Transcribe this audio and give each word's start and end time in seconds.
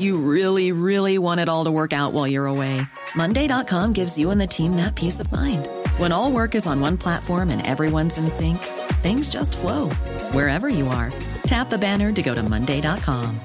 You 0.00 0.16
really, 0.16 0.72
really 0.72 1.18
want 1.18 1.40
it 1.40 1.48
all 1.48 1.64
to 1.64 1.70
work 1.70 1.92
out 1.92 2.14
while 2.14 2.26
you're 2.26 2.46
away. 2.46 2.80
Monday.com 3.14 3.92
gives 3.92 4.18
you 4.18 4.30
and 4.30 4.40
the 4.40 4.46
team 4.46 4.76
that 4.76 4.96
peace 4.96 5.20
of 5.20 5.30
mind. 5.30 5.68
When 5.98 6.10
all 6.10 6.32
work 6.32 6.54
is 6.54 6.66
on 6.66 6.80
one 6.80 6.96
platform 6.96 7.50
and 7.50 7.66
everyone's 7.66 8.16
in 8.16 8.30
sync, 8.30 8.58
things 9.02 9.28
just 9.28 9.58
flow 9.58 9.90
wherever 10.32 10.68
you 10.68 10.88
are. 10.88 11.12
Tap 11.42 11.70
the 11.70 11.78
banner 11.78 12.12
to 12.12 12.22
go 12.22 12.34
to 12.34 12.42
Monday.com. 12.42 13.40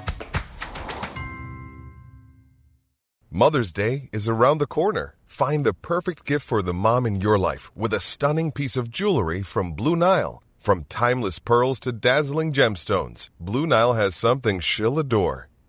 Mother's 3.30 3.74
Day 3.74 4.08
is 4.12 4.26
around 4.26 4.56
the 4.58 4.66
corner. 4.66 5.14
Find 5.26 5.66
the 5.66 5.74
perfect 5.74 6.24
gift 6.24 6.46
for 6.46 6.62
the 6.62 6.72
mom 6.72 7.04
in 7.04 7.20
your 7.20 7.38
life 7.38 7.70
with 7.76 7.92
a 7.92 8.00
stunning 8.00 8.50
piece 8.50 8.78
of 8.78 8.90
jewelry 8.90 9.42
from 9.42 9.72
Blue 9.72 9.94
Nile. 9.96 10.42
From 10.56 10.84
timeless 10.84 11.38
pearls 11.38 11.78
to 11.80 11.92
dazzling 11.92 12.50
gemstones, 12.50 13.28
Blue 13.38 13.66
Nile 13.66 13.92
has 13.92 14.16
something 14.16 14.58
she'll 14.58 14.98
adore. 14.98 15.48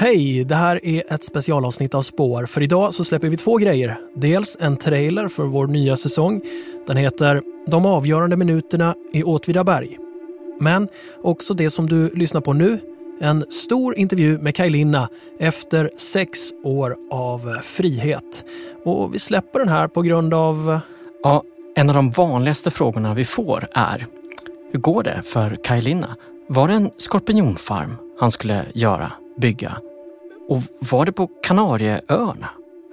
Hej! 0.00 0.44
Det 0.44 0.54
här 0.54 0.84
är 0.84 1.12
ett 1.12 1.24
specialavsnitt 1.24 1.94
av 1.94 2.02
Spår. 2.02 2.46
För 2.46 2.62
idag 2.62 2.94
så 2.94 3.04
släpper 3.04 3.28
vi 3.28 3.36
två 3.36 3.56
grejer. 3.56 3.98
Dels 4.14 4.56
en 4.60 4.76
trailer 4.76 5.28
för 5.28 5.44
vår 5.44 5.66
nya 5.66 5.96
säsong. 5.96 6.40
Den 6.86 6.96
heter 6.96 7.42
De 7.66 7.86
avgörande 7.86 8.36
minuterna 8.36 8.94
i 9.12 9.22
Åtvidaberg. 9.22 9.98
Men 10.60 10.88
också 11.22 11.54
det 11.54 11.70
som 11.70 11.88
du 11.88 12.10
lyssnar 12.14 12.40
på 12.40 12.52
nu. 12.52 12.78
En 13.20 13.44
stor 13.50 13.96
intervju 13.96 14.38
med 14.38 14.54
Kaj 14.54 14.70
Linna 14.70 15.08
efter 15.38 15.90
sex 15.96 16.38
år 16.64 16.96
av 17.10 17.56
frihet. 17.62 18.44
Och 18.84 19.14
vi 19.14 19.18
släpper 19.18 19.58
den 19.58 19.68
här 19.68 19.88
på 19.88 20.02
grund 20.02 20.34
av... 20.34 20.80
Ja, 21.22 21.42
en 21.76 21.88
av 21.88 21.94
de 21.94 22.10
vanligaste 22.10 22.70
frågorna 22.70 23.14
vi 23.14 23.24
får 23.24 23.68
är 23.72 24.06
Hur 24.72 24.80
går 24.80 25.02
det 25.02 25.22
för 25.24 25.58
Kaj 25.64 25.80
Linna? 25.80 26.16
Var 26.48 26.68
det 26.68 26.74
en 26.74 26.90
skorpionfarm 26.96 27.96
han 28.20 28.30
skulle 28.30 28.64
göra, 28.74 29.12
bygga? 29.40 29.80
Och 30.50 30.62
var 30.78 31.06
det 31.06 31.12
på 31.12 31.26
Kanarieöarna? 31.42 32.48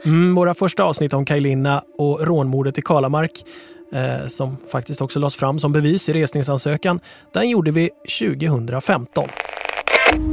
Mm, 0.05 0.35
våra 0.35 0.53
första 0.53 0.83
avsnitt 0.83 1.13
om 1.13 1.25
Kaj 1.25 1.39
Linna 1.39 1.83
och 1.97 2.27
rånmordet 2.27 2.77
i 2.77 2.81
Kalamark 2.81 3.45
eh, 3.93 4.27
som 4.27 4.57
faktiskt 4.71 5.01
också 5.01 5.19
lades 5.19 5.35
fram 5.35 5.59
som 5.59 5.71
bevis 5.71 6.09
i 6.09 6.13
resningsansökan, 6.13 6.99
den 7.33 7.49
gjorde 7.49 7.71
vi 7.71 7.89
2015. 8.19 9.29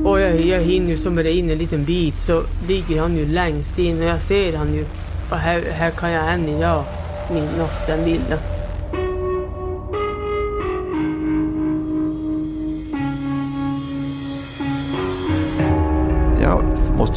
Och 0.05 0.21
jag, 0.21 0.41
jag 0.41 0.61
hinner 0.61 0.97
som 0.97 1.17
det 1.17 1.33
in 1.33 1.51
en 1.51 1.59
liten 1.59 1.85
bit 1.85 2.19
så 2.19 2.43
ligger 2.69 3.01
han 3.01 3.17
ju 3.17 3.27
längst 3.27 3.79
in 3.79 3.99
och 3.99 4.05
jag 4.05 4.21
ser 4.21 4.57
han 4.57 4.75
ju. 4.75 4.85
Och 5.31 5.37
här, 5.37 5.63
här 5.71 5.91
kan 5.91 6.11
jag 6.11 6.33
än 6.33 6.49
idag 6.49 6.85
minnas 7.33 7.87
den 7.87 8.05
bilden. 8.05 8.39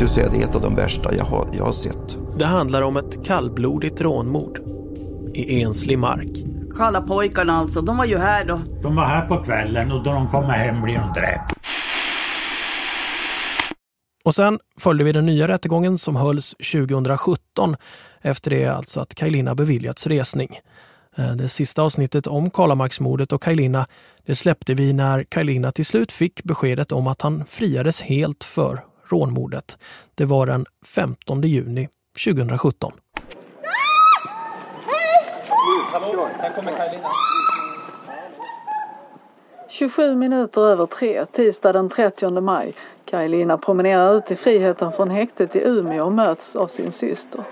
Måste 0.01 0.19
ju 0.19 0.23
säga 0.23 0.29
det 0.29 0.43
är 0.43 0.49
ett 0.49 0.55
av 0.55 0.61
de 0.61 0.75
värsta 0.75 1.15
jag 1.15 1.25
har, 1.25 1.49
jag 1.53 1.65
har 1.65 1.71
sett. 1.71 2.17
Det 2.37 2.45
handlar 2.45 2.81
om 2.81 2.97
ett 2.97 3.25
kallblodigt 3.25 4.01
rånmord 4.01 4.59
i 5.33 5.61
enslig 5.61 5.99
mark. 5.99 6.29
Kalla 6.77 7.01
pojkarna 7.01 7.57
alltså, 7.57 7.81
de 7.81 7.97
var 7.97 8.05
ju 8.05 8.17
här 8.17 8.45
då. 8.45 8.59
De 8.81 8.95
var 8.95 9.05
här 9.05 9.27
på 9.27 9.43
kvällen 9.43 9.91
och 9.91 10.03
då 10.03 10.11
de 10.11 10.29
kommer 10.29 10.49
hem 10.49 10.81
blir 10.81 10.93
de 10.93 11.13
dräpta. 11.19 11.55
Och 14.23 14.35
sen 14.35 14.59
följde 14.79 15.03
vi 15.03 15.11
den 15.11 15.25
nya 15.25 15.47
rättegången 15.47 15.97
som 15.97 16.15
hölls 16.15 16.55
2017 16.73 17.75
efter 18.21 18.49
det 18.49 18.65
alltså 18.65 18.99
att 18.99 19.15
Kajlina 19.15 19.55
beviljats 19.55 20.07
resning. 20.07 20.59
Eh, 21.17 21.31
det 21.31 21.47
sista 21.47 21.81
avsnittet 21.81 22.27
om 22.27 22.49
Karlamarksmordet 22.49 23.33
och 23.33 23.43
Kajlina 23.43 23.87
det 24.25 24.35
släppte 24.35 24.73
vi 24.73 24.93
när 24.93 25.23
Kajlina 25.23 25.71
till 25.71 25.85
slut 25.85 26.11
fick 26.11 26.43
beskedet 26.43 26.91
om 26.91 27.07
att 27.07 27.21
han 27.21 27.43
friades 27.47 28.01
helt 28.01 28.43
för 28.43 28.86
rånmordet. 29.09 29.77
Det 30.15 30.25
var 30.25 30.45
den 30.45 30.65
15 30.85 31.41
juni 31.41 31.89
2017. 32.25 32.91
Hallå, 35.91 36.27
här 36.39 36.49
kommer 36.49 36.71
Kajlina. 36.71 37.09
27 39.69 40.15
minuter 40.15 40.61
över 40.61 40.85
tre, 40.85 41.25
tisdag 41.25 41.73
den 41.73 41.89
30 41.89 42.41
maj. 42.41 42.75
Kaj-Lina 43.05 43.57
promenerar 43.57 44.15
ut 44.15 44.31
i 44.31 44.35
friheten 44.35 44.91
från 44.91 45.09
häktet 45.09 45.55
i 45.55 45.59
Umeå 45.59 46.05
och 46.05 46.11
möts 46.11 46.55
av 46.55 46.67
sin 46.67 46.91
syster. 46.91 47.43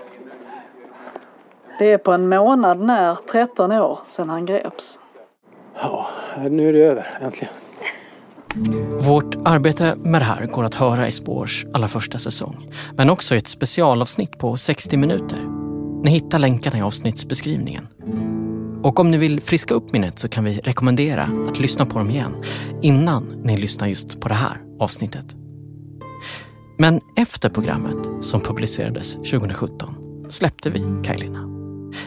Det 1.78 1.92
är 1.92 1.98
på 1.98 2.12
en 2.12 2.28
månad 2.28 2.80
när 2.80 3.14
13 3.14 3.72
år 3.72 3.98
sedan 4.06 4.28
han 4.28 4.46
greps. 4.46 5.00
Ja, 5.80 6.06
nu 6.50 6.68
är 6.68 6.72
det 6.72 6.84
över, 6.84 7.18
äntligen. 7.20 7.54
Vårt 9.00 9.34
arbete 9.44 9.96
med 9.96 10.20
det 10.20 10.24
här 10.24 10.46
går 10.46 10.64
att 10.64 10.74
höra 10.74 11.08
i 11.08 11.12
Spårs 11.12 11.66
allra 11.72 11.88
första 11.88 12.18
säsong, 12.18 12.70
men 12.96 13.10
också 13.10 13.34
i 13.34 13.38
ett 13.38 13.48
specialavsnitt 13.48 14.38
på 14.38 14.56
60 14.56 14.96
minuter. 14.96 15.38
Ni 16.04 16.10
hittar 16.10 16.38
länkarna 16.38 16.78
i 16.78 16.82
avsnittsbeskrivningen. 16.82 17.88
Och 18.82 19.00
om 19.00 19.10
ni 19.10 19.18
vill 19.18 19.40
friska 19.40 19.74
upp 19.74 19.92
minnet 19.92 20.18
så 20.18 20.28
kan 20.28 20.44
vi 20.44 20.58
rekommendera 20.58 21.30
att 21.48 21.58
lyssna 21.58 21.86
på 21.86 21.98
dem 21.98 22.10
igen 22.10 22.34
innan 22.82 23.42
ni 23.44 23.56
lyssnar 23.56 23.86
just 23.86 24.20
på 24.20 24.28
det 24.28 24.34
här 24.34 24.60
avsnittet. 24.80 25.36
Men 26.78 27.00
efter 27.16 27.48
programmet 27.48 28.24
som 28.24 28.40
publicerades 28.40 29.12
2017 29.12 29.94
släppte 30.28 30.70
vi 30.70 30.84
Kajlina. 31.04 31.46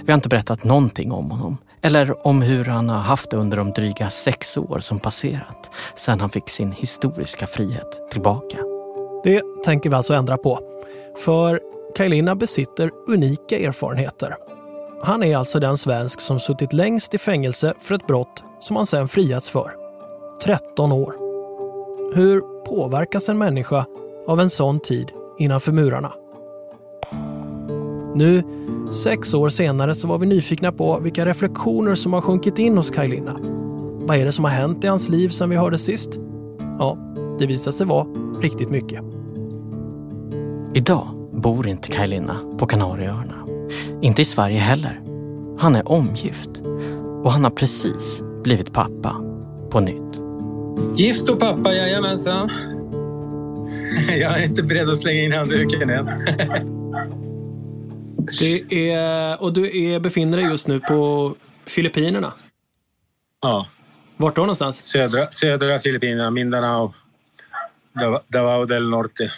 Vi 0.05 0.11
har 0.11 0.15
inte 0.15 0.29
berättat 0.29 0.63
någonting 0.63 1.11
om 1.11 1.31
honom 1.31 1.57
eller 1.81 2.27
om 2.27 2.41
hur 2.41 2.65
han 2.65 2.89
har 2.89 2.99
haft 2.99 3.29
det 3.29 3.37
under 3.37 3.57
de 3.57 3.71
dryga 3.71 4.09
sex 4.09 4.57
år 4.57 4.79
som 4.79 4.99
passerat 4.99 5.69
sedan 5.95 6.19
han 6.19 6.29
fick 6.29 6.49
sin 6.49 6.71
historiska 6.71 7.47
frihet 7.47 8.09
tillbaka. 8.11 8.57
Det 9.23 9.43
tänker 9.63 9.89
vi 9.89 9.95
alltså 9.95 10.13
ändra 10.13 10.37
på. 10.37 10.59
För 11.17 11.59
Kajlina 11.95 12.35
besitter 12.35 12.91
unika 13.07 13.59
erfarenheter. 13.59 14.35
Han 15.03 15.23
är 15.23 15.37
alltså 15.37 15.59
den 15.59 15.77
svensk 15.77 16.21
som 16.21 16.39
suttit 16.39 16.73
längst 16.73 17.13
i 17.13 17.17
fängelse 17.17 17.73
för 17.79 17.95
ett 17.95 18.07
brott 18.07 18.43
som 18.59 18.75
han 18.75 18.85
sen 18.85 19.07
friats 19.07 19.49
för. 19.49 19.75
13 20.43 20.91
år. 20.91 21.15
Hur 22.15 22.41
påverkas 22.65 23.29
en 23.29 23.37
människa 23.37 23.85
av 24.27 24.39
en 24.39 24.49
sån 24.49 24.79
tid 24.79 25.11
innanför 25.37 25.71
murarna? 25.71 26.13
Nu, 28.15 28.43
sex 28.91 29.33
år 29.33 29.49
senare, 29.49 29.95
så 29.95 30.07
var 30.07 30.17
vi 30.17 30.25
nyfikna 30.25 30.71
på 30.71 30.99
vilka 30.99 31.25
reflektioner 31.25 31.95
som 31.95 32.13
har 32.13 32.21
sjunkit 32.21 32.59
in 32.59 32.77
hos 32.77 32.89
Kajlina. 32.89 33.39
Vad 33.99 34.17
är 34.17 34.25
det 34.25 34.31
som 34.31 34.45
har 34.45 34.51
hänt 34.51 34.83
i 34.83 34.87
hans 34.87 35.09
liv 35.09 35.29
sedan 35.29 35.49
vi 35.49 35.55
hörde 35.55 35.77
sist? 35.77 36.09
Ja, 36.79 36.97
det 37.39 37.45
visar 37.45 37.71
sig 37.71 37.85
vara 37.85 38.07
riktigt 38.41 38.69
mycket. 38.69 39.03
Idag 40.73 41.07
bor 41.33 41.67
inte 41.67 41.87
Kajlina 41.87 42.39
på 42.57 42.65
Kanarieöarna. 42.65 43.35
Inte 44.01 44.21
i 44.21 44.25
Sverige 44.25 44.59
heller. 44.59 45.01
Han 45.59 45.75
är 45.75 45.91
omgift 45.91 46.49
och 47.23 47.31
han 47.31 47.43
har 47.43 47.51
precis 47.51 48.23
blivit 48.43 48.73
pappa 48.73 49.15
på 49.69 49.79
nytt. 49.79 50.21
Gift 50.97 51.29
och 51.29 51.39
pappa, 51.39 51.73
jajamensan. 51.73 52.49
Jag 54.19 54.39
är 54.39 54.45
inte 54.45 54.63
beredd 54.63 54.89
att 54.89 54.97
slänga 54.97 55.21
in 55.21 55.33
handduken 55.33 55.89
än. 55.89 56.09
Det 58.39 58.91
är, 58.91 59.41
och 59.41 59.53
du 59.53 59.77
är, 59.83 59.99
befinner 59.99 60.37
dig 60.37 60.45
just 60.45 60.67
nu 60.67 60.79
på 60.79 61.35
Filippinerna? 61.65 62.33
Ja. 63.41 63.67
Vart 64.17 64.35
då 64.35 64.41
någonstans? 64.41 64.81
Södra, 64.81 65.31
södra 65.31 65.79
Filippinerna, 65.79 66.31
Mindanao. 66.31 66.93
Davao 68.27 68.65
del 68.65 68.89
Norte. 68.89 69.31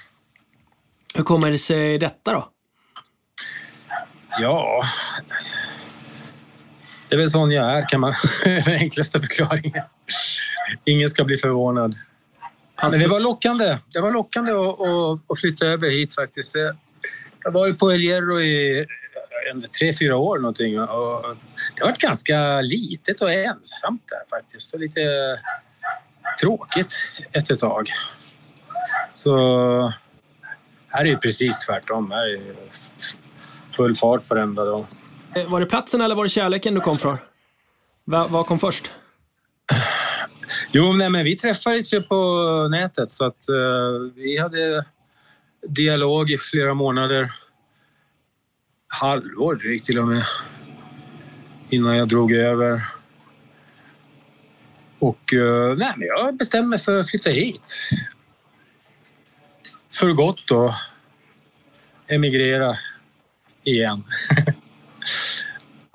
Hur 1.15 1.23
kommer 1.23 1.51
det 1.51 1.57
sig 1.57 1.97
detta 1.97 2.33
då? 2.33 2.49
Ja... 4.39 4.83
Det 7.09 7.15
är 7.15 7.19
väl 7.19 7.29
sån 7.29 7.51
jag 7.51 7.65
är, 7.77 7.89
kan 7.89 7.99
man... 7.99 8.13
den 8.43 8.73
enklaste 8.73 9.19
förklaringen. 9.19 9.83
Ingen 10.85 11.09
ska 11.09 11.23
bli 11.23 11.37
förvånad. 11.37 11.95
Alltså- 12.75 12.99
Men 12.99 13.07
det 13.09 13.13
var 13.13 13.19
lockande. 13.19 13.77
Det 13.93 14.01
var 14.01 14.11
lockande 14.11 14.51
att, 14.51 14.79
att, 14.79 15.31
att 15.31 15.39
flytta 15.39 15.65
över 15.65 15.89
hit 15.89 16.15
faktiskt. 16.15 16.55
Jag 17.43 17.51
var 17.51 17.67
ju 17.67 17.73
på 17.73 17.91
El 17.91 17.99
Hierro 18.01 18.41
i 18.41 18.85
tre, 19.79 19.93
fyra 19.93 20.17
år 20.17 20.39
någonting. 20.39 20.79
Och 20.79 21.35
det 21.75 21.83
varit 21.83 21.97
ganska 21.97 22.61
litet 22.61 23.21
och 23.21 23.31
ensamt 23.31 24.03
där 24.09 24.37
faktiskt. 24.37 24.73
Och 24.73 24.79
lite 24.79 25.01
tråkigt 26.41 26.93
efter 27.31 27.53
ett 27.53 27.59
tag. 27.59 27.89
Så 29.11 29.37
här 30.87 31.01
är 31.01 31.09
ju 31.09 31.17
precis 31.17 31.59
tvärtom. 31.65 32.11
Här 32.11 32.27
är 32.27 32.41
full 33.75 33.95
fart 33.95 34.29
varenda 34.29 34.65
dag. 34.65 34.85
Eh, 35.35 35.49
Var 35.51 35.59
det 35.59 35.65
platsen 35.65 36.01
eller 36.01 36.15
var 36.15 36.23
det 36.23 36.29
kärleken 36.29 36.73
du 36.73 36.81
kom 36.81 36.97
från? 36.97 37.17
Va, 38.05 38.27
vad 38.29 38.45
kom 38.45 38.59
först? 38.59 38.91
Jo, 40.73 40.93
nej, 40.93 41.09
men 41.09 41.23
vi 41.25 41.35
träffades 41.35 41.93
ju 41.93 42.01
på 42.01 42.17
nätet 42.71 43.13
så 43.13 43.25
att 43.25 43.49
eh, 43.49 43.55
vi 44.15 44.37
hade 44.39 44.85
dialog 45.67 46.31
i 46.31 46.37
flera 46.37 46.73
månader. 46.73 47.33
Halvår 48.87 49.55
drygt 49.55 49.85
till 49.85 49.99
och 49.99 50.07
med. 50.07 50.23
Innan 51.69 51.97
jag 51.97 52.07
drog 52.07 52.31
över. 52.31 52.81
Och 54.99 55.33
eh, 55.33 55.77
nej, 55.77 55.93
men 55.97 56.07
jag 56.07 56.37
bestämde 56.37 56.67
mig 56.67 56.79
för 56.79 56.99
att 56.99 57.09
flytta 57.09 57.29
hit. 57.29 57.77
För 59.91 60.11
gott 60.11 60.47
då. 60.47 60.75
Emigrera 62.07 62.75
igen. 63.63 64.03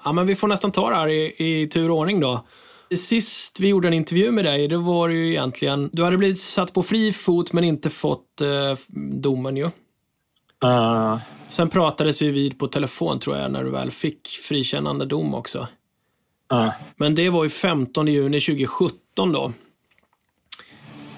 Ja, 0.07 0.13
men 0.13 0.27
vi 0.27 0.35
får 0.35 0.49
nästan 0.49 0.73
ta 0.73 0.91
det 0.91 0.97
här 0.97 1.09
i, 1.09 1.35
i 1.39 1.69
tur 1.69 1.91
och 1.91 1.97
ordning 1.97 2.21
då. 2.21 2.47
Sist 2.95 3.61
vi 3.61 3.69
gjorde 3.69 3.89
en 3.89 3.95
intervju 3.95 4.31
med 4.31 4.45
dig, 4.45 4.69
då 4.69 4.79
var 4.79 5.09
det 5.09 5.15
ju 5.15 5.31
egentligen... 5.31 5.91
Du 5.93 6.05
hade 6.05 6.19
blivit 6.19 6.41
satt 6.41 6.75
på 6.75 6.83
fri 6.83 7.13
fot 7.13 7.53
men 7.53 7.65
inte 7.65 7.91
fått 7.91 8.41
eh, 8.41 8.79
domen 9.21 9.57
ju. 9.57 9.65
Uh, 10.65 11.19
Sen 11.49 11.69
pratades 11.69 12.23
vi 12.23 12.31
vid 12.31 12.59
på 12.59 12.67
telefon 12.67 13.21
tror 13.21 13.37
jag, 13.37 13.53
när 13.53 13.65
du 13.65 13.71
väl 13.71 13.91
fick 13.91 14.29
frikännande 14.29 15.07
dom 15.07 15.35
också. 15.35 15.69
uh, 16.53 16.73
Men 16.97 17.15
det 17.15 17.31
var 17.31 17.45
ju 17.45 17.51
15 17.51 18.07
juni 18.07 18.41
2017 18.41 19.33
då. 19.33 19.53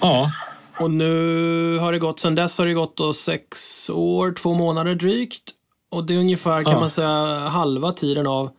ja. 0.01 0.33
Och 0.81 0.91
nu 0.91 1.79
har 1.79 1.93
det 1.93 1.99
gått, 1.99 2.21
sen 2.21 2.35
dess 2.35 2.59
har 2.59 2.67
det 2.67 2.75
gått 2.75 2.97
då 2.97 3.13
sex 3.13 3.91
år, 3.91 4.33
två 4.33 4.55
månader 4.55 4.95
drygt. 4.95 5.43
Och 5.91 6.05
det 6.05 6.15
är 6.15 6.19
ungefär, 6.19 6.63
kan 6.63 6.81
man 6.81 6.91
säga, 6.91 7.49
halva 7.49 7.93
tiden 7.93 8.27
av 8.27 8.51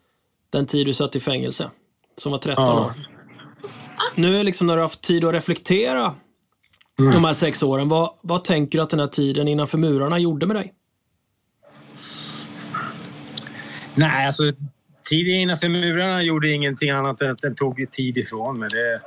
den 0.49 0.65
tid 0.65 0.85
du 0.85 0.93
satt 0.93 1.15
i 1.15 1.19
fängelse. 1.19 1.69
Som 2.19 2.31
var 2.31 2.39
13 2.39 2.65
Ja. 2.65 2.85
år. 2.85 2.91
Nu 4.15 4.43
liksom 4.43 4.67
när 4.67 4.73
du 4.75 4.79
har 4.81 4.85
haft 4.87 5.01
tid 5.01 5.25
att 5.25 5.33
reflektera 5.33 6.13
Mm. 6.99 7.11
de 7.11 7.25
här 7.25 7.33
sex 7.33 7.63
åren, 7.63 7.89
vad, 7.89 8.09
vad 8.21 8.43
tänker 8.43 8.77
du 8.77 8.83
att 8.83 8.89
den 8.89 8.99
här 8.99 9.07
tiden 9.07 9.47
innanför 9.47 9.77
murarna 9.77 10.19
gjorde 10.19 10.45
med 10.45 10.55
dig? 10.55 10.73
Nej, 13.95 14.25
alltså 14.25 14.43
tiden 15.09 15.33
innanför 15.35 15.69
murarna 15.69 16.23
gjorde 16.23 16.49
ingenting 16.51 16.89
annat 16.89 17.21
än 17.21 17.31
att 17.31 17.41
den 17.41 17.55
tog 17.55 17.91
tid 17.91 18.17
ifrån 18.17 18.59
mig. 18.59 18.69
Det, 18.69 19.01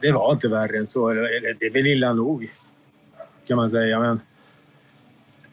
det 0.00 0.12
var 0.12 0.32
inte 0.32 0.48
värre 0.48 0.76
än 0.78 0.86
så. 0.86 1.08
Det 1.10 1.20
är 1.66 1.72
väl 1.72 1.86
illa 1.86 2.12
nog, 2.12 2.50
kan 3.48 3.56
man 3.56 3.68
säga. 3.70 4.00
Men, 4.00 4.20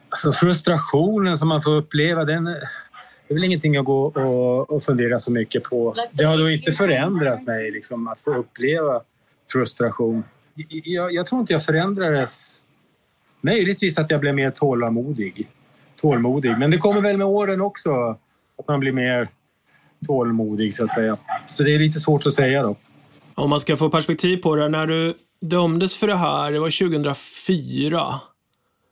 alltså, 0.10 0.34
frustrationen 0.34 1.38
som 1.38 1.48
man 1.48 1.62
får 1.62 1.72
uppleva, 1.72 2.26
den, 2.26 2.56
det 3.28 3.34
är 3.34 3.36
väl 3.36 3.44
ingenting 3.44 3.78
att 3.78 3.86
gå 3.86 4.04
och, 4.06 4.72
och 4.72 4.84
fundera 4.84 5.20
så 5.20 5.32
mycket 5.32 5.64
på. 5.64 5.96
Det 6.12 6.24
har 6.24 6.38
då 6.38 6.50
inte 6.50 6.72
förändrat 6.72 7.44
mig, 7.44 7.72
liksom, 7.72 8.08
att 8.08 8.20
få 8.20 8.36
uppleva 8.36 9.02
frustration. 9.52 10.24
Jag, 10.70 11.14
jag 11.14 11.28
tror 11.28 11.42
inte 11.42 11.54
jag 11.54 11.66
förändrades. 11.66 12.64
Möjligtvis 13.42 13.98
att 13.98 14.12
jag 14.12 14.20
blev 14.20 14.36
mer 14.36 14.52
tålamodig. 14.52 15.48
tålmodig. 16.02 16.58
Men 16.58 16.72
det 16.72 16.78
kommer 16.78 17.02
väl 17.02 17.18
med 17.18 17.28
åren 17.28 17.62
också, 17.62 17.92
att 18.58 18.68
man 18.68 18.80
blir 18.80 18.92
mer 18.92 19.30
tålmodig 20.08 20.76
så 20.76 20.84
att 20.84 20.92
säga. 20.92 21.18
Så 21.48 21.64
det 21.64 21.76
är 21.76 21.80
lite 21.80 22.00
svårt 22.00 22.26
att 22.26 22.34
säga 22.34 22.62
då. 22.62 22.76
Om 23.36 23.50
man 23.50 23.60
ska 23.60 23.76
få 23.76 23.90
perspektiv 23.90 24.38
på 24.38 24.56
det, 24.56 24.70
när 24.70 24.88
du 24.88 25.14
dömdes 25.42 25.98
för 25.98 26.08
det 26.08 26.16
här, 26.16 26.52
det 26.52 26.60
var 26.60 26.90
2004. 26.90 28.20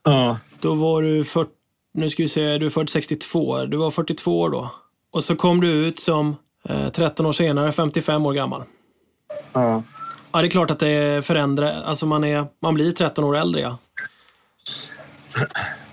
Ja. 0.03 0.39
Då 0.59 0.73
var 0.73 1.01
du 1.01 1.23
40, 1.23 1.51
nu 1.91 2.09
ska 2.09 2.23
vi 2.23 2.29
se, 2.29 2.57
du 2.57 2.65
är 2.65 2.69
född 2.69 2.89
62, 2.89 3.65
du 3.65 3.77
var 3.77 3.91
42 3.91 4.39
år 4.41 4.49
då. 4.49 4.71
Och 5.11 5.23
så 5.23 5.35
kom 5.35 5.61
du 5.61 5.71
ut 5.71 5.99
som 5.99 6.35
eh, 6.69 6.89
13 6.89 7.25
år 7.25 7.31
senare, 7.31 7.71
55 7.71 8.25
år 8.25 8.33
gammal. 8.33 8.63
Ja. 9.53 9.83
Ja, 10.31 10.41
det 10.41 10.47
är 10.47 10.49
klart 10.49 10.71
att 10.71 10.79
det 10.79 11.25
förändrar, 11.25 11.83
alltså 11.85 12.05
man, 12.05 12.23
är, 12.23 12.45
man 12.59 12.73
blir 12.73 12.91
13 12.91 13.23
år 13.23 13.37
äldre 13.37 13.61
ja. 13.61 13.77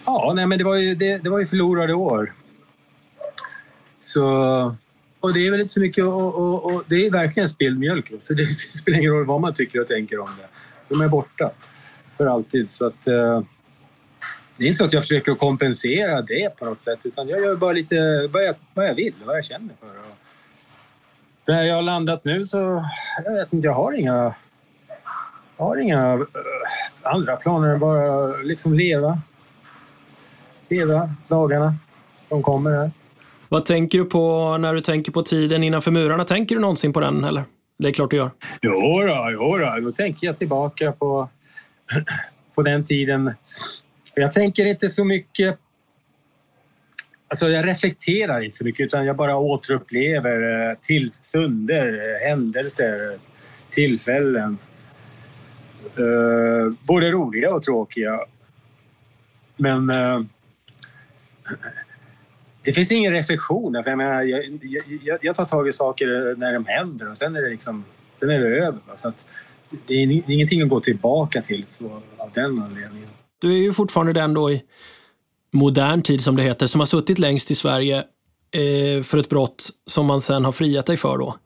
Ja, 0.05 0.33
nej, 0.35 0.47
men 0.47 0.59
det 0.59 0.65
var 0.65 0.75
ju, 0.75 0.95
det, 0.95 1.19
det 1.19 1.31
var 1.31 1.39
ju 1.39 1.47
förlorade 1.47 1.95
år. 1.95 2.33
Så, 4.01 4.25
och 5.21 5.35
det 5.35 5.47
är 5.47 5.51
väl 5.51 5.61
inte 5.61 5.73
så 5.73 5.81
mycket 5.81 6.05
och, 6.05 6.35
och, 6.35 6.75
och 6.75 6.85
det 6.87 7.07
är 7.07 7.11
verkligen 7.11 7.49
spilld 7.49 7.79
mjölk. 7.79 8.13
Så 8.21 8.35
det 8.35 8.47
spelar 8.79 8.99
ingen 8.99 9.13
roll 9.13 9.25
vad 9.27 9.41
man 9.41 9.55
tycker 9.55 9.81
och 9.81 9.87
tänker 9.87 10.19
om 10.19 10.31
det. 10.39 10.49
De 10.89 11.01
är 11.01 11.09
borta 11.09 11.51
för 12.17 12.27
alltid. 12.27 12.71
Så 12.71 12.87
att, 12.87 13.07
eh, 13.07 13.43
det 14.59 14.65
är 14.65 14.67
inte 14.67 14.79
så 14.79 14.85
att 14.85 14.93
jag 14.93 15.03
försöker 15.03 15.35
kompensera 15.35 16.23
det 16.23 16.57
på 16.57 16.65
något 16.65 16.83
sätt 16.83 16.99
utan 17.03 17.29
jag 17.29 17.41
gör 17.41 17.57
bara 17.57 17.73
lite 17.73 18.29
vad 18.33 18.45
jag, 18.45 18.55
vad 18.75 18.89
jag 18.89 18.95
vill 18.95 19.15
och 19.21 19.27
vad 19.27 19.37
jag 19.37 19.45
känner 19.45 19.75
för. 19.81 19.89
Och 19.89 20.17
där 21.45 21.63
jag 21.63 21.75
har 21.75 21.83
landat 21.83 22.25
nu 22.25 22.45
så 22.45 22.85
jag 23.25 23.33
vet 23.33 23.53
inte, 23.53 23.67
jag 23.67 23.75
har 23.75 23.93
inga, 23.93 24.35
jag 25.57 25.65
har 25.65 25.77
inga 25.77 26.13
eh, 26.13 26.21
andra 27.03 27.37
planer 27.37 27.69
än 27.69 27.79
bara 27.79 28.27
liksom 28.37 28.75
leva 28.75 29.19
leva 30.69 31.11
dagarna 31.29 31.75
som 32.29 32.43
kommer 32.43 32.71
här. 32.71 32.91
Vad 33.49 33.65
tänker 33.65 33.99
du 33.99 34.05
på 34.05 34.57
när 34.59 34.75
du 34.75 34.81
tänker 34.81 35.13
på 35.13 35.23
tiden 35.23 35.65
innanför 35.65 35.91
murarna? 35.91 36.25
Tänker 36.25 36.55
du 36.55 36.61
någonsin 36.61 36.93
på 36.93 37.01
den 37.01 37.25
eller? 37.25 37.45
Det 37.79 37.89
är 37.89 37.93
klart 37.93 38.11
du 38.11 38.17
gör. 38.17 38.31
Jo 38.63 39.03
då, 39.07 39.29
jo 39.33 39.59
då. 39.59 39.81
då 39.81 39.93
tänker 39.93 40.27
jag 40.27 40.39
tillbaka 40.39 40.93
på, 40.93 41.29
på 42.55 42.63
den 42.63 42.85
tiden. 42.85 43.35
Jag 44.21 44.33
tänker 44.33 44.67
inte 44.67 44.89
så 44.89 45.05
mycket... 45.05 45.59
Alltså 47.29 47.49
jag 47.49 47.67
reflekterar 47.67 48.41
inte 48.41 48.57
så 48.57 48.65
mycket 48.65 48.87
utan 48.87 49.07
jag 49.07 49.17
bara 49.17 49.37
återupplever 49.37 50.69
eh, 50.71 50.77
till 50.83 51.13
stunder, 51.21 51.87
eh, 51.87 52.29
händelser, 52.29 53.19
tillfällen. 53.71 54.59
Eh, 55.97 56.73
både 56.83 57.11
roliga 57.11 57.55
och 57.55 57.63
tråkiga. 57.63 58.21
Men 59.57 59.87
det 62.63 62.73
finns 62.73 62.93
ingen 62.93 63.13
reflektion. 63.13 63.83
För 63.85 63.91
jag, 63.91 63.99
menar, 63.99 64.23
jag, 64.23 64.45
jag, 65.03 65.19
jag 65.23 65.37
tar 65.37 65.45
tag 65.45 65.69
i 65.69 65.73
saker 65.73 66.35
när 66.37 66.53
de 66.53 66.67
händer 66.67 67.11
och 67.11 67.17
sen 67.17 67.37
är 67.37 67.43
det, 67.43 67.51
liksom, 67.51 67.85
sen 68.21 68.31
är 68.31 68.41
det 68.41 68.47
över. 68.47 68.81
Så 68.97 69.09
att 69.09 69.27
det 69.71 69.95
är 69.95 70.07
det 70.07 70.15
är 70.15 70.31
ingenting 70.31 70.63
att 70.63 70.69
gå 70.69 70.81
tillbaka 70.81 71.43
till 71.43 71.65
så, 71.67 72.03
av 72.17 72.31
den 72.35 72.63
anledningen. 72.63 73.09
Du 73.39 73.53
är 73.53 73.57
ju 73.57 73.73
fortfarande 73.73 74.13
den 74.13 74.35
då 74.35 74.51
i 74.51 74.63
modern 75.51 76.03
tid 76.03 76.21
som 76.21 76.37
det 76.37 76.43
heter, 76.43 76.67
som 76.67 76.81
har 76.81 76.87
suttit 76.87 77.19
längst 77.19 77.51
i 77.51 77.55
Sverige 77.55 77.97
eh, 78.51 79.03
för 79.03 79.19
ett 79.19 79.29
brott 79.29 79.71
som 79.87 80.07
man 80.07 80.21
sen 80.21 80.45
har 80.45 80.53
friat 80.53 80.87
dig 80.87 80.97
för 80.97 81.19
då. 81.19 81.37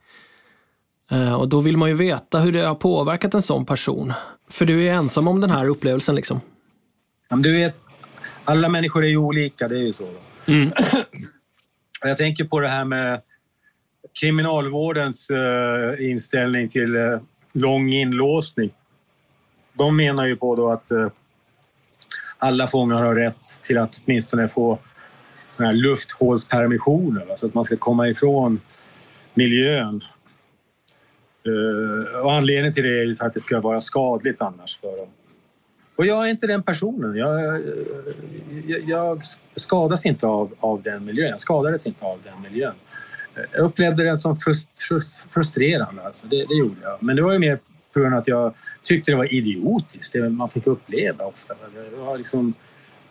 Eh, 1.11 1.35
och 1.35 1.49
då 1.49 1.61
vill 1.61 1.77
man 1.77 1.89
ju 1.89 1.95
veta 1.95 2.39
hur 2.39 2.53
det 2.53 2.61
har 2.61 2.75
påverkat 2.75 3.35
en 3.35 3.43
sån 3.43 3.67
person. 3.67 4.13
För 4.49 4.67
du 4.67 4.89
är 4.89 4.93
ensam 4.95 5.29
om 5.29 5.41
den 5.41 5.51
här 5.51 5.69
upplevelsen 5.69 6.15
liksom. 6.15 6.41
Ja, 7.29 7.37
du 7.37 7.53
vet, 7.53 7.83
alla 8.45 8.69
människor 8.69 9.05
är 9.05 9.09
ju 9.09 9.17
olika, 9.17 9.69
det 9.69 9.77
är 9.77 9.83
ju 9.83 9.93
så. 9.93 10.05
Och 10.05 10.49
Jag 12.09 12.17
tänker 12.17 12.45
på 12.45 12.61
det 12.61 12.69
här 12.69 12.85
med 12.85 13.21
kriminalvårdens 14.21 15.31
eh, 15.31 16.11
inställning 16.11 16.69
till 16.69 16.97
eh, 16.97 17.21
lång 17.53 17.93
inlåsning. 17.93 18.71
De 19.73 19.97
menar 19.97 20.27
ju 20.27 20.37
på 20.37 20.57
då 20.57 20.71
att 20.71 20.91
eh, 20.91 21.09
alla 22.43 22.67
fångar 22.67 23.03
har 23.03 23.15
rätt 23.15 23.61
till 23.63 23.79
att 23.79 23.99
åtminstone 24.05 24.49
få 24.49 24.79
såna 25.51 25.69
här 25.69 25.75
lufthålspermissioner, 25.75 27.25
va, 27.25 27.37
så 27.37 27.47
att 27.47 27.55
man 27.55 27.65
ska 27.65 27.77
komma 27.77 28.09
ifrån 28.09 28.61
miljön. 29.35 30.05
Uh, 31.47 32.21
och 32.25 32.33
anledningen 32.33 32.75
till 32.75 32.83
det 32.83 33.01
är 33.01 33.05
ju 33.05 33.17
att 33.21 33.35
det 33.35 33.41
ska 33.41 33.61
vara 33.61 33.81
skadligt 33.81 34.43
annars 34.43 34.81
för 34.81 34.97
dem. 34.97 35.09
Och 35.97 36.07
jag 36.07 36.25
är 36.25 36.31
inte 36.31 36.47
den 36.47 36.63
personen. 36.63 37.17
Jag, 37.17 37.45
eh, 37.45 37.61
jag, 38.67 38.81
jag 38.89 39.23
skadas 39.57 40.07
inte 40.07 40.27
av, 40.27 40.55
av 40.61 40.83
den 40.83 41.05
miljön. 41.05 41.31
Jag 41.31 41.41
skadades 41.41 41.87
inte 41.87 42.05
av 42.05 42.19
den 42.25 42.43
miljön. 42.43 42.75
Eh, 43.35 43.43
jag 43.53 43.65
upplevde 43.65 44.05
den 44.05 44.19
som 44.19 44.37
frust, 44.37 44.83
frust, 44.89 45.27
frustrerande. 45.31 46.03
Alltså. 46.03 46.27
Det, 46.27 46.37
det 46.37 46.55
gjorde 46.55 46.81
jag. 46.83 47.03
Men 47.03 47.17
det 47.17 47.23
var 47.23 47.33
ju 47.33 47.39
mer 47.39 47.59
på 47.93 48.01
grund 48.01 48.15
av 48.15 48.21
att 48.21 48.29
jag 48.29 48.55
tyckte 48.83 49.11
det 49.11 49.17
var 49.17 49.35
idiotiskt. 49.35 50.13
Det 50.13 50.29
man 50.29 50.51
fick 50.51 50.67
uppleva 50.67 51.25
ofta. 51.25 51.55
Det 51.91 51.97
var 51.97 52.19
liksom 52.19 52.55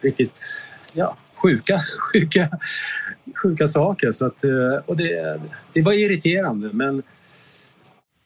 riktigt 0.02 0.64
ja, 0.94 1.18
sjuka, 1.36 1.80
sjuka, 2.14 2.50
sjuka 3.44 3.68
saker. 3.68 4.12
Så 4.12 4.26
att, 4.26 4.44
eh, 4.44 4.86
och 4.86 4.98
det, 4.98 5.42
det 5.74 5.82
var 5.82 5.94
irriterande 5.94 6.70
men 6.74 7.04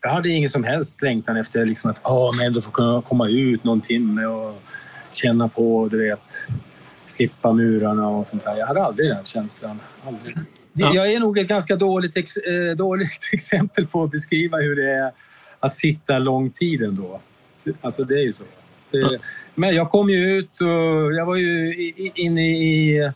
jag 0.02 0.10
hade 0.10 0.30
ingen 0.30 0.50
som 0.50 0.64
helst 0.64 1.02
längtan 1.02 1.38
efter 1.38 1.66
liksom 1.66 1.92
att 1.92 2.06
oh, 2.06 2.38
men 2.38 2.46
ändå 2.46 2.62
få 2.62 2.72
kunna 2.72 3.02
komma 3.02 3.30
ut 3.30 3.64
någon 3.64 3.82
timme 3.82 4.26
och 4.26 4.62
känna 5.12 5.48
på, 5.48 5.88
du 5.92 6.10
vet, 6.10 6.30
slippa 7.06 7.54
murarna 7.54 8.08
och 8.08 8.28
sånt 8.28 8.44
där. 8.44 8.58
Jag 8.58 8.68
hade 8.68 8.84
aldrig 8.84 9.10
den 9.10 9.26
känslan. 9.26 9.80
Aldrig. 10.08 10.38
Ja. 10.74 10.96
Jag 10.96 11.14
är 11.14 11.20
nog 11.20 11.38
ett 11.38 11.48
ganska 11.48 11.76
dåligt, 11.76 12.18
ex, 12.18 12.38
eh, 12.38 12.76
dåligt 12.76 13.20
exempel 13.32 13.88
på 13.88 14.04
att 14.04 14.12
beskriva 14.12 14.58
hur 14.58 14.76
det 14.76 14.92
är 14.92 15.12
att 15.60 15.74
sitta 15.74 16.20
lång 16.20 16.50
tid 16.50 16.82
ändå. 16.82 17.22
Alltså 17.82 18.04
det 18.04 18.14
är 18.14 18.24
ju 18.24 18.34
så. 18.34 18.44
Det. 18.92 19.20
Men 19.56 19.76
jag 19.76 19.92
kom 19.92 20.10
ju 20.10 20.38
ut 20.38 20.62
och 20.62 21.14
jag 21.14 21.26
var 21.26 21.36
ju 21.36 21.74
inne 22.16 22.48
i 22.48 23.12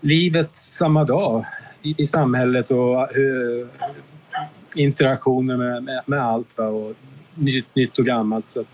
livet 0.00 0.56
samma 0.56 1.04
dag 1.04 1.44
i, 1.82 1.94
i 2.02 2.06
samhället 2.06 2.70
och 2.70 3.16
uh, 3.18 3.66
interaktioner 4.74 5.56
med, 5.56 5.82
med, 5.82 6.02
med 6.06 6.22
allt 6.22 6.58
va? 6.58 6.64
och 6.66 6.94
nytt, 7.34 7.74
nytt 7.74 7.98
och 7.98 8.04
gammalt. 8.04 8.50
Så 8.50 8.64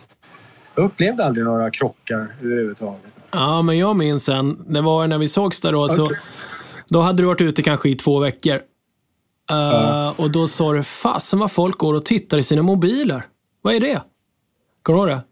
jag 0.75 0.85
upplevde 0.85 1.25
aldrig 1.25 1.45
några 1.45 1.71
krockar 1.71 2.29
överhuvudtaget. 2.43 3.13
Ja, 3.31 3.63
men 3.63 3.79
jag 3.79 3.97
minns 3.97 4.29
en. 4.29 4.65
Det 4.69 4.81
var 4.81 5.07
när 5.07 5.19
vi 5.19 5.29
sågs 5.29 5.61
där 5.61 5.73
då. 5.73 5.85
Okay. 5.85 5.97
Så, 5.97 6.13
då 6.89 7.01
hade 7.01 7.23
du 7.23 7.27
varit 7.27 7.41
ute 7.41 7.63
kanske 7.63 7.89
i 7.89 7.95
två 7.95 8.19
veckor. 8.19 8.55
Uh, 8.55 8.61
ja. 9.51 10.15
Och 10.19 10.33
då 10.33 10.47
sa 10.47 10.73
du, 10.73 10.83
fasen 10.83 11.39
vad 11.39 11.53
folk 11.53 11.79
går 11.79 11.95
och 11.95 12.05
tittar 12.05 12.39
i 12.39 12.43
sina 12.43 12.63
mobiler. 12.63 13.23
Vad 13.63 13.75
är 13.75 13.81
det? 13.81 14.03
Kommer 14.91 15.07
du 15.07 15.13
ihåg 15.13 15.19
det? 15.19 15.25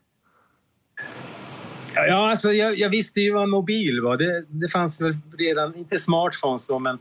Ja, 1.95 2.31
alltså, 2.31 2.53
jag, 2.53 2.79
jag, 2.79 2.91
visste 2.91 3.21
ju 3.21 3.33
vad 3.33 3.43
en 3.43 3.51
mobil 3.51 4.01
var. 4.01 4.17
Det, 4.17 4.45
det 4.49 4.69
fanns 4.69 5.01
väl 5.01 5.17
redan, 5.39 5.77
inte 5.77 5.99
smartphones 5.99 6.67
då, 6.67 6.79
men 6.79 6.99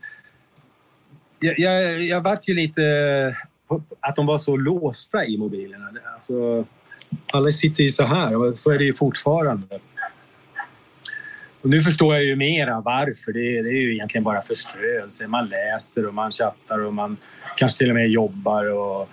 jag, 1.40 1.60
jag, 1.60 2.04
jag 2.04 2.22
vart 2.22 2.50
ju 2.50 2.54
lite... 2.54 3.38
Att 4.00 4.16
de 4.16 4.26
var 4.26 4.38
så 4.38 4.56
låsta 4.56 5.26
i 5.26 5.38
mobilerna. 5.38 5.90
Alltså, 6.16 6.66
alla 7.34 7.52
sitter 7.52 7.84
ju 7.84 7.90
så 7.90 8.04
här 8.04 8.36
och 8.36 8.58
så 8.58 8.72
är 8.72 8.78
det 8.78 8.86
ju 8.86 8.94
fortfarande. 8.94 9.80
Och 11.62 11.70
nu 11.70 11.82
förstår 11.82 12.16
jag 12.16 12.24
ju 12.24 12.36
mera 12.36 12.82
varför. 12.82 13.34
Det 13.34 13.58
är, 13.58 13.64
det 13.64 13.70
är 13.70 13.82
ju 13.82 13.94
egentligen 13.94 14.24
bara 14.24 14.42
förströelse. 14.42 15.28
Man 15.28 15.50
läser 15.50 16.08
och 16.08 16.14
man 16.14 16.32
chattar 16.32 16.80
och 16.80 16.94
man 16.94 17.18
kanske 17.58 17.78
till 17.78 17.90
och 17.90 17.96
med 17.96 18.10
jobbar 18.10 18.72
och 18.72 19.10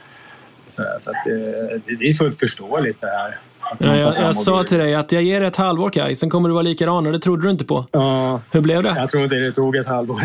sådär. 0.69 0.95
Så 0.99 1.11
att 1.11 1.17
det, 1.25 1.97
det 1.99 2.05
är 2.05 2.15
fullt 2.15 2.41
förståeligt 2.41 3.01
det 3.01 3.07
här. 3.07 3.39
Ja, 3.79 3.97
jag, 3.97 4.17
jag 4.17 4.37
sa 4.37 4.65
till 4.65 4.79
dig 4.79 4.95
att 4.95 5.13
jag 5.13 5.23
ger 5.23 5.41
ett 5.41 5.57
halvår 5.57 5.91
Kaj, 5.91 6.17
sen 6.17 6.31
kommer 6.31 6.49
du 6.49 6.53
vara 6.53 6.63
likadan 6.63 7.07
och 7.07 7.13
det 7.13 7.19
trodde 7.19 7.43
du 7.43 7.51
inte 7.51 7.65
på. 7.65 7.87
Ja, 7.91 8.41
Hur 8.51 8.61
blev 8.61 8.83
det? 8.83 8.95
Jag 8.97 9.11
tror 9.11 9.25
inte 9.25 9.37
det 9.37 9.53
tog 9.53 9.77
ett 9.77 9.87
halvår. 9.87 10.23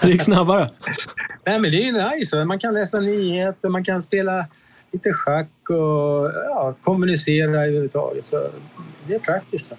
det 0.00 0.08
gick 0.08 0.22
snabbare? 0.22 0.70
Nej, 1.46 1.58
men 1.58 1.70
det 1.70 1.76
är 1.76 1.84
ju 1.84 2.16
nice. 2.16 2.44
Man 2.44 2.58
kan 2.58 2.74
läsa 2.74 3.00
nyheter, 3.00 3.68
man 3.68 3.84
kan 3.84 4.02
spela 4.02 4.46
lite 4.92 5.12
schack 5.12 5.48
och 5.68 6.30
ja, 6.48 6.74
kommunicera 6.82 7.50
överhuvudtaget. 7.50 8.24
Så 8.24 8.46
det 9.06 9.14
är 9.14 9.18
praktiskt. 9.18 9.72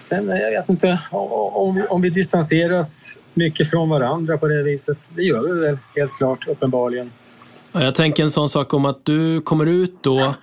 Sen, 0.00 0.28
jag 0.28 0.50
vet 0.50 0.68
inte, 0.68 1.00
om, 1.10 1.86
om 1.90 2.02
vi 2.02 2.10
distanseras 2.10 3.18
mycket 3.34 3.70
från 3.70 3.88
varandra 3.88 4.38
på 4.38 4.48
det 4.48 4.62
viset. 4.62 4.98
Det 5.08 5.22
gör 5.22 5.54
vi 5.54 5.60
väl 5.60 5.78
helt 5.96 6.12
klart, 6.12 6.48
uppenbarligen. 6.48 7.10
Jag 7.72 7.94
tänker 7.94 8.22
en 8.22 8.30
sån 8.30 8.48
sak 8.48 8.74
om 8.74 8.84
att 8.84 9.04
du 9.04 9.40
kommer 9.40 9.66
ut 9.66 10.02
då 10.02 10.34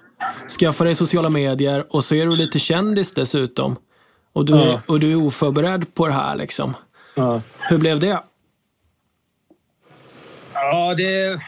Skaffa 0.60 0.84
dig 0.84 0.96
sociala 0.96 1.30
medier 1.30 1.86
och 1.90 2.04
så 2.04 2.16
är 2.16 2.26
du 2.26 2.36
lite 2.36 2.60
kändis 2.60 3.14
dessutom. 3.14 3.76
Och 4.34 4.46
du, 4.46 4.54
ja. 4.54 4.82
och 4.88 5.00
du 5.00 5.12
är 5.12 5.16
oförberedd 5.16 5.94
på 5.94 6.08
det 6.08 6.14
här 6.14 6.36
liksom. 6.36 6.76
Ja. 7.16 7.42
Hur 7.58 7.78
blev 7.78 8.00
det? 8.00 8.24
Ja, 10.54 10.96
det, 10.96 11.40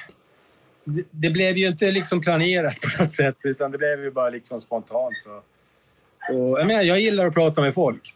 det 1.12 1.30
blev 1.30 1.58
ju 1.58 1.68
inte 1.68 1.92
liksom 1.92 2.22
planerat 2.22 2.80
på 2.98 3.04
något 3.04 3.14
sätt 3.14 3.38
utan 3.44 3.72
det 3.72 3.78
blev 3.78 4.04
ju 4.04 4.12
bara 4.12 4.30
liksom 4.30 4.60
spontant. 4.60 5.16
Och, 5.26 6.36
och, 6.36 6.60
jag, 6.60 6.68
menar, 6.68 6.82
jag 6.82 7.00
gillar 7.00 7.28
att 7.28 7.34
prata 7.34 7.62
med 7.62 7.74
folk. 7.74 8.16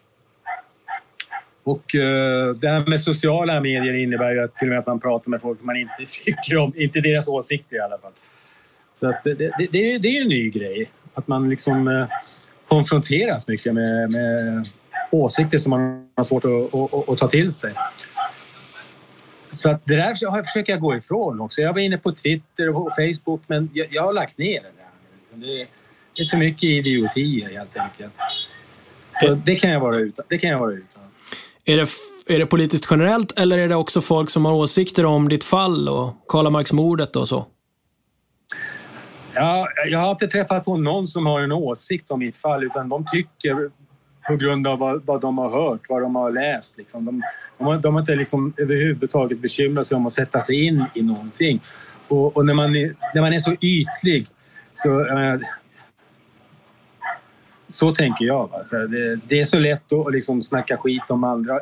Och 1.66 1.96
uh, 1.96 2.56
det 2.56 2.70
här 2.70 2.90
med 2.90 3.02
sociala 3.02 3.62
medier 3.62 3.94
innebär 3.94 4.32
ju 4.32 4.44
att 4.44 4.56
till 4.56 4.68
och 4.68 4.70
med 4.70 4.80
att 4.80 4.88
man 4.88 5.00
pratar 5.00 5.30
med 5.30 5.42
folk 5.42 5.58
som 5.58 5.66
man 5.66 5.76
inte 5.76 6.06
tycker 6.26 6.58
om, 6.58 6.74
inte 6.76 7.02
deras 7.02 7.28
åsikter 7.28 7.76
i 7.76 7.80
alla 7.80 7.98
fall. 7.98 8.12
Så 8.94 9.10
att 9.10 9.24
det, 9.24 9.34
det, 9.34 9.52
det, 9.58 9.98
det 9.98 10.18
är 10.18 10.22
en 10.22 10.28
ny 10.28 10.50
grej. 10.50 10.90
Att 11.14 11.28
man 11.28 11.50
liksom 11.50 11.88
eh, 11.88 12.08
konfronteras 12.68 13.48
mycket 13.48 13.74
med, 13.74 14.12
med 14.12 14.68
åsikter 15.12 15.58
som 15.58 15.70
man 15.70 16.10
har 16.16 16.24
svårt 16.24 16.46
att, 16.46 16.74
att, 16.74 17.10
att, 17.10 17.18
ta 17.18 17.28
till 17.28 17.54
sig. 17.54 17.74
Så 19.52 19.70
att 19.70 19.86
det 19.86 19.96
där 19.96 20.44
försöker 20.44 20.74
jag 20.74 20.82
gå 20.82 20.96
ifrån 20.96 21.40
också. 21.40 21.62
Jag 21.62 21.74
var 21.74 21.80
inne 21.80 21.98
på 21.98 22.12
Twitter 22.12 22.70
och 22.70 22.92
Facebook 22.96 23.42
men 23.48 23.70
jag, 23.74 23.88
jag 23.92 24.04
har 24.04 24.14
lagt 24.14 24.38
ner 24.38 24.62
det 24.62 24.72
där. 24.78 25.48
Det, 25.48 25.68
det 26.16 26.22
är 26.22 26.26
för 26.26 26.38
mycket 26.38 26.64
idiotier 26.64 27.50
helt 27.50 27.78
enkelt. 27.78 28.14
Så 29.12 29.36
det 29.36 29.56
kan 29.56 29.72
jag 29.72 29.80
vara 29.80 29.98
utan. 29.98 30.26
Det 30.30 30.38
kan 30.38 30.50
jag 30.50 30.60
vara 30.60 30.72
utan. 30.72 30.95
Är 31.66 31.78
det, 31.78 31.90
är 32.28 32.40
det 32.40 32.46
politiskt 32.46 32.88
generellt 32.92 33.40
eller 33.40 33.58
är 33.58 33.68
det 33.68 33.76
också 33.76 34.02
folk 34.02 34.30
som 34.30 34.46
har 34.46 34.54
åsikter 34.54 35.06
om 35.06 35.30
ditt 35.30 35.44
fall 35.44 35.90
och 35.90 36.14
Karlamarksmordet 36.28 37.16
och 37.16 37.28
så? 37.28 37.46
Ja, 39.36 39.68
jag 39.88 40.00
har 40.00 40.12
inte 40.12 40.28
träffat 40.28 40.66
på 40.66 40.78
någon 40.78 41.08
som 41.08 41.26
har 41.26 41.42
en 41.42 41.52
åsikt 41.52 42.12
om 42.12 42.20
mitt 42.20 42.38
fall 42.38 42.64
utan 42.64 42.90
de 42.90 43.06
tycker 43.12 43.70
på 44.28 44.36
grund 44.36 44.68
av 44.68 44.80
vad, 44.80 45.06
vad 45.06 45.22
de 45.22 45.38
har 45.38 45.50
hört, 45.50 45.82
vad 45.90 46.02
de 46.02 46.16
har 46.16 46.32
läst. 46.32 46.78
Liksom. 46.78 47.06
De, 47.06 47.24
de, 47.58 47.68
har, 47.68 47.78
de 47.78 47.94
har 47.94 48.02
inte 48.02 48.16
liksom 48.16 48.54
överhuvudtaget 48.58 49.40
bekymrat 49.40 49.88
sig 49.88 49.96
om 49.96 50.06
att 50.06 50.14
sätta 50.14 50.42
sig 50.42 50.66
in 50.66 50.86
i 50.94 51.02
någonting. 51.02 51.60
Och, 52.08 52.38
och 52.38 52.46
när, 52.46 52.54
man 52.54 52.76
är, 52.76 52.96
när 53.14 53.22
man 53.22 53.34
är 53.34 53.40
så 53.40 53.56
ytlig 53.62 54.28
så... 54.74 55.00
Eh, 55.00 55.40
så 57.68 57.96
tänker 57.96 58.26
jag. 58.26 58.50
För 58.70 58.88
det, 58.88 59.16
det, 59.16 59.40
är 59.40 59.46
så 59.46 59.60
lätt 59.60 59.94
att 59.94 60.14
liksom 60.14 60.44
snacka 60.44 60.78
skit 60.78 61.04
om 61.10 61.24
andra. 61.24 61.60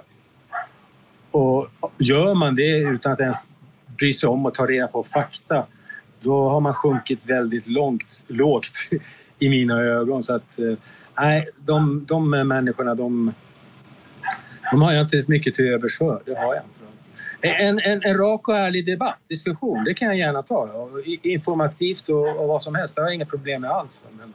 Och 1.32 1.68
gör 1.98 2.34
man 2.34 2.56
det 2.56 2.78
utan 2.78 3.12
att 3.12 3.20
ens 3.20 3.48
bry 3.98 4.14
sig 4.14 4.30
om 4.30 4.46
att 4.46 4.54
ta 4.54 4.66
reda 4.66 4.88
på 4.88 5.04
fakta 5.04 5.66
då 6.20 6.50
har 6.50 6.60
man 6.60 6.74
sjunkit 6.74 7.26
väldigt 7.26 7.68
långt, 7.68 8.24
lågt 8.28 8.90
i 9.40 9.50
mina 9.50 9.82
ögon. 9.82 10.24
Så 10.24 10.36
att, 10.36 10.60
eh, 10.60 10.78
nej, 11.20 11.50
de, 11.58 12.06
de 12.06 12.30
människorna 12.30 12.96
de, 12.96 13.34
de 14.72 14.82
har 14.82 14.94
jag 14.94 15.02
inte 15.02 15.24
mycket 15.28 15.56
till 15.56 15.66
övers 15.66 15.98
för. 15.98 16.22
Det 16.26 16.36
har 16.36 16.56
jag 16.56 16.64
inte. 16.64 16.84
En, 17.46 17.80
en, 17.80 18.02
en 18.04 18.18
rak 18.18 18.48
och 18.48 18.58
ärlig 18.58 18.86
debatt, 18.86 19.20
diskussion, 19.28 19.84
det 19.84 19.94
kan 19.94 20.08
jag 20.08 20.18
gärna 20.18 20.44
ta. 20.44 20.90
Informativt 21.22 22.10
och, 22.10 22.42
och 22.42 22.48
vad 22.48 22.64
som 22.64 22.76
helst, 22.76 22.96
det 22.96 23.02
har 23.02 23.08
jag 23.08 23.16
inga 23.16 23.26
problem 23.26 23.62
med 23.62 23.72
alls. 23.72 24.04
Men, 24.18 24.34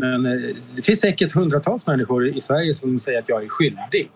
men 0.00 0.26
eh, 0.26 0.56
det 0.74 0.82
finns 0.82 1.00
säkert 1.00 1.32
hundratals 1.32 1.86
människor 1.86 2.28
i 2.28 2.40
Sverige 2.40 2.74
som 2.74 2.98
säger 2.98 3.18
att 3.18 3.28
jag 3.28 3.44
är 3.44 3.48
skyldig. 3.48 4.10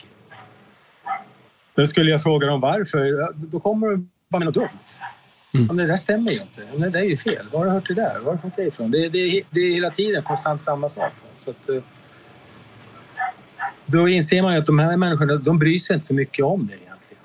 Men 1.75 1.87
skulle 1.87 2.11
jag 2.11 2.23
fråga 2.23 2.47
dem 2.47 2.61
varför, 2.61 3.33
då 3.35 3.61
kommer 3.61 3.91
de 3.91 4.11
bara 4.29 4.39
med 4.39 4.47
något 4.47 4.55
dumt. 4.55 4.69
Mm. 5.55 5.67
Men 5.67 5.77
det 5.77 5.87
där 5.87 5.97
stämmer 5.97 6.33
ju 6.33 6.41
inte. 6.41 6.63
Men 6.77 6.93
det 6.93 6.99
är 6.99 7.05
ju 7.05 7.17
fel. 7.17 7.47
Var 7.53 7.59
har 7.59 7.67
du 7.67 7.73
hört 7.73 7.89
det 7.89 7.95
där? 7.95 8.19
Var 8.19 8.25
har 8.25 8.33
du 8.33 8.39
fått 8.39 8.57
det 8.57 8.65
ifrån? 8.65 8.91
Det, 8.91 9.09
det, 9.09 9.43
det 9.51 9.61
är 9.61 9.75
hela 9.75 9.91
tiden 9.91 10.23
konstant 10.23 10.63
samma 10.63 10.89
sak. 10.89 11.13
Så 11.35 11.51
att, 11.51 11.69
eh, 11.69 11.83
då 13.87 14.09
inser 14.09 14.43
man 14.43 14.55
ju 14.55 14.61
att 14.61 14.67
de 14.67 14.79
här 14.79 14.97
människorna 14.97 15.37
de 15.37 15.59
bryr 15.59 15.79
sig 15.79 15.95
inte 15.95 16.07
så 16.07 16.15
mycket 16.15 16.45
om 16.45 16.67
det 16.67 16.75
egentligen. 16.75 17.23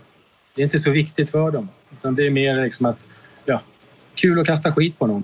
Det 0.55 0.61
är 0.61 0.63
inte 0.63 0.79
så 0.79 0.91
viktigt 0.91 1.31
för 1.31 1.51
dem. 1.51 1.69
Utan 1.91 2.15
det 2.15 2.25
är 2.25 2.29
mer 2.29 2.63
liksom 2.63 2.85
att, 2.85 3.09
ja, 3.45 3.61
kul 4.15 4.39
att 4.39 4.47
kasta 4.47 4.71
skit 4.71 4.99
på 4.99 5.07
någon. 5.07 5.23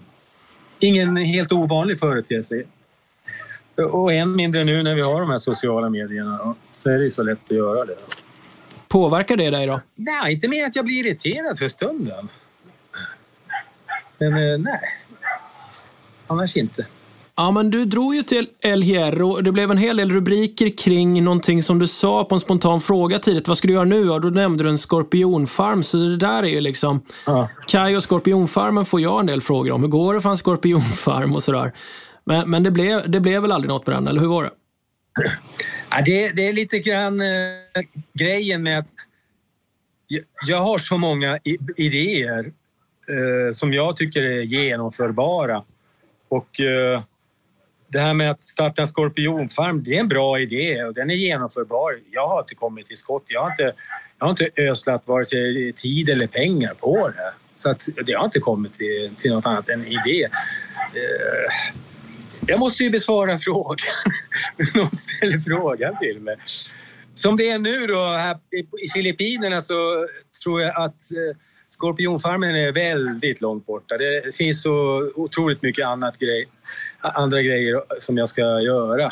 Ingen 0.80 1.16
helt 1.16 1.52
ovanlig 1.52 2.00
företeelse. 2.00 2.64
Och 3.78 4.14
än 4.14 4.36
mindre 4.36 4.64
nu 4.64 4.84
när 4.84 4.96
vi 4.96 5.02
har 5.02 5.22
de 5.22 5.30
här 5.30 5.38
sociala 5.38 5.90
medierna 5.90 6.56
så 6.72 6.90
är 6.90 6.98
det 6.98 7.04
ju 7.04 7.12
så 7.12 7.24
lätt 7.24 7.40
att 7.44 7.58
göra 7.58 7.86
det. 7.86 7.98
Påverkar 8.88 9.38
det 9.38 9.50
dig 9.50 9.68
då? 9.68 9.82
Nej, 9.96 10.34
inte 10.34 10.48
mer 10.48 10.66
att 10.66 10.76
jag 10.76 10.86
blir 10.86 11.06
irriterad 11.06 11.60
för 11.60 11.68
stunden. 11.68 12.30
Men 14.18 14.34
eh, 14.34 14.58
nej, 14.58 14.80
annars 16.28 16.58
inte. 16.58 16.86
Ja, 17.38 17.52
men 17.52 17.72
du 17.72 17.86
drog 17.86 18.16
ju 18.16 18.24
till 18.24 18.48
El 18.60 18.82
Hierro. 18.82 19.42
Det 19.42 19.52
blev 19.52 19.72
en 19.72 19.78
hel 19.78 19.98
del 19.98 20.12
rubriker 20.12 20.78
kring 20.78 21.24
någonting 21.24 21.64
som 21.64 21.80
du 21.80 21.88
sa 21.88 22.24
på 22.24 22.36
en 22.36 22.40
spontan 22.40 22.82
fråga 22.82 23.20
tidigt. 23.20 23.48
Vad 23.48 23.58
ska 23.58 23.68
du 23.68 23.74
göra 23.74 23.86
nu? 23.86 24.06
Ja, 24.06 24.20
då 24.20 24.28
nämnde 24.28 24.64
du 24.64 24.70
en 24.70 24.78
skorpionfarm. 24.78 25.84
Så 25.84 25.98
det 25.98 26.18
där 26.18 26.44
är 26.44 26.48
ju 26.48 26.62
liksom... 26.62 27.02
Ja. 27.26 27.50
Kaj 27.68 27.98
och 27.98 28.04
skorpionfarmen 28.04 28.86
får 28.86 29.02
jag 29.02 29.20
en 29.20 29.26
del 29.26 29.42
frågor 29.42 29.72
om. 29.72 29.82
Hur 29.82 29.90
går 29.90 30.14
det 30.14 30.22
för 30.22 30.30
en 30.30 30.38
skorpionfarm 30.38 31.36
och 31.36 31.44
sådär. 31.44 31.72
Men, 32.26 32.50
men 32.50 32.64
det, 32.64 32.72
blev, 32.72 33.12
det 33.12 33.20
blev 33.20 33.42
väl 33.42 33.52
aldrig 33.52 33.70
något 33.70 33.88
med 33.88 33.96
den, 33.96 34.08
eller 34.08 34.22
hur 34.22 34.28
var 34.28 34.44
det? 34.44 34.52
Ja, 35.90 36.02
det, 36.06 36.30
det 36.30 36.48
är 36.48 36.54
lite 36.54 36.80
grann 36.80 37.22
eh, 37.22 37.84
grejen 38.14 38.64
med 38.64 38.80
att 38.80 38.88
jag, 40.08 40.24
jag 40.48 40.62
har 40.62 40.78
så 40.78 40.98
många 40.98 41.40
idéer 41.78 42.52
eh, 43.10 43.52
som 43.54 43.74
jag 43.74 43.98
tycker 43.98 44.22
är 44.22 44.42
genomförbara. 44.42 45.64
Och 46.30 46.60
eh, 46.60 47.02
det 47.88 48.00
här 48.00 48.14
med 48.14 48.32
att 48.32 48.44
starta 48.44 48.82
en 48.82 48.88
skorpionfarm, 48.88 49.84
det 49.84 49.96
är 49.96 50.00
en 50.00 50.08
bra 50.08 50.40
idé 50.40 50.84
och 50.84 50.94
den 50.94 51.10
är 51.10 51.16
genomförbar. 51.16 52.00
Jag 52.12 52.28
har 52.28 52.40
inte 52.40 52.56
kommit 52.56 52.88
till 52.88 52.98
skott. 52.98 53.24
Jag 53.28 53.42
har 53.42 53.52
inte, 53.52 53.74
jag 54.20 54.26
har 54.26 54.30
inte 54.30 54.50
öslat 54.58 55.08
vare 55.08 55.26
sig 55.26 55.74
tid 55.74 56.10
eller 56.10 56.28
pengar 56.28 56.74
på 56.74 57.08
det. 57.10 57.34
Så 57.54 57.70
att 57.70 57.90
det 58.06 58.14
har 58.14 58.26
inte 58.26 58.40
kommit 58.40 58.78
till, 58.78 59.16
till 59.22 59.32
något 59.32 59.46
annat 59.46 59.70
än 59.70 59.88
idé. 59.88 60.24
Eh, 60.94 61.76
jag 62.48 62.60
måste 62.60 62.84
ju 62.84 62.90
besvara 62.90 63.40
frågan. 63.40 63.96
Någon 64.76 64.92
ställer 64.92 65.40
frågan 65.40 65.98
till 65.98 66.22
mig. 66.22 66.38
Som 67.14 67.38
det 67.38 67.50
är 67.50 67.60
nu 67.60 67.88
då 67.88 68.06
här 68.06 68.38
i 68.86 68.90
Filippinerna 68.94 69.62
så 69.62 70.08
tror 70.44 70.62
jag 70.62 70.76
att 70.76 71.12
eh, 71.12 71.38
skorpionfarmen 71.68 72.56
är 72.56 72.72
väldigt 72.72 73.42
långt 73.42 73.66
borta. 73.66 73.98
Det 73.98 74.36
finns 74.36 74.62
så 74.62 75.10
otroligt 75.16 75.62
mycket 75.62 75.86
annat 75.86 76.20
grej, 76.20 76.46
andra 77.00 77.42
grejer 77.42 77.82
som 78.00 78.18
jag 78.18 78.30
ska 78.30 78.42
göra. 78.42 79.12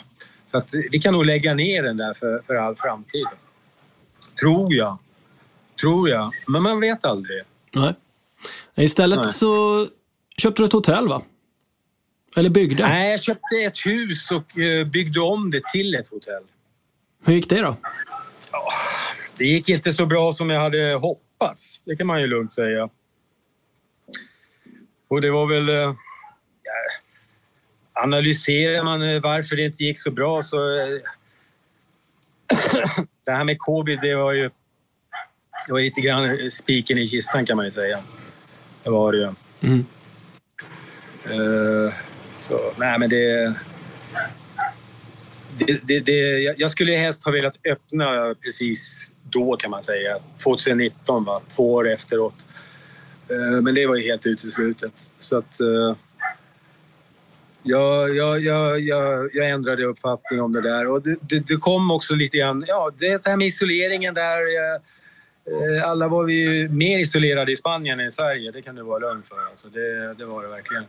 Så 0.52 0.58
att 0.58 0.70
vi 0.92 1.00
kan 1.00 1.13
nog 1.13 1.25
lägga 1.25 1.54
ner 1.54 1.84
den 1.84 1.98
där 1.98 2.13
för, 2.13 2.42
för 2.48 2.56
all 2.56 2.75
framtid. 2.75 3.25
Tror 4.40 4.74
jag. 4.74 4.98
Tror 5.82 6.10
jag. 6.10 6.32
Men 6.48 6.63
man 6.63 6.80
vet 6.80 7.06
aldrig. 7.06 7.42
Nej. 7.75 7.94
Istället 8.75 9.20
Nej. 9.24 9.34
så 9.34 9.88
köpte 10.38 10.62
du 10.62 10.66
ett 10.66 10.74
hotell 10.74 11.08
va? 11.08 11.22
Eller 12.36 12.50
byggde? 12.50 12.84
Nej, 12.88 13.12
jag 13.12 13.24
köpte 13.24 13.56
ett 13.56 13.86
hus 13.86 14.32
och 14.32 14.60
eh, 14.60 14.88
byggde 14.88 15.20
om 15.20 15.52
det 15.52 15.66
till 15.66 15.96
ett 15.96 16.08
hotell. 16.08 16.44
Hur 17.25 17.34
gick 17.34 17.50
det 17.50 17.62
då? 17.62 17.75
Det 19.38 19.46
gick 19.46 19.70
inte 19.70 19.94
så 19.94 20.06
bra 20.06 20.34
som 20.34 20.50
jag 20.50 20.62
hade 20.62 20.94
hoppats. 20.94 21.82
Det 21.86 21.96
kan 21.96 22.08
man 22.08 22.22
ju 22.22 22.28
lugnt 22.28 22.52
säga. 22.52 22.90
Och 25.08 25.22
det 25.22 25.32
var 25.32 25.48
väl... 25.48 25.70
Eh, 25.70 25.96
analyserar 27.94 28.84
man 28.84 29.02
eh, 29.02 29.22
varför 29.22 29.56
det 29.56 29.66
inte 29.66 29.84
gick 29.84 30.00
så 30.00 30.12
bra 30.12 30.44
så... 30.44 30.58
det 33.25 33.32
här 33.32 33.44
med 33.44 33.60
covid, 33.60 34.00
det 34.02 34.16
var 34.16 34.34
ju... 34.34 34.50
Det 35.68 35.74
var 35.74 35.80
lite 35.80 36.02
grann 36.02 36.52
spiken 36.52 36.98
i 36.98 37.08
kistan 37.08 37.46
kan 37.46 37.58
man 37.58 37.66
ju 37.66 37.72
säga. 37.72 38.04
Det 38.84 38.90
var 38.90 39.12
det 39.12 39.18
ju. 39.18 39.34
Mm. 39.62 39.86
Uh, 41.30 41.94
så, 42.44 42.60
nej 42.78 43.00
men 43.00 43.10
det... 43.10 43.54
Det, 45.58 45.80
det, 45.84 46.00
det, 46.00 46.42
jag 46.58 46.70
skulle 46.70 46.96
helst 46.96 47.26
ha 47.26 47.32
velat 47.32 47.54
öppna 47.68 48.36
precis 48.44 49.12
då 49.24 49.56
kan 49.58 49.72
man 49.72 49.84
säga. 49.84 50.18
2019, 50.44 51.24
va? 51.24 51.42
två 51.56 51.74
år 51.74 51.90
efteråt. 51.90 52.46
Eh, 53.30 53.62
men 53.62 53.76
det 53.76 53.88
var 53.88 53.96
ju 53.96 54.04
helt 54.04 54.26
uteslutet. 54.26 55.12
Så 55.20 55.38
att... 55.38 55.58
ja, 57.64 58.08
jag, 58.08 58.40
ja, 58.40 58.78
ja, 58.78 59.28
jag, 59.34 59.50
ändrade 59.50 59.86
uppfattning 59.86 60.42
om 60.42 60.54
det 60.54 60.62
där 60.62 60.88
och 60.88 61.02
det, 61.02 61.16
det, 61.22 61.40
det, 61.40 61.56
kom 61.56 61.92
också 61.92 62.16
lite 62.16 62.38
grann... 62.38 62.66
Ja, 62.68 62.92
det 62.98 63.26
här 63.26 63.38
med 63.38 63.48
isoleringen 63.48 64.14
där. 64.14 64.40
Eh, 65.46 65.90
alla 65.90 66.08
var 66.08 66.24
vi 66.24 66.70
mer 66.70 67.00
isolerade 67.00 67.52
i 67.52 67.58
Spanien 67.58 68.00
än 68.00 68.08
i 68.08 68.12
Sverige, 68.12 68.52
det 68.52 68.62
kan 68.62 68.76
du 68.76 68.82
vara 68.82 69.00
lugn 69.00 69.24
för. 69.24 69.46
Alltså 69.50 69.68
det, 69.68 70.14
det 70.14 70.26
var 70.26 70.44
det 70.44 70.50
verkligen. 70.50 70.84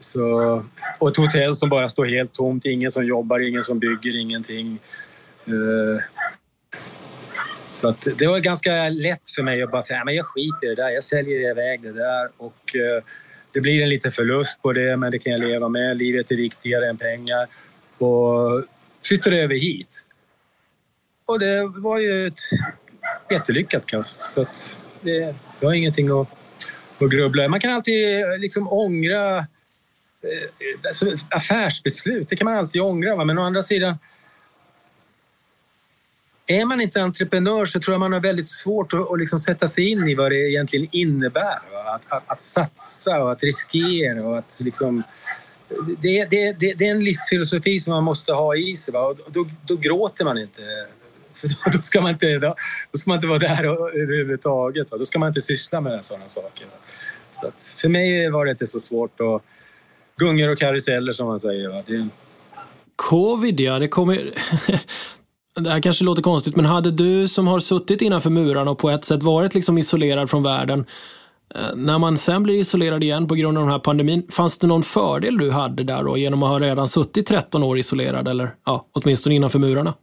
Så, 0.00 0.64
och 0.98 1.08
ett 1.08 1.16
hotell 1.16 1.54
som 1.54 1.68
bara 1.68 1.88
står 1.88 2.06
helt 2.06 2.32
tomt, 2.32 2.64
ingen 2.64 2.90
som 2.90 3.06
jobbar, 3.06 3.40
ingen 3.40 3.64
som 3.64 3.78
bygger, 3.78 4.20
ingenting. 4.20 4.78
Eh, 5.46 6.02
så 7.72 7.88
att 7.88 8.08
det 8.18 8.26
var 8.26 8.38
ganska 8.38 8.88
lätt 8.88 9.30
för 9.36 9.42
mig 9.42 9.62
att 9.62 9.70
bara 9.70 9.82
säga 9.82 10.04
men 10.04 10.14
jag 10.14 10.26
skiter 10.26 10.66
i 10.66 10.74
det 10.74 10.74
där, 10.74 10.90
jag 10.90 11.04
säljer 11.04 11.50
iväg 11.50 11.82
det 11.82 11.92
där 11.92 12.28
och 12.36 12.76
eh, 12.76 13.02
det 13.52 13.60
blir 13.60 13.82
en 13.82 13.88
liten 13.88 14.12
förlust 14.12 14.62
på 14.62 14.72
det 14.72 14.96
men 14.96 15.10
det 15.10 15.18
kan 15.18 15.32
jag 15.32 15.40
leva 15.40 15.68
med. 15.68 15.96
Livet 15.96 16.30
är 16.30 16.36
viktigare 16.36 16.88
än 16.88 16.96
pengar. 16.96 17.46
Och 17.98 18.64
flyttade 19.04 19.36
över 19.36 19.54
hit. 19.54 20.06
Och 21.26 21.38
det 21.38 21.66
var 21.66 21.98
ju 21.98 22.26
ett 22.26 22.40
jättelyckat 23.30 23.86
kast 23.86 24.22
så 24.22 24.42
att 24.42 24.78
det, 25.00 25.34
jag 25.60 25.68
har 25.68 25.74
ingenting 25.74 26.20
att, 26.20 26.28
att 26.98 27.10
grubbla 27.10 27.48
Man 27.48 27.60
kan 27.60 27.72
alltid 27.72 28.24
liksom 28.38 28.68
ångra 28.68 29.46
Eh, 30.22 30.48
alltså, 30.86 31.06
affärsbeslut, 31.30 32.28
det 32.28 32.36
kan 32.36 32.44
man 32.44 32.54
alltid 32.54 32.82
ångra. 32.82 33.16
Va? 33.16 33.24
Men 33.24 33.38
å 33.38 33.42
andra 33.42 33.62
sidan, 33.62 33.98
är 36.46 36.64
man 36.64 36.80
inte 36.80 37.02
entreprenör 37.02 37.66
så 37.66 37.80
tror 37.80 37.94
jag 37.94 38.00
man 38.00 38.12
har 38.12 38.20
väldigt 38.20 38.48
svårt 38.48 38.92
att, 38.92 39.12
att 39.12 39.18
liksom 39.18 39.38
sätta 39.38 39.68
sig 39.68 39.90
in 39.90 40.08
i 40.08 40.14
vad 40.14 40.32
det 40.32 40.50
egentligen 40.50 40.88
innebär. 40.92 41.58
Att, 41.94 42.02
att, 42.08 42.22
att, 42.26 42.40
satsa 42.40 43.22
och 43.22 43.32
att 43.32 43.42
riskera 43.42 44.24
och 44.24 44.38
att 44.38 44.60
liksom... 44.60 45.02
Det, 45.98 46.24
det, 46.30 46.60
det, 46.60 46.74
det, 46.74 46.86
är 46.86 46.90
en 46.90 47.04
livsfilosofi 47.04 47.80
som 47.80 47.92
man 47.92 48.04
måste 48.04 48.32
ha 48.32 48.56
i 48.56 48.76
sig. 48.76 48.94
Va? 48.94 49.00
Och 49.00 49.32
då, 49.32 49.48
då 49.66 49.76
gråter 49.76 50.24
man 50.24 50.38
inte. 50.38 50.62
För 51.34 51.70
då, 51.70 51.78
ska 51.78 52.00
man 52.00 52.10
inte, 52.10 52.38
då, 52.38 52.54
då 52.92 52.98
ska 52.98 53.10
man 53.10 53.16
inte 53.16 53.26
vara 53.26 53.38
där 53.38 53.64
överhuvudtaget. 54.02 54.90
Va? 54.90 54.96
Då 54.96 55.04
ska 55.04 55.18
man 55.18 55.28
inte 55.28 55.40
syssla 55.40 55.80
med 55.80 56.04
sådana 56.04 56.28
saker. 56.28 56.66
Så 57.30 57.50
för 57.80 57.88
mig 57.88 58.30
var 58.30 58.44
det 58.44 58.50
inte 58.50 58.66
så 58.66 58.80
svårt. 58.80 59.20
att 59.20 59.42
gungor 60.20 60.48
och 60.48 60.58
karuseller 60.58 61.12
som 61.12 61.26
man 61.26 61.40
säger. 61.40 61.68
Va? 61.68 61.82
Det... 61.86 62.08
Covid 62.96 63.60
ja, 63.60 63.78
det 63.78 63.88
kommer... 63.88 64.34
det 65.60 65.70
här 65.70 65.80
kanske 65.80 66.04
låter 66.04 66.22
konstigt, 66.22 66.56
men 66.56 66.64
hade 66.64 66.90
du 66.90 67.28
som 67.28 67.46
har 67.46 67.60
suttit 67.60 68.02
innanför 68.02 68.30
murarna 68.30 68.70
och 68.70 68.78
på 68.78 68.90
ett 68.90 69.04
sätt 69.04 69.22
varit 69.22 69.54
liksom 69.54 69.78
isolerad 69.78 70.30
från 70.30 70.42
världen, 70.42 70.86
eh, 71.54 71.76
när 71.76 71.98
man 71.98 72.18
sen 72.18 72.42
blir 72.42 72.54
isolerad 72.54 73.02
igen 73.04 73.28
på 73.28 73.34
grund 73.34 73.58
av 73.58 73.64
den 73.64 73.72
här 73.72 73.78
pandemin, 73.78 74.26
fanns 74.30 74.58
det 74.58 74.66
någon 74.66 74.82
fördel 74.82 75.38
du 75.38 75.50
hade 75.50 75.84
där 75.84 76.04
då 76.04 76.16
genom 76.16 76.42
att 76.42 76.48
ha 76.48 76.60
redan 76.60 76.88
suttit 76.88 77.26
13 77.26 77.62
år 77.62 77.78
isolerad 77.78 78.28
eller 78.28 78.50
ja, 78.66 78.86
åtminstone 78.92 79.34
innanför 79.34 79.58
murarna? 79.58 79.94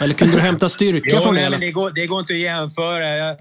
Eller 0.00 0.14
kunde 0.14 0.36
du 0.36 0.40
hämta 0.40 0.68
styrka 0.68 1.10
jo, 1.12 1.20
från 1.20 1.34
nej, 1.34 1.50
det? 1.50 1.56
Det 1.56 1.70
går, 1.70 1.90
det 1.90 2.06
går 2.06 2.20
inte 2.20 2.32
att 2.32 2.38
jämföra. 2.38 3.16
Jag, 3.16 3.36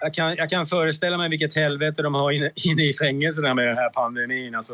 jag 0.00 0.14
kan, 0.14 0.36
jag 0.36 0.50
kan 0.50 0.66
föreställa 0.66 1.18
mig 1.18 1.28
vilket 1.28 1.54
helvete 1.54 2.02
de 2.02 2.14
har 2.14 2.32
inne, 2.32 2.50
inne 2.54 2.82
i 2.82 2.94
fängelserna 2.94 3.54
med 3.54 3.66
den 3.66 3.76
här 3.76 3.90
pandemin. 3.90 4.54
Alltså 4.54 4.72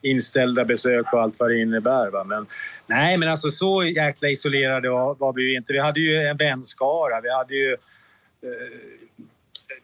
inställda 0.00 0.64
besök 0.64 1.12
och 1.12 1.20
allt 1.20 1.34
vad 1.38 1.50
det 1.50 1.58
innebär. 1.58 2.10
Va? 2.10 2.24
Men, 2.24 2.46
nej, 2.86 3.18
men 3.18 3.28
alltså 3.28 3.50
så 3.50 3.84
jäkla 3.84 4.28
isolerade 4.28 4.90
var, 4.90 5.14
var 5.14 5.32
vi 5.32 5.42
ju 5.42 5.56
inte. 5.56 5.72
Vi 5.72 5.78
hade 5.78 6.00
ju 6.00 6.26
en 6.26 6.36
vänskara. 6.36 7.20
Vi 7.20 7.32
hade 7.32 7.54
ju... 7.54 7.72
Eh, 7.72 7.78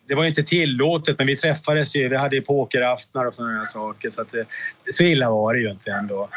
det 0.09 0.15
var 0.15 0.23
ju 0.23 0.29
inte 0.29 0.43
tillåtet, 0.43 1.19
men 1.19 1.27
vi 1.27 1.37
träffades 1.37 1.97
ju. 1.97 2.09
Vi 2.09 2.17
hade 2.17 2.37
ju 2.37 2.43
pokeraftnar 2.43 3.25
och 3.25 3.35
sådana 3.35 3.67
saker. 3.67 4.11
Så, 4.11 4.23
att 4.23 4.33
det, 4.33 4.47
så 4.93 5.03
illa 5.03 5.31
var 5.31 5.55
det 5.55 5.61
ju 5.61 5.71
inte 5.71 5.91
ändå. 5.91 6.29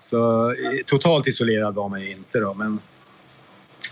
Så 0.00 0.50
eh, 0.50 0.56
totalt 0.86 1.26
isolerad 1.26 1.74
var 1.74 1.88
man 1.88 2.00
ju 2.00 2.10
inte 2.10 2.38
då. 2.38 2.54
Men, 2.54 2.78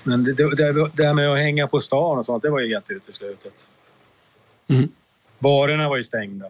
men 0.03 0.25
det, 0.25 0.33
det, 0.33 0.91
det 0.95 1.05
här 1.05 1.15
med 1.15 1.33
att 1.33 1.39
hänga 1.39 1.67
på 1.67 1.81
stan 1.81 2.19
och 2.19 2.25
sånt, 2.25 2.43
det 2.43 2.51
var 2.51 2.61
ju 2.61 2.69
helt 2.69 2.91
uteslutet. 2.91 3.69
Mm. 4.73 4.89
Barerna 5.39 5.89
var 5.89 5.97
ju 5.97 6.05
stängda. 6.05 6.47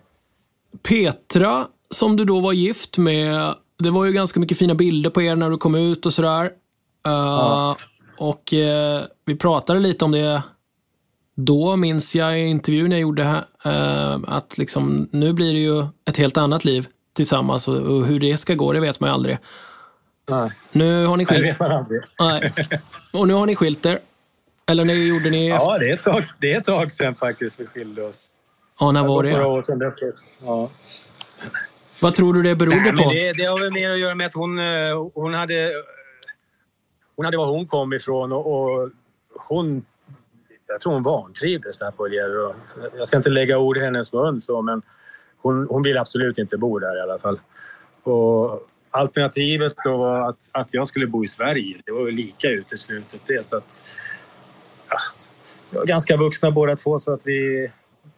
Petra, 0.83 1.67
som 1.91 2.17
du 2.17 2.25
då 2.25 2.41
var 2.41 2.53
gift 2.53 2.99
med, 2.99 3.55
det 3.79 3.91
var 3.91 4.05
ju 4.05 4.13
ganska 4.13 4.41
mycket 4.41 4.59
fina 4.59 4.75
bilder 4.75 5.11
på 5.11 5.23
er 5.23 5.37
när 5.37 5.51
du 5.51 5.57
kom 5.57 5.75
ut 5.75 6.07
och 6.07 6.13
sådär. 6.13 6.45
Uh, 6.45 6.51
ja. 7.13 7.77
Och 8.19 8.53
uh, 8.53 9.03
vi 9.25 9.37
pratade 9.37 9.81
lite 9.81 10.05
om 10.05 10.11
det 10.11 10.43
då, 11.35 11.77
minns 11.77 12.15
jag 12.15 12.41
i 12.41 12.47
intervjun 12.47 12.91
jag 12.91 13.01
gjorde 13.01 13.25
här, 13.25 13.45
uh, 13.67 14.25
att 14.27 14.59
liksom, 14.59 15.09
nu 15.11 15.33
blir 15.33 15.53
det 15.53 15.61
ju 15.61 15.87
ett 16.05 16.17
helt 16.17 16.37
annat 16.37 16.65
liv 16.65 16.87
tillsammans 17.13 17.69
och, 17.69 17.77
och 17.77 18.07
hur 18.07 18.21
det 18.21 18.37
ska 18.37 18.55
gå, 18.55 18.73
det 18.73 18.81
vet 18.81 19.01
man 19.01 19.11
ju 19.11 19.15
aldrig. 19.15 19.39
Nej. 20.31 20.51
Nu 20.73 21.07
har 21.07 21.17
ni 21.17 21.25
skilt... 21.25 21.43
Det 21.43 21.49
vet 21.49 21.61
man 21.61 21.73
aldrig. 21.73 22.01
Nej. 22.21 22.53
Och 23.13 23.29
nu 23.29 23.35
har 23.35 23.47
ni 23.47 23.57
skilt 23.57 23.87
er. 23.87 23.99
Eller 24.67 24.85
när 24.85 24.95
gjorde 24.95 25.31
ni... 25.31 25.49
Ja, 25.49 25.79
det 25.79 25.89
är, 25.89 25.95
ett 25.95 26.03
tag, 26.03 26.23
det 26.41 26.53
är 26.53 26.59
ett 26.59 26.65
tag 26.65 26.93
sedan 26.93 27.15
faktiskt 27.15 27.61
vi 27.61 27.67
skilde 27.67 28.03
oss. 28.03 28.31
Ja, 28.81 28.93
när 28.93 29.03
var 29.03 29.23
det? 29.23 29.31
Några 29.31 29.47
år 29.47 29.63
sedan 29.63 29.93
Ja. 30.45 30.71
Vad 32.03 32.15
tror 32.15 32.35
du 32.35 32.43
det 32.43 32.55
berodde 32.55 32.93
Nej, 32.93 33.05
på? 33.05 33.11
Det, 33.11 33.33
det 33.33 33.45
har 33.45 33.59
väl 33.59 33.73
mer 33.73 33.91
att 33.91 33.99
göra 33.99 34.15
med 34.15 34.27
att 34.27 34.35
hon, 34.35 34.59
eh, 34.59 35.11
hon 35.15 35.35
hade... 35.35 35.73
Hon 37.17 37.25
hade 37.25 37.37
var 37.37 37.47
hon 37.47 37.67
kom 37.67 37.93
ifrån 37.93 38.33
och, 38.33 38.47
och 38.53 38.91
hon... 39.31 39.85
Jag 40.67 40.81
tror 40.81 40.93
hon 40.93 41.03
vantrivdes 41.03 41.79
där 41.79 41.91
på 41.91 42.07
Elero. 42.07 42.55
Jag 42.97 43.07
ska 43.07 43.17
inte 43.17 43.31
lägga 43.31 43.59
ord 43.59 43.77
i 43.77 43.81
hennes 43.81 44.13
mun 44.13 44.41
så, 44.41 44.63
men 44.63 44.83
hon, 45.43 45.67
hon 45.71 45.83
vill 45.83 45.99
absolut 45.99 46.39
inte 46.39 46.57
bo 46.57 46.79
där 46.79 46.99
i 46.99 47.01
alla 47.01 47.19
fall. 47.19 47.41
Och 48.03 48.69
alternativet 48.91 49.75
då 49.85 49.97
var 49.97 50.29
att, 50.29 50.51
att 50.53 50.75
jag 50.75 50.87
skulle 50.87 51.07
bo 51.07 51.25
i 51.25 51.27
Sverige. 51.27 51.77
Det 51.87 51.93
var 51.93 52.05
väl 52.05 52.15
lika 52.15 52.49
uteslutet 52.49 53.21
det. 53.27 53.45
Så 53.45 53.57
att, 53.57 53.85
ganska 55.85 56.17
vuxna 56.17 56.51
båda 56.51 56.77
två 56.77 56.99
så 56.99 57.13
att 57.13 57.27
vi, 57.27 57.71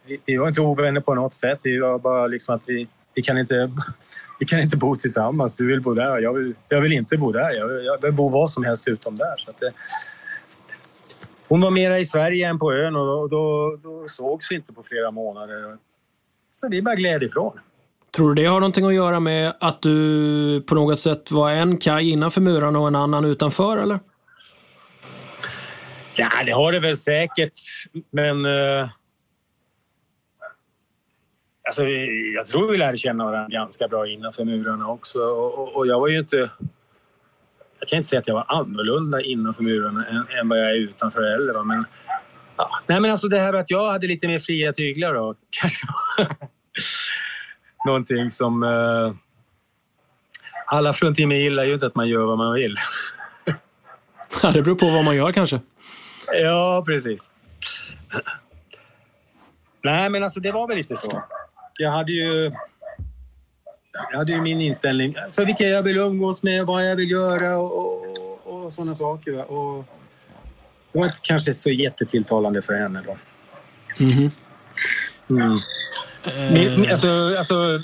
vi, 0.05 0.19
vi 0.25 0.37
var 0.37 0.47
inte 0.47 0.61
ovänner 0.61 1.01
på 1.01 1.15
något 1.15 1.33
sätt. 1.33 1.59
Vi 1.63 1.79
var 1.79 1.99
bara 1.99 2.27
liksom 2.27 2.55
att 2.55 2.63
vi, 2.67 2.87
vi, 3.13 3.21
kan 3.21 3.37
inte, 3.37 3.71
vi 4.39 4.45
kan 4.45 4.59
inte 4.59 4.77
bo 4.77 4.95
tillsammans. 4.95 5.53
Du 5.53 5.67
vill 5.67 5.81
bo 5.81 5.93
där, 5.93 6.19
jag 6.19 6.33
vill, 6.33 6.53
jag 6.69 6.81
vill 6.81 6.93
inte 6.93 7.17
bo 7.17 7.31
där. 7.31 7.51
Jag 7.51 7.67
vill, 7.67 7.85
jag 7.85 8.01
vill 8.01 8.13
bo 8.13 8.29
var 8.29 8.47
som 8.47 8.63
helst 8.63 8.87
utom 8.87 9.15
där. 9.15 9.35
Så 9.37 9.49
att 9.49 9.59
det, 9.59 9.71
hon 11.47 11.61
var 11.61 11.71
mera 11.71 11.99
i 11.99 12.05
Sverige 12.05 12.47
än 12.47 12.59
på 12.59 12.73
ön 12.73 12.95
och 12.95 13.05
då, 13.05 13.27
då, 13.27 13.77
då 13.83 14.07
sågs 14.07 14.51
vi 14.51 14.55
inte 14.55 14.73
på 14.73 14.83
flera 14.83 15.11
månader. 15.11 15.77
Så 16.51 16.69
vi 16.69 16.81
bara 16.81 16.95
gled 16.95 17.23
ifrån. 17.23 17.59
Tror 18.15 18.33
du 18.33 18.43
det 18.43 18.49
har 18.49 18.59
någonting 18.59 18.85
att 18.85 18.93
göra 18.93 19.19
med 19.19 19.53
att 19.59 19.81
du 19.81 20.61
på 20.67 20.75
något 20.75 20.99
sätt 20.99 21.31
var 21.31 21.51
en 21.51 21.77
kaj 21.77 22.09
innanför 22.09 22.41
murarna 22.41 22.79
och 22.79 22.87
en 22.87 22.95
annan 22.95 23.25
utanför, 23.25 23.77
eller? 23.77 23.99
Ja, 26.15 26.29
det 26.45 26.51
har 26.51 26.71
det 26.71 26.79
väl 26.79 26.97
säkert, 26.97 27.59
men... 28.11 28.45
Eh, 28.45 28.89
alltså, 31.67 31.83
jag 32.35 32.45
tror 32.45 32.71
vi 32.71 32.77
lärde 32.77 32.97
känna 32.97 33.25
varandra 33.25 33.57
ganska 33.57 33.87
bra 33.87 34.07
innanför 34.07 34.43
murarna 34.45 34.87
också. 34.87 35.19
Och, 35.19 35.75
och, 35.75 35.87
jag 35.87 35.99
var 35.99 36.07
ju 36.07 36.19
inte... 36.19 36.49
Jag 37.79 37.89
kan 37.89 37.97
inte 37.97 38.09
säga 38.09 38.19
att 38.19 38.27
jag 38.27 38.35
var 38.35 38.45
annorlunda 38.47 39.21
innanför 39.21 39.63
murarna 39.63 40.05
än, 40.05 40.25
än 40.39 40.49
vad 40.49 40.59
jag 40.59 40.69
är 40.69 40.75
utanför 40.75 41.31
heller. 41.31 41.63
Men, 41.63 41.85
ja. 42.57 42.69
Nej, 42.87 42.99
men 42.99 43.11
alltså 43.11 43.27
det 43.27 43.39
här 43.39 43.53
att 43.53 43.69
jag 43.69 43.89
hade 43.89 44.07
lite 44.07 44.27
mer 44.27 44.39
fria 44.39 44.73
tyglar 44.73 45.13
då, 45.13 45.35
kanske 45.61 45.87
någonting 47.85 48.31
som... 48.31 48.63
Eh, 48.63 49.13
alla 50.67 50.93
fruntimmer 50.93 51.35
gillar 51.35 51.63
ju 51.63 51.73
inte 51.73 51.85
att 51.85 51.95
man 51.95 52.07
gör 52.07 52.25
vad 52.25 52.37
man 52.37 52.53
vill. 52.53 52.77
Det 54.53 54.61
beror 54.61 54.75
på 54.75 54.89
vad 54.89 55.03
man 55.03 55.15
gör 55.15 55.31
kanske. 55.31 55.59
Ja, 56.31 56.83
precis. 56.85 57.33
Nej, 59.83 60.09
men 60.09 60.23
alltså 60.23 60.39
det 60.39 60.51
var 60.51 60.67
väl 60.67 60.77
lite 60.77 60.95
så. 60.95 61.23
Jag 61.73 61.91
hade 61.91 62.11
ju... 62.11 62.51
Jag 64.11 64.17
hade 64.17 64.31
ju 64.31 64.41
min 64.41 64.61
inställning. 64.61 65.15
Alltså 65.17 65.45
vilka 65.45 65.63
jag 65.63 65.83
vill 65.83 65.97
umgås 65.97 66.43
med, 66.43 66.65
vad 66.65 66.89
jag 66.89 66.95
vill 66.95 67.11
göra 67.11 67.57
och, 67.57 67.77
och, 67.77 68.63
och 68.65 68.73
sådana 68.73 68.95
saker. 68.95 69.51
Och 69.51 69.85
det 70.91 70.99
var 70.99 71.05
inte 71.05 71.19
kanske 71.21 71.53
så 71.53 71.69
jättetilltalande 71.69 72.61
för 72.61 72.73
henne 72.73 73.03
då. 73.05 73.17
Mm. 74.05 74.29
Mm. 75.29 75.51
Uh... 76.81 76.91
Alltså, 76.91 77.35
alltså, 77.37 77.79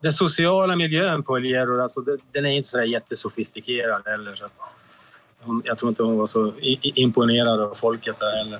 den 0.00 0.12
sociala 0.12 0.76
miljön 0.76 1.22
på 1.22 1.36
Eliero, 1.36 1.82
alltså, 1.82 2.00
den 2.32 2.46
är 2.46 2.50
inte 2.50 2.68
så 2.68 2.82
jättesofistikerad 2.82 4.02
heller. 4.06 4.34
Så 4.34 4.48
jag 5.64 5.78
tror 5.78 5.88
inte 5.88 6.02
hon 6.02 6.18
var 6.18 6.26
så 6.26 6.52
imponerad 6.82 7.60
av 7.60 7.74
folket 7.74 8.18
där 8.18 8.36
heller. 8.36 8.58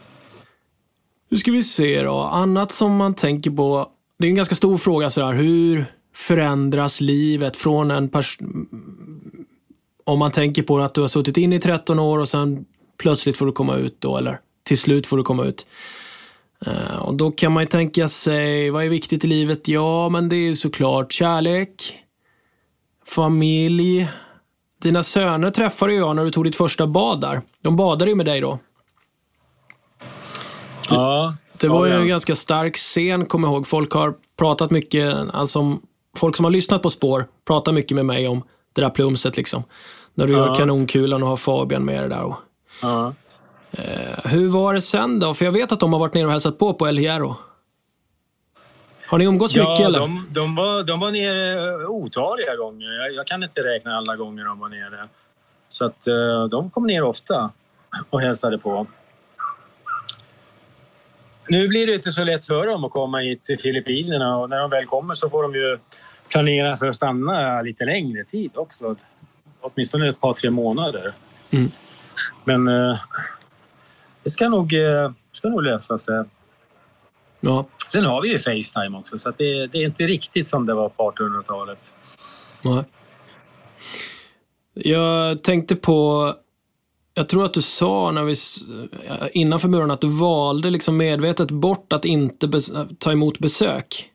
Nu 1.28 1.36
ska 1.36 1.52
vi 1.52 1.62
se 1.62 2.02
då. 2.02 2.18
Annat 2.18 2.72
som 2.72 2.96
man 2.96 3.14
tänker 3.14 3.50
på. 3.50 3.90
Det 4.18 4.26
är 4.26 4.28
en 4.28 4.36
ganska 4.36 4.54
stor 4.54 4.76
fråga 4.76 5.10
sådär. 5.10 5.32
Hur 5.32 5.84
förändras 6.14 7.00
livet 7.00 7.56
från 7.56 7.90
en 7.90 8.08
person... 8.08 8.68
Om 10.04 10.18
man 10.18 10.30
tänker 10.30 10.62
på 10.62 10.78
att 10.78 10.94
du 10.94 11.00
har 11.00 11.08
suttit 11.08 11.36
in 11.36 11.52
i 11.52 11.60
13 11.60 11.98
år 11.98 12.18
och 12.18 12.28
sen 12.28 12.64
plötsligt 12.98 13.36
får 13.36 13.46
du 13.46 13.52
komma 13.52 13.76
ut 13.76 14.00
då, 14.00 14.16
eller 14.16 14.40
till 14.62 14.78
slut 14.78 15.06
får 15.06 15.16
du 15.16 15.22
komma 15.22 15.44
ut. 15.44 15.66
Eh, 16.66 17.02
och 17.02 17.14
då 17.14 17.30
kan 17.30 17.52
man 17.52 17.62
ju 17.62 17.66
tänka 17.66 18.08
sig, 18.08 18.70
vad 18.70 18.84
är 18.84 18.88
viktigt 18.88 19.24
i 19.24 19.26
livet? 19.26 19.68
Ja, 19.68 20.08
men 20.08 20.28
det 20.28 20.36
är 20.36 20.54
såklart 20.54 21.12
kärlek, 21.12 21.98
familj, 23.06 24.08
dina 24.80 25.02
söner 25.02 25.50
träffade 25.50 25.92
jag 25.92 26.16
när 26.16 26.24
du 26.24 26.30
tog 26.30 26.44
ditt 26.44 26.56
första 26.56 26.86
bad 26.86 27.20
där. 27.20 27.42
De 27.62 27.76
badade 27.76 28.10
ju 28.10 28.16
med 28.16 28.26
dig 28.26 28.40
då. 28.40 28.58
Det, 30.88 30.94
ja. 30.94 31.34
Det 31.56 31.68
var 31.68 31.86
ju 31.86 31.92
en 31.92 32.08
ganska 32.08 32.34
stark 32.34 32.76
scen, 32.76 33.26
kommer 33.26 33.48
jag 33.48 33.54
ihåg. 33.54 33.66
Folk 33.66 33.92
har 33.92 34.14
pratat 34.38 34.70
mycket, 34.70 35.16
alltså 35.32 35.78
folk 36.16 36.36
som 36.36 36.44
har 36.44 36.52
lyssnat 36.52 36.82
på 36.82 36.90
spår 36.90 37.26
pratar 37.46 37.72
mycket 37.72 37.94
med 37.94 38.06
mig 38.06 38.28
om 38.28 38.42
det 38.72 38.80
där 38.82 38.90
plumset 38.90 39.36
liksom. 39.36 39.62
När 40.14 40.26
du 40.26 40.32
ja. 40.32 40.38
gör 40.38 40.54
kanonkulan 40.54 41.22
och 41.22 41.28
har 41.28 41.36
Fabian 41.36 41.84
med 41.84 42.02
det 42.02 42.08
där. 42.08 42.22
Och, 42.22 42.36
ja. 42.82 43.14
eh, 43.70 44.24
hur 44.24 44.48
var 44.48 44.74
det 44.74 44.82
sen 44.82 45.20
då? 45.20 45.34
För 45.34 45.44
jag 45.44 45.52
vet 45.52 45.72
att 45.72 45.80
de 45.80 45.92
har 45.92 46.00
varit 46.00 46.14
nere 46.14 46.26
och 46.26 46.32
hälsat 46.32 46.58
på 46.58 46.74
på 46.74 46.88
El 46.88 46.98
Hierro. 46.98 47.36
Har 49.10 49.18
ni 49.18 49.24
umgåtts 49.24 49.54
ja, 49.54 49.70
mycket 49.70 49.86
eller? 49.86 49.98
De, 49.98 50.26
de, 50.30 50.54
var, 50.54 50.82
de 50.82 51.00
var 51.00 51.10
nere 51.10 51.86
otaliga 51.86 52.56
gånger. 52.56 52.92
Jag, 52.92 53.14
jag, 53.14 53.26
kan 53.26 53.42
inte 53.42 53.60
räkna 53.64 53.96
alla 53.96 54.16
gånger 54.16 54.44
de 54.44 54.58
var 54.58 54.68
nere. 54.68 55.08
Så 55.68 55.84
att 55.84 56.08
uh, 56.08 56.44
de 56.44 56.70
kom 56.70 56.86
ner 56.86 57.02
ofta 57.02 57.50
och 58.10 58.20
hälsade 58.20 58.58
på. 58.58 58.86
Nu 61.48 61.68
blir 61.68 61.86
det 61.86 61.94
inte 61.94 62.10
så 62.10 62.24
lätt 62.24 62.44
för 62.44 62.66
dem 62.66 62.84
att 62.84 62.92
komma 62.92 63.18
hit 63.18 63.44
till 63.44 63.58
Filippinerna 63.58 64.36
och 64.36 64.50
när 64.50 64.58
de 64.58 64.70
väl 64.70 64.86
kommer 64.86 65.14
så 65.14 65.30
får 65.30 65.42
de 65.42 65.54
ju 65.54 65.78
planera 66.30 66.76
för 66.76 66.86
att 66.86 66.96
stanna 66.96 67.62
lite 67.62 67.84
längre 67.84 68.24
tid 68.24 68.50
också. 68.54 68.96
Åtminstone 69.60 70.08
ett 70.08 70.20
par, 70.20 70.32
tre 70.32 70.50
månader. 70.50 71.12
Mm. 71.50 71.70
Men 72.44 72.68
uh, 72.68 72.98
det 74.22 74.30
ska 74.30 74.48
nog, 74.48 74.74
ska 75.32 75.48
nog 75.48 75.62
lösa 75.62 75.98
sig. 75.98 76.24
Ja. 77.40 77.66
Sen 77.92 78.04
har 78.04 78.22
vi 78.22 78.28
ju 78.28 78.38
Facetime 78.38 78.98
också, 78.98 79.18
så 79.18 79.32
det, 79.38 79.66
det, 79.66 79.78
är 79.78 79.84
inte 79.84 80.04
riktigt 80.04 80.48
som 80.48 80.66
det 80.66 80.74
var 80.74 80.88
på 80.88 81.10
1800-talet. 81.10 81.92
Nej. 82.62 82.84
Jag 84.74 85.42
tänkte 85.42 85.76
på... 85.76 86.34
Jag 87.14 87.28
tror 87.28 87.44
att 87.44 87.54
du 87.54 87.62
sa 87.62 88.10
när 88.10 88.24
vi, 88.24 88.34
innanför 89.32 89.68
muren 89.68 89.90
att 89.90 90.00
du 90.00 90.08
valde 90.08 90.70
liksom 90.70 90.96
medvetet 90.96 91.50
bort 91.50 91.92
att 91.92 92.04
inte 92.04 92.50
ta 92.98 93.12
emot 93.12 93.38
besök 93.38 94.10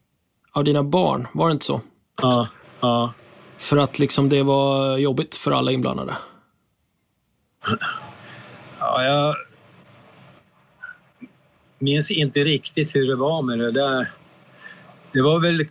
av 0.51 0.63
dina 0.63 0.83
barn. 0.83 1.27
Var 1.33 1.47
det 1.47 1.51
inte 1.51 1.65
så? 1.65 1.81
Ja. 2.21 2.47
ja. 2.79 3.13
För 3.57 3.77
att 3.77 3.99
liksom 3.99 4.29
det 4.29 4.43
var 4.43 4.97
jobbigt 4.97 5.35
för 5.35 5.51
alla 5.51 5.71
inblandade. 5.71 6.17
Ja, 8.79 9.03
jag 9.03 9.35
minns 11.85 12.11
inte 12.11 12.43
riktigt 12.43 12.95
hur 12.95 13.07
det 13.07 13.15
var 13.15 13.41
med 13.41 13.59
det 13.59 13.71
där. 13.71 14.11
Det 15.11 15.21
var 15.21 15.39
väl... 15.39 15.65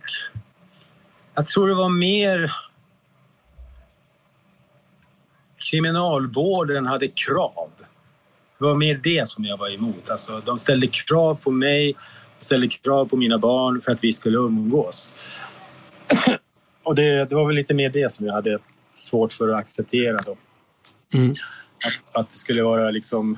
Jag 1.35 1.47
tror 1.47 1.67
det 1.67 1.75
var 1.75 1.89
mer... 1.89 2.55
Kriminalvården 5.71 6.85
hade 6.85 7.07
krav. 7.07 7.69
Det 8.57 8.65
var 8.65 8.75
mer 8.75 8.99
det 9.03 9.29
som 9.29 9.45
jag 9.45 9.57
var 9.57 9.73
emot. 9.73 10.09
Alltså, 10.09 10.41
de 10.45 10.59
ställde 10.59 10.87
krav 10.87 11.35
på 11.35 11.51
mig, 11.51 11.95
ställde 12.39 12.67
krav 12.67 13.05
på 13.05 13.17
mina 13.17 13.37
barn 13.37 13.81
för 13.81 13.91
att 13.91 14.03
vi 14.03 14.13
skulle 14.13 14.37
umgås. 14.37 15.13
Och 16.83 16.95
det, 16.95 17.25
det 17.25 17.35
var 17.35 17.45
väl 17.45 17.55
lite 17.55 17.73
mer 17.73 17.89
det 17.89 18.11
som 18.11 18.25
jag 18.25 18.33
hade 18.33 18.59
svårt 18.93 19.33
för 19.33 19.49
att 19.49 19.59
acceptera. 19.59 20.21
Då. 20.21 20.37
Mm. 21.13 21.31
Att, 21.85 22.15
att 22.15 22.31
det 22.31 22.37
skulle 22.37 22.63
vara 22.63 22.91
liksom 22.91 23.37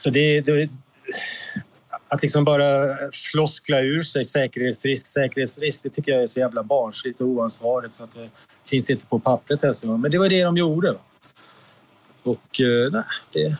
så 0.00 0.10
det, 0.10 0.40
det, 0.40 0.68
att 2.08 2.22
liksom 2.22 2.44
bara 2.44 2.96
floskla 3.12 3.80
ur 3.80 4.02
sig 4.02 4.24
säkerhetsrisk, 4.24 5.06
säkerhetsrisk, 5.06 5.82
det 5.82 5.90
tycker 5.90 6.12
jag 6.12 6.22
är 6.22 6.26
så 6.26 6.40
jävla 6.40 6.62
barnsligt 6.62 7.20
och 7.20 7.26
oansvarigt 7.26 7.94
så 7.94 8.04
att 8.04 8.14
det 8.14 8.28
finns 8.64 8.90
inte 8.90 9.06
på 9.06 9.18
pappret 9.18 9.62
ens. 9.62 9.84
Men 9.84 10.10
det 10.10 10.18
var 10.18 10.28
det 10.28 10.42
de 10.42 10.56
gjorde. 10.56 10.94
Och 12.22 12.60
eh, 12.60 12.92
nej, 12.92 13.02
det, 13.32 13.56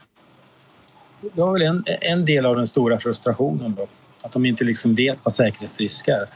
det 1.20 1.40
var 1.40 1.53
väl 1.53 1.62
en, 1.62 1.85
en 1.87 2.24
del 2.24 2.46
av 2.46 2.57
den 2.57 2.66
stora 2.66 2.98
frustrationen 2.98 3.74
då. 3.74 3.88
Att 4.22 4.33
de 4.33 4.46
inte 4.46 4.64
liksom 4.64 4.94
vet 4.94 5.24
vad 5.24 5.35
säkerhetsrisk 5.35 6.09
är. 6.09 6.26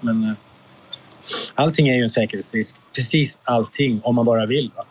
Men 0.00 0.24
eh, 0.24 0.34
allting 1.54 1.88
är 1.88 1.94
ju 1.94 2.02
en 2.02 2.10
säkerhetsrisk. 2.10 2.76
Precis 2.94 3.38
allting, 3.44 4.00
om 4.04 4.14
man 4.14 4.24
bara 4.24 4.46
vill. 4.46 4.70
Va? 4.76 4.84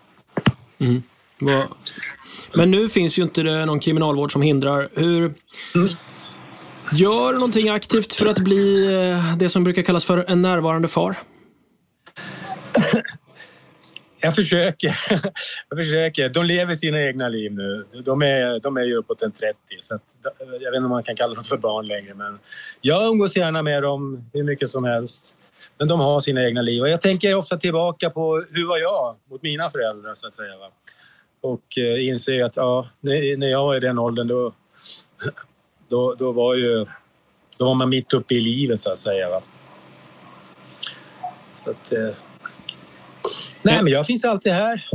Mm. 0.79 1.03
Men 2.53 2.71
nu 2.71 2.89
finns 2.89 3.17
ju 3.19 3.23
inte 3.23 3.43
det 3.43 3.65
någon 3.65 3.79
kriminalvård 3.79 4.31
som 4.31 4.41
hindrar. 4.41 4.89
Hur... 4.93 5.33
Gör 6.93 7.33
någonting 7.33 7.69
aktivt 7.69 8.13
för 8.13 8.25
att 8.25 8.39
bli 8.39 8.93
eh, 8.93 9.37
det 9.37 9.49
som 9.49 9.63
brukar 9.63 9.81
kallas 9.81 10.05
för 10.05 10.25
en 10.27 10.41
närvarande 10.41 10.87
far? 10.87 11.15
Jag 14.21 14.35
försöker. 14.35 14.99
Jag 15.69 15.79
försöker. 15.79 16.29
De 16.29 16.45
lever 16.45 16.73
sina 16.73 17.01
egna 17.01 17.29
liv 17.29 17.51
nu. 17.51 17.85
De 18.05 18.21
är, 18.21 18.59
de 18.59 18.77
är 18.77 18.83
ju 18.83 18.95
uppåt 18.95 19.21
en 19.21 19.31
30 19.31 19.55
så 19.79 19.95
att, 19.95 20.01
jag 20.39 20.47
vet 20.47 20.67
inte 20.67 20.77
om 20.77 20.89
man 20.89 21.03
kan 21.03 21.15
kalla 21.15 21.35
dem 21.35 21.43
för 21.43 21.57
barn 21.57 21.87
längre 21.87 22.13
men 22.13 22.39
jag 22.81 23.07
umgås 23.11 23.37
gärna 23.37 23.61
med 23.61 23.83
dem 23.83 24.29
hur 24.33 24.43
mycket 24.43 24.69
som 24.69 24.83
helst. 24.83 25.35
Men 25.77 25.87
de 25.87 25.99
har 25.99 26.19
sina 26.19 26.45
egna 26.45 26.61
liv 26.61 26.81
och 26.81 26.89
jag 26.89 27.01
tänker 27.01 27.35
ofta 27.35 27.57
tillbaka 27.57 28.09
på 28.09 28.45
hur 28.51 28.67
var 28.67 28.77
jag 28.77 29.15
mot 29.29 29.41
mina 29.41 29.71
föräldrar 29.71 30.13
så 30.13 30.27
att 30.27 30.35
säga. 30.35 30.57
Va? 30.57 30.69
Och 31.41 31.77
eh, 31.77 32.07
inser 32.07 32.43
att 32.43 32.55
ja, 32.55 32.87
när 33.01 33.47
jag 33.47 33.63
var 33.63 33.75
i 33.75 33.79
den 33.79 33.99
åldern 33.99 34.27
då, 34.27 34.53
då, 35.87 36.15
då 36.15 36.31
var 36.31 36.55
ju 36.55 36.85
då 37.59 37.65
var 37.65 37.75
man 37.75 37.89
mitt 37.89 38.13
uppe 38.13 38.33
i 38.33 38.39
livet 38.39 38.81
så 38.81 38.91
att 38.91 38.99
säga. 38.99 39.29
Va? 39.29 39.41
Så 41.55 41.71
att, 41.71 41.91
eh, 41.91 42.15
nej, 43.61 43.83
men 43.83 43.87
jag 43.87 44.05
finns 44.05 44.25
alltid 44.25 44.51
här. 44.51 44.87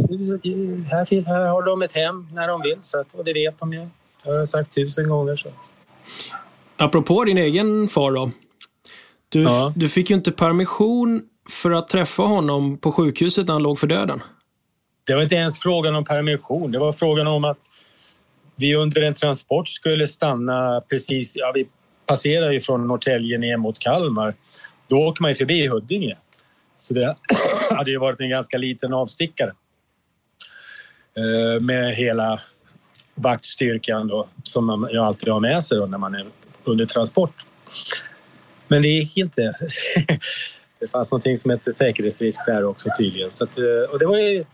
här. 0.90 1.24
Här 1.26 1.46
har 1.46 1.62
de 1.62 1.82
ett 1.82 1.92
hem 1.92 2.26
när 2.32 2.48
de 2.48 2.62
vill 2.62 2.78
så 2.80 3.00
att, 3.00 3.14
och 3.14 3.24
det 3.24 3.32
vet 3.32 3.58
de 3.58 3.72
ju. 3.72 3.88
Det 4.24 4.30
har 4.30 4.34
jag 4.34 4.48
sagt 4.48 4.74
tusen 4.74 5.08
gånger. 5.08 5.36
Så. 5.36 5.48
Apropå 6.76 7.24
din 7.24 7.38
egen 7.38 7.88
far 7.88 8.12
då. 8.12 8.30
Du, 9.28 9.42
ja. 9.42 9.72
du 9.76 9.88
fick 9.88 10.10
ju 10.10 10.16
inte 10.16 10.32
permission 10.32 11.22
för 11.50 11.70
att 11.70 11.88
träffa 11.88 12.22
honom 12.22 12.78
på 12.78 12.92
sjukhuset 12.92 13.46
när 13.46 13.52
han 13.52 13.62
låg 13.62 13.78
för 13.78 13.86
döden. 13.86 14.22
Det 15.04 15.14
var 15.14 15.22
inte 15.22 15.34
ens 15.34 15.60
frågan 15.60 15.94
om 15.94 16.04
permission. 16.04 16.72
Det 16.72 16.78
var 16.78 16.92
frågan 16.92 17.26
om 17.26 17.44
att 17.44 17.58
vi 18.56 18.74
under 18.74 19.02
en 19.02 19.14
transport 19.14 19.68
skulle 19.68 20.06
stanna 20.06 20.80
precis... 20.88 21.36
Ja, 21.36 21.52
vi 21.54 21.68
passerar 22.06 22.50
ju 22.50 22.60
från 22.60 22.86
Norrtälje 22.86 23.38
ner 23.38 23.56
mot 23.56 23.78
Kalmar 23.78 24.34
då 24.88 24.96
åker 24.96 25.22
man 25.22 25.30
ju 25.30 25.34
förbi 25.34 25.66
Huddinge. 25.66 26.16
Så 26.76 26.94
det 26.94 27.16
hade 27.70 27.90
ju 27.90 27.98
varit 27.98 28.20
en 28.20 28.30
ganska 28.30 28.58
liten 28.58 28.92
avstickare. 28.92 29.52
Eh, 31.16 31.60
med 31.60 31.94
hela 31.94 32.40
vaktstyrkan 33.14 34.08
då, 34.08 34.28
som 34.42 34.66
man 34.66 34.88
ju 34.92 34.98
alltid 34.98 35.28
har 35.28 35.40
med 35.40 35.62
sig 35.62 35.78
då 35.78 35.86
när 35.86 35.98
man 35.98 36.14
är 36.14 36.26
under 36.64 36.86
transport. 36.86 37.46
Men 38.68 38.82
det 38.82 38.88
gick 38.88 39.16
inte. 39.16 39.54
Det 40.78 40.90
fanns 40.90 41.12
någonting 41.12 41.36
som 41.36 41.50
hette 41.50 41.72
säkerhetsrisk 41.72 42.40
där 42.46 42.64
också 42.64 42.88
tydligen. 42.98 43.30
Så 43.30 43.44
att, 43.44 43.58
eh, 43.58 43.90
och 43.92 43.98
det 43.98 44.06
var 44.06 44.16
ju 44.16 44.44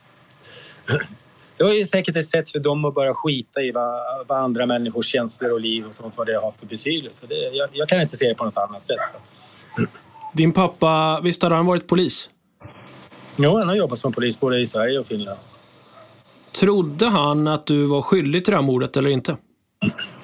det 1.57 1.65
var 1.65 1.73
ju 1.73 1.85
säkert 1.85 2.17
ett 2.17 2.27
sätt 2.27 2.51
för 2.51 2.59
dem 2.59 2.85
att 2.85 2.95
börja 2.95 3.15
skita 3.15 3.61
i 3.61 3.71
vad, 3.73 4.01
vad 4.27 4.39
andra 4.39 4.67
människors 4.67 5.07
känslor 5.07 5.53
och 5.53 5.61
liv 5.61 5.87
och 5.87 5.95
sånt 5.95 6.17
vad 6.17 6.27
det 6.27 6.35
har 6.35 6.53
för 6.53 6.67
betydelse. 6.67 7.27
Det, 7.27 7.35
jag, 7.35 7.69
jag, 7.73 7.89
kan 7.89 8.01
inte 8.01 8.17
se 8.17 8.29
det 8.29 8.35
på 8.35 8.45
något 8.45 8.57
annat 8.57 8.85
sätt. 8.85 8.99
Din 10.35 10.53
pappa, 10.53 11.21
visst 11.21 11.43
har 11.43 11.51
han 11.51 11.67
varit 11.67 11.87
polis? 11.87 12.31
Jo, 13.37 13.59
han 13.59 13.69
har 13.69 13.75
jobbat 13.75 13.99
som 13.99 14.13
polis 14.13 14.41
både 14.41 14.59
i 14.59 14.67
Sverige 14.67 14.99
och 14.99 15.07
Finland. 15.07 15.39
Trodde 16.53 17.07
han 17.07 17.49
att 17.49 17.67
du 17.67 17.87
var 17.87 18.03
skyldig 18.03 18.45
till 18.45 18.53
det 18.53 18.57
här 18.57 18.63
mordet 18.63 18.97
eller 18.97 19.11
inte? 19.11 19.37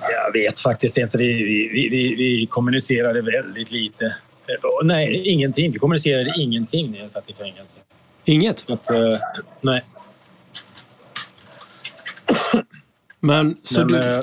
Jag 0.00 0.32
vet 0.32 0.60
faktiskt 0.60 0.96
inte. 0.96 1.18
Vi, 1.18 1.32
vi, 1.72 1.88
vi, 1.88 2.14
vi 2.14 2.46
kommunicerade 2.46 3.22
väldigt 3.22 3.70
lite. 3.70 4.16
Nej, 4.82 5.28
ingenting. 5.28 5.72
Vi 5.72 5.78
kommunicerade 5.78 6.34
ingenting 6.38 6.90
när 6.90 6.98
jag 6.98 7.10
satt 7.10 7.30
i 7.30 7.32
fängelse. 7.32 7.76
Inget? 8.24 8.60
Så 8.60 8.72
att, 8.72 8.90
uh, 8.90 9.18
nej. 9.60 9.84
Men 13.20 13.56
så 13.62 13.80
Men, 13.80 13.88
du... 13.88 13.98
uh, 13.98 14.22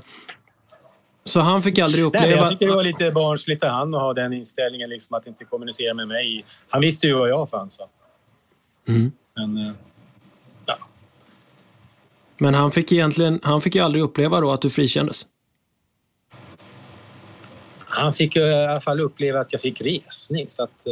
Så 1.23 1.39
han 1.39 1.63
fick 1.63 1.79
aldrig 1.79 2.03
uppleva... 2.03 2.25
Nej, 2.25 2.35
jag 2.35 2.49
tycker 2.49 2.67
det 2.67 2.73
var 2.73 2.83
lite 2.83 3.11
barnsligt 3.11 3.63
av 3.63 3.69
han 3.69 3.95
att 3.95 4.01
ha 4.01 4.13
den 4.13 4.33
inställningen, 4.33 4.89
liksom, 4.89 5.17
att 5.17 5.27
inte 5.27 5.45
kommunicera 5.45 5.93
med 5.93 6.07
mig. 6.07 6.45
Han 6.69 6.81
visste 6.81 7.07
ju 7.07 7.13
var 7.13 7.27
jag 7.27 7.49
fanns. 7.49 7.79
Mm. 8.87 9.11
Men, 9.35 9.57
uh, 9.57 9.73
ja. 10.65 10.77
Men 12.37 12.53
han 12.53 12.71
fick 12.71 12.91
egentligen, 12.91 13.39
han 13.43 13.61
fick 13.61 13.75
ju 13.75 13.81
aldrig 13.81 14.03
uppleva 14.03 14.41
då 14.41 14.51
att 14.51 14.61
du 14.61 14.69
frikändes. 14.69 15.27
Han 17.79 18.13
fick 18.13 18.35
i 18.35 18.53
alla 18.53 18.81
fall 18.81 18.99
uppleva 18.99 19.39
att 19.39 19.53
jag 19.53 19.61
fick 19.61 19.81
resning, 19.81 20.49
så 20.49 20.63
att... 20.63 20.87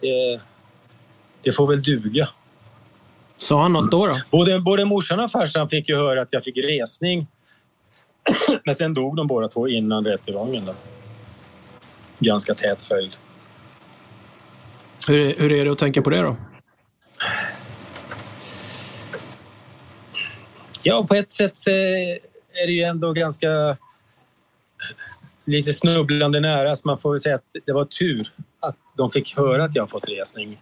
Det, 0.00 0.40
det 1.42 1.52
får 1.52 1.66
väl 1.66 1.82
duga. 1.82 2.28
Sa 3.38 3.62
han 3.62 3.72
något 3.72 3.90
då? 3.90 4.06
då? 4.06 4.16
Både, 4.30 4.60
både 4.60 4.84
morsan 4.84 5.20
och 5.20 5.30
farsan 5.30 5.68
fick 5.68 5.88
ju 5.88 5.96
höra 5.96 6.22
att 6.22 6.28
jag 6.30 6.44
fick 6.44 6.56
resning. 6.56 7.26
Men 8.64 8.74
sen 8.74 8.94
dog 8.94 9.16
de 9.16 9.26
båda 9.26 9.48
två 9.48 9.68
innan 9.68 10.04
rättegången. 10.04 10.66
Då. 10.66 10.74
Ganska 12.18 12.54
tät 12.54 12.82
följd. 12.82 13.16
Hur, 15.08 15.34
hur 15.34 15.52
är 15.52 15.64
det 15.64 15.70
att 15.70 15.78
tänka 15.78 16.02
på 16.02 16.10
det 16.10 16.22
då? 16.22 16.36
Ja, 20.82 21.06
på 21.08 21.14
ett 21.14 21.32
sätt 21.32 21.66
är 22.52 22.66
det 22.66 22.72
ju 22.72 22.82
ändå 22.82 23.12
ganska 23.12 23.76
lite 25.44 25.72
snubblande 25.72 26.40
nära. 26.40 26.76
Så 26.76 26.88
man 26.88 26.98
får 26.98 27.10
väl 27.10 27.20
säga 27.20 27.34
att 27.34 27.44
det 27.66 27.72
var 27.72 27.84
tur 27.84 28.28
att 28.60 28.76
de 28.96 29.10
fick 29.10 29.36
höra 29.36 29.64
att 29.64 29.76
jag 29.76 29.90
fått 29.90 30.08
resning. 30.08 30.58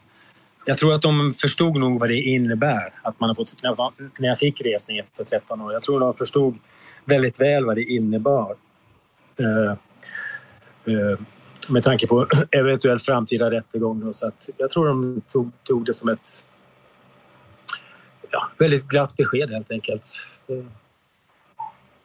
Jag 0.68 0.78
tror 0.78 0.94
att 0.94 1.02
de 1.02 1.35
förstod 1.35 1.76
nog 1.76 2.00
vad 2.00 2.09
det 2.09 2.20
innebär 2.20 2.92
att 3.02 3.20
man 3.20 3.31
har 3.31 3.35
fått, 3.35 3.62
när 4.18 4.28
jag 4.28 4.38
fick 4.38 4.61
resning 4.61 4.98
efter 4.98 5.24
13 5.24 5.61
år. 5.61 5.72
Jag 5.72 5.83
tror 5.83 6.00
de 6.00 6.14
förstod 6.14 6.59
väldigt 7.04 7.40
väl 7.40 7.64
vad 7.64 7.76
det 7.76 7.83
innebar. 7.83 8.57
Uh, 9.40 9.74
uh, 10.94 11.18
med 11.68 11.85
tanke 11.85 12.07
på 12.07 12.26
eventuell 12.50 12.98
framtida 12.98 13.50
rättegång. 13.50 14.12
Så 14.14 14.26
att 14.26 14.48
jag 14.57 14.70
tror 14.70 14.87
de 14.87 15.22
tog, 15.28 15.50
tog 15.62 15.87
det 15.87 15.92
som 15.92 16.09
ett 16.09 16.46
ja, 18.31 18.48
väldigt 18.59 18.88
glatt 18.88 19.16
besked 19.16 19.50
helt 19.50 19.70
enkelt. 19.70 20.11
Uh, 20.50 20.64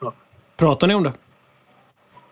ja. 0.00 0.12
Pratar 0.56 0.86
ni 0.86 0.94
om 0.94 1.02
det? 1.02 1.12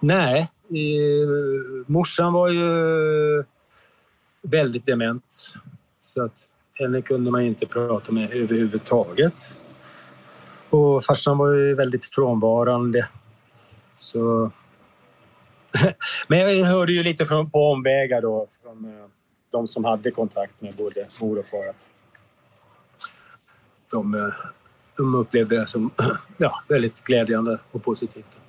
Nej. 0.00 0.50
Eh, 0.68 1.86
morsan 1.86 2.32
var 2.32 2.48
ju 2.48 3.44
väldigt 4.42 4.86
dement. 4.86 5.54
Så 6.04 6.24
att 6.24 6.48
henne 6.74 7.02
kunde 7.02 7.30
man 7.30 7.42
inte 7.42 7.66
prata 7.66 8.12
med 8.12 8.32
överhuvudtaget. 8.32 9.56
Och 10.70 11.04
farsan 11.04 11.38
var 11.38 11.52
ju 11.52 11.74
väldigt 11.74 12.04
frånvarande. 12.04 13.08
Så... 13.96 14.50
Men 16.28 16.58
jag 16.58 16.66
hörde 16.66 16.92
ju 16.92 17.02
lite 17.02 17.26
från, 17.26 17.50
på 17.50 17.72
omvägar 17.72 18.22
då 18.22 18.48
från 18.62 18.84
eh, 18.84 19.06
de 19.52 19.68
som 19.68 19.84
hade 19.84 20.10
kontakt 20.10 20.60
med 20.60 20.74
både 20.74 21.06
mor 21.20 21.38
och 21.38 21.46
far 21.46 21.68
att 21.68 21.94
de, 23.90 24.14
eh, 24.14 24.34
de 24.96 25.14
upplevde 25.14 25.56
det 25.56 25.66
som 25.66 25.90
ja, 26.36 26.62
väldigt 26.68 27.04
glädjande 27.04 27.58
och 27.70 27.84
positivt. 27.84 28.41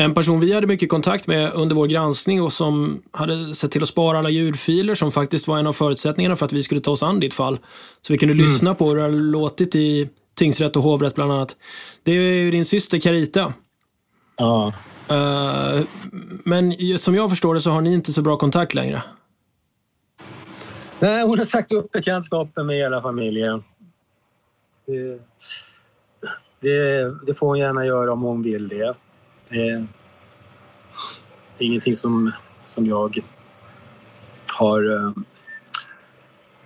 En 0.00 0.14
person 0.14 0.40
vi 0.40 0.52
hade 0.52 0.66
mycket 0.66 0.88
kontakt 0.88 1.26
med 1.26 1.52
under 1.52 1.76
vår 1.76 1.86
granskning 1.86 2.42
och 2.42 2.52
som 2.52 3.02
hade 3.10 3.54
sett 3.54 3.70
till 3.70 3.82
att 3.82 3.88
spara 3.88 4.18
alla 4.18 4.30
ljudfiler 4.30 4.94
som 4.94 5.12
faktiskt 5.12 5.48
var 5.48 5.58
en 5.58 5.66
av 5.66 5.72
förutsättningarna 5.72 6.36
för 6.36 6.46
att 6.46 6.52
vi 6.52 6.62
skulle 6.62 6.80
ta 6.80 6.90
oss 6.90 7.02
an 7.02 7.20
ditt 7.20 7.34
fall. 7.34 7.58
Så 8.00 8.12
vi 8.12 8.18
kunde 8.18 8.32
mm. 8.32 8.46
lyssna 8.46 8.74
på 8.74 8.88
hur 8.88 8.96
det 8.96 9.02
har 9.02 9.10
låtit 9.10 9.74
i 9.74 10.08
tingsrätt 10.34 10.76
och 10.76 10.82
hovrätt 10.82 11.14
bland 11.14 11.32
annat. 11.32 11.56
Det 12.02 12.12
är 12.12 12.14
ju 12.14 12.50
din 12.50 12.64
syster 12.64 12.98
Carita. 12.98 13.54
Ja. 14.36 14.72
Uh, 15.10 15.84
men 16.44 16.98
som 16.98 17.14
jag 17.14 17.30
förstår 17.30 17.54
det 17.54 17.60
så 17.60 17.70
har 17.70 17.80
ni 17.80 17.94
inte 17.94 18.12
så 18.12 18.22
bra 18.22 18.36
kontakt 18.36 18.74
längre. 18.74 19.02
Nej, 20.98 21.26
hon 21.26 21.38
har 21.38 21.46
sagt 21.46 21.72
upp 21.72 21.92
bekantskapen 21.92 22.66
med 22.66 22.76
hela 22.76 23.02
familjen. 23.02 23.64
Det, 24.86 25.20
det, 26.60 27.10
det 27.26 27.34
får 27.34 27.46
hon 27.46 27.58
gärna 27.58 27.86
göra 27.86 28.12
om 28.12 28.22
hon 28.22 28.42
vill 28.42 28.68
det. 28.68 28.94
Det 29.50 29.68
är 29.68 29.86
ingenting 31.58 31.94
som, 31.94 32.32
som 32.62 32.86
jag 32.86 33.18
har 34.46 34.96
eh, 34.96 35.12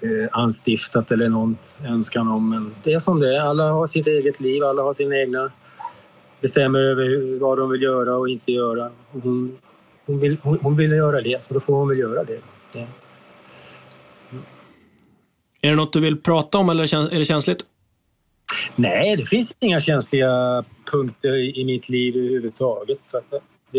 eh, 0.00 0.28
anstiftat 0.32 1.10
eller 1.10 1.28
någon 1.28 1.56
önskan 1.84 2.28
om. 2.28 2.50
Men 2.50 2.74
det 2.82 2.92
är 2.92 2.98
som 2.98 3.20
det 3.20 3.36
är. 3.36 3.40
Alla 3.40 3.72
har 3.72 3.86
sitt 3.86 4.06
eget 4.06 4.40
liv, 4.40 4.64
alla 4.64 4.82
har 4.82 4.92
sina 4.92 5.16
egna 5.16 5.50
bestämmer 6.40 6.78
över 6.78 7.04
hur, 7.04 7.38
vad 7.38 7.58
de 7.58 7.70
vill 7.70 7.82
göra 7.82 8.16
och 8.16 8.28
inte 8.28 8.52
göra. 8.52 8.90
Hon, 9.12 9.58
hon, 10.06 10.20
vill, 10.20 10.36
hon, 10.42 10.58
hon 10.62 10.76
vill 10.76 10.92
göra 10.92 11.20
det, 11.20 11.44
så 11.44 11.54
då 11.54 11.60
får 11.60 11.74
hon 11.74 11.88
väl 11.88 11.98
göra 11.98 12.24
det. 12.24 12.40
det. 12.72 12.86
Är 15.60 15.70
det 15.70 15.74
något 15.74 15.92
du 15.92 16.00
vill 16.00 16.20
prata 16.20 16.58
om 16.58 16.70
eller 16.70 17.12
är 17.14 17.18
det 17.18 17.24
känsligt? 17.24 17.64
Nej, 18.76 19.16
det 19.16 19.26
finns 19.26 19.56
inga 19.60 19.80
känsliga 19.80 20.64
punkter 20.84 21.58
i 21.58 21.64
mitt 21.64 21.88
liv 21.88 22.16
överhuvudtaget. 22.16 22.98
Det, 23.70 23.78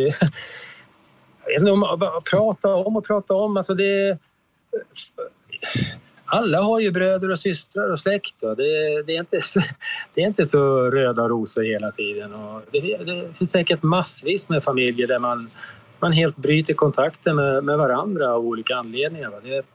jag 1.46 1.62
vet 1.62 1.70
inte 1.70 2.22
prata 2.30 2.76
om 2.76 2.96
och 2.96 3.06
prata 3.06 3.34
om. 3.34 3.58
Alltså 3.58 3.74
det, 3.74 4.18
alla 6.26 6.62
har 6.62 6.80
ju 6.80 6.92
bröder 6.92 7.32
och 7.32 7.40
systrar 7.40 7.92
och 7.92 8.00
släkt. 8.00 8.36
Det, 8.40 9.04
det, 9.04 9.16
är 9.16 9.20
inte 9.20 9.42
så, 9.42 9.62
det 10.14 10.22
är 10.22 10.28
inte 10.28 10.46
så 10.46 10.92
röda 10.92 11.28
rosor 11.28 11.64
hela 11.64 11.92
tiden. 11.92 12.34
Och 12.34 12.62
det, 12.72 12.98
det 12.98 13.38
finns 13.38 13.52
säkert 13.52 13.84
massvis 13.84 14.50
med 14.50 14.64
familjer 14.64 15.08
där 15.08 15.20
man, 15.20 15.50
man 16.00 16.12
helt 16.12 16.38
bryter 16.38 16.74
kontakten 16.74 17.36
med, 17.36 17.64
med 17.64 17.78
varandra 17.78 18.34
av 18.34 18.46
olika 18.46 18.76
anledningar. 18.76 19.32
Det, 19.44 19.66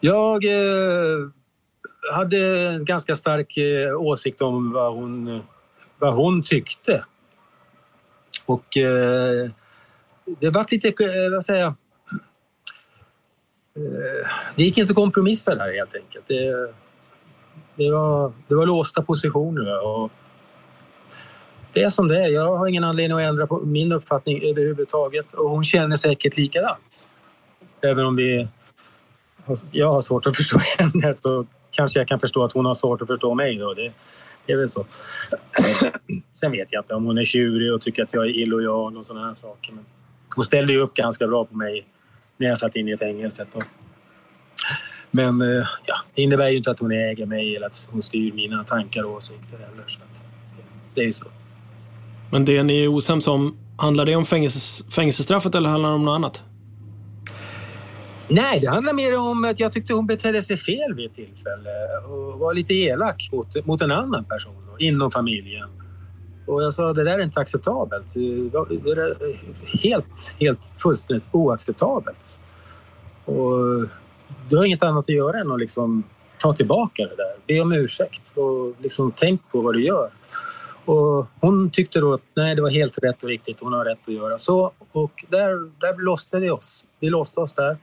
jag 0.00 0.44
eh, 0.44 1.28
hade 2.12 2.68
en 2.68 2.84
ganska 2.84 3.14
stark 3.16 3.56
eh, 3.56 4.00
åsikt 4.00 4.42
om 4.42 4.72
vad 4.72 4.94
hon, 4.94 5.42
vad 5.98 6.14
hon 6.14 6.42
tyckte. 6.42 7.04
Och 8.46 8.76
eh, 8.76 9.50
det 10.24 10.50
var 10.50 10.66
lite, 10.70 10.88
eh, 10.88 11.32
vad 11.32 11.44
säger 11.44 11.60
jag, 11.60 11.74
eh, 13.76 14.28
det 14.56 14.62
gick 14.62 14.78
inte 14.78 14.90
att 14.90 14.96
kompromissa 14.96 15.54
där 15.54 15.72
helt 15.72 15.94
enkelt. 15.94 16.24
Det, 16.28 16.72
det, 17.74 17.90
var, 17.90 18.32
det 18.48 18.54
var 18.54 18.66
låsta 18.66 19.02
positioner. 19.02 19.86
Och 19.86 20.12
det 21.72 21.82
är 21.82 21.90
som 21.90 22.08
det 22.08 22.24
är. 22.24 22.28
Jag 22.28 22.56
har 22.56 22.66
ingen 22.66 22.84
anledning 22.84 23.18
att 23.18 23.24
ändra 23.24 23.46
på 23.46 23.60
min 23.60 23.92
uppfattning 23.92 24.42
överhuvudtaget 24.42 25.34
och 25.34 25.50
hon 25.50 25.64
känner 25.64 25.96
säkert 25.96 26.36
likadant. 26.36 27.08
Även 27.80 28.06
om 28.06 28.16
vi, 28.16 28.48
jag 29.70 29.92
har 29.92 30.00
svårt 30.00 30.26
att 30.26 30.36
förstå 30.36 30.58
henne 30.78 31.14
så 31.14 31.46
kanske 31.74 31.98
jag 31.98 32.08
kan 32.08 32.20
förstå 32.20 32.44
att 32.44 32.52
hon 32.52 32.64
har 32.64 32.74
svårt 32.74 33.02
att 33.02 33.08
förstå 33.08 33.34
mig. 33.34 33.56
Då. 33.56 33.74
Det, 33.74 33.92
det 34.46 34.52
är 34.52 34.56
väl 34.56 34.68
så. 34.68 34.86
Sen 36.32 36.52
vet 36.52 36.68
jag 36.70 36.82
inte 36.82 36.94
om 36.94 37.04
hon 37.04 37.18
är 37.18 37.24
tjurig 37.24 37.72
och 37.72 37.80
tycker 37.80 38.02
att 38.02 38.12
jag 38.12 38.24
är 38.24 38.36
illojal 38.36 38.96
och 38.96 39.06
sådana 39.06 39.26
här 39.26 39.34
saker. 39.34 39.72
Men 39.72 39.84
hon 40.36 40.44
ställde 40.44 40.72
ju 40.72 40.80
upp 40.80 40.94
ganska 40.94 41.26
bra 41.26 41.44
på 41.44 41.56
mig 41.56 41.86
när 42.36 42.48
jag 42.48 42.58
satt 42.58 42.76
inne 42.76 42.92
i 42.92 42.96
fängelset. 42.96 43.48
Då. 43.52 43.60
Men 45.10 45.40
eh, 45.40 45.66
ja, 45.86 45.96
det 46.14 46.22
innebär 46.22 46.48
ju 46.48 46.56
inte 46.56 46.70
att 46.70 46.78
hon 46.78 46.92
äger 46.92 47.26
mig 47.26 47.56
eller 47.56 47.66
att 47.66 47.88
hon 47.90 48.02
styr 48.02 48.32
mina 48.32 48.64
tankar 48.64 49.02
och 49.02 49.12
åsikter 49.12 49.58
heller. 49.58 49.84
Så 49.86 50.00
det 50.94 51.00
är 51.00 51.04
ju 51.04 51.12
så. 51.12 51.26
Men 52.30 52.44
det 52.44 52.62
ni 52.62 52.84
är 52.84 52.88
osams 52.88 53.28
om, 53.28 53.56
handlar 53.78 54.04
det 54.04 54.16
om 54.16 54.26
fängelse, 54.26 54.84
fängelsestraffet 54.90 55.54
eller 55.54 55.68
handlar 55.68 55.88
det 55.88 55.94
om 55.94 56.04
något 56.04 56.14
annat? 56.14 56.42
Nej, 58.28 58.60
det 58.60 58.68
handlar 58.68 58.92
mer 58.92 59.18
om 59.18 59.44
att 59.44 59.60
jag 59.60 59.72
tyckte 59.72 59.94
hon 59.94 60.06
betedde 60.06 60.42
sig 60.42 60.56
fel 60.56 60.94
vid 60.94 61.06
ett 61.06 61.14
tillfälle 61.14 61.70
och 62.08 62.38
var 62.38 62.54
lite 62.54 62.74
elak 62.74 63.28
mot, 63.32 63.66
mot 63.66 63.82
en 63.82 63.90
annan 63.90 64.24
person 64.24 64.54
inom 64.78 65.10
familjen. 65.10 65.68
Och 66.46 66.62
jag 66.62 66.74
sa 66.74 66.92
det 66.92 67.04
där 67.04 67.18
är 67.18 67.22
inte 67.22 67.40
acceptabelt. 67.40 68.06
Det 68.12 68.20
är 68.20 69.82
helt, 69.82 70.34
helt 70.40 70.60
fullständigt 70.78 71.24
oacceptabelt. 71.30 72.38
Och 73.24 73.88
du 74.48 74.56
har 74.56 74.64
inget 74.64 74.82
annat 74.82 75.04
att 75.04 75.14
göra 75.14 75.40
än 75.40 75.52
att 75.52 75.60
liksom 75.60 76.02
ta 76.38 76.52
tillbaka 76.52 77.02
det 77.02 77.16
där. 77.16 77.34
Be 77.46 77.60
om 77.60 77.72
ursäkt 77.72 78.32
och 78.34 78.74
liksom 78.82 79.12
tänk 79.16 79.40
på 79.52 79.60
vad 79.60 79.74
du 79.74 79.84
gör. 79.84 80.08
Och 80.84 81.26
hon 81.40 81.70
tyckte 81.70 82.00
då 82.00 82.12
att 82.12 82.22
nej, 82.34 82.54
det 82.54 82.62
var 82.62 82.70
helt 82.70 82.98
rätt 82.98 83.22
och 83.22 83.28
riktigt. 83.28 83.56
Hon 83.60 83.72
har 83.72 83.84
rätt 83.84 83.98
att 84.06 84.14
göra 84.14 84.38
så. 84.38 84.72
Och 84.92 85.24
där, 85.28 85.70
där 85.80 86.02
låste 86.02 86.38
vi 86.38 86.50
oss. 86.50 86.86
Vi 87.00 87.10
låste 87.10 87.40
oss 87.40 87.52
där. 87.52 87.76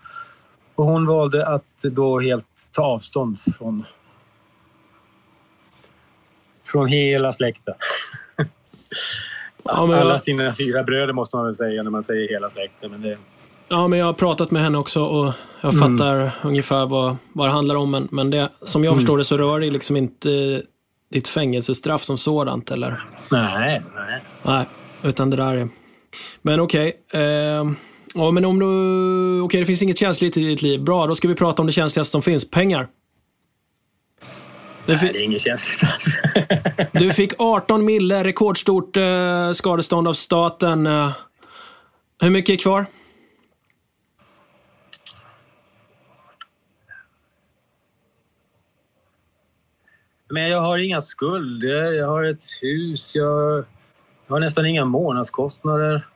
Och 0.75 0.85
hon 0.85 1.05
valde 1.05 1.47
att 1.47 1.79
då 1.83 2.19
helt 2.19 2.45
ta 2.71 2.83
avstånd 2.83 3.39
från, 3.57 3.85
från 6.63 6.87
hela 6.87 7.33
släkten. 7.33 7.73
Ja, 9.63 9.71
Alla 9.71 9.97
jag... 9.97 10.23
sina 10.23 10.55
fyra 10.55 10.83
bröder 10.83 11.13
måste 11.13 11.35
man 11.35 11.45
väl 11.45 11.55
säga 11.55 11.83
när 11.83 11.91
man 11.91 12.03
säger 12.03 12.29
hela 12.29 12.49
släkten. 12.49 12.91
Men 12.91 13.01
det... 13.01 13.17
Ja, 13.67 13.87
men 13.87 13.99
jag 13.99 14.05
har 14.05 14.13
pratat 14.13 14.51
med 14.51 14.61
henne 14.61 14.77
också 14.77 15.03
och 15.03 15.33
jag 15.61 15.73
mm. 15.73 15.97
fattar 15.97 16.31
ungefär 16.43 16.85
vad, 16.85 17.17
vad 17.33 17.47
det 17.47 17.51
handlar 17.51 17.75
om. 17.75 17.91
Men, 17.91 18.07
men 18.11 18.29
det, 18.29 18.49
som 18.61 18.83
jag 18.83 18.91
mm. 18.91 18.99
förstår 18.99 19.17
det 19.17 19.23
så 19.23 19.37
rör 19.37 19.59
det 19.59 19.69
liksom 19.69 19.97
inte 19.97 20.61
ditt 21.11 21.27
fängelsestraff 21.27 22.03
som 22.03 22.17
sådant, 22.17 22.71
eller? 22.71 22.99
Nej, 23.31 23.81
nej. 23.95 24.21
Nej, 24.43 24.65
utan 25.03 25.29
det 25.29 25.37
där 25.37 25.57
är... 25.57 25.69
Men 26.41 26.59
okej. 26.59 26.93
Okay. 27.07 27.21
Eh, 27.21 27.65
ja, 28.15 28.31
men 28.31 28.45
om 28.45 28.59
du... 28.59 28.65
Okej, 28.65 29.41
okay, 29.41 29.59
det 29.59 29.65
finns 29.65 29.81
inget 29.81 29.97
känsligt 29.97 30.37
i 30.37 30.45
ditt 30.47 30.61
liv. 30.61 30.83
Bra, 30.83 31.07
då 31.07 31.15
ska 31.15 31.27
vi 31.27 31.35
prata 31.35 31.61
om 31.61 31.65
det 31.65 31.71
känsligaste 31.71 32.11
som 32.11 32.21
finns. 32.21 32.51
Pengar. 32.51 32.87
Nej, 34.85 34.97
det 35.01 35.19
är 35.19 35.23
inget 35.23 35.41
känsligt 35.41 35.91
Du 36.91 37.13
fick 37.13 37.33
18 37.37 37.85
mille, 37.85 38.23
rekordstort 38.23 38.97
eh, 38.97 39.51
skadestånd 39.51 40.07
av 40.07 40.13
staten. 40.13 40.87
Eh, 40.87 41.11
hur 42.21 42.29
mycket 42.29 42.53
är 42.53 42.57
kvar? 42.57 42.85
Men 50.29 50.49
jag 50.49 50.59
har 50.59 50.77
inga 50.77 51.01
skulder, 51.01 51.91
jag 51.91 52.07
har 52.07 52.23
ett 52.23 52.43
hus, 52.61 53.15
jag, 53.15 53.65
har 54.27 54.39
nästan 54.39 54.65
inga 54.65 54.85
månadskostnader. 54.85 56.07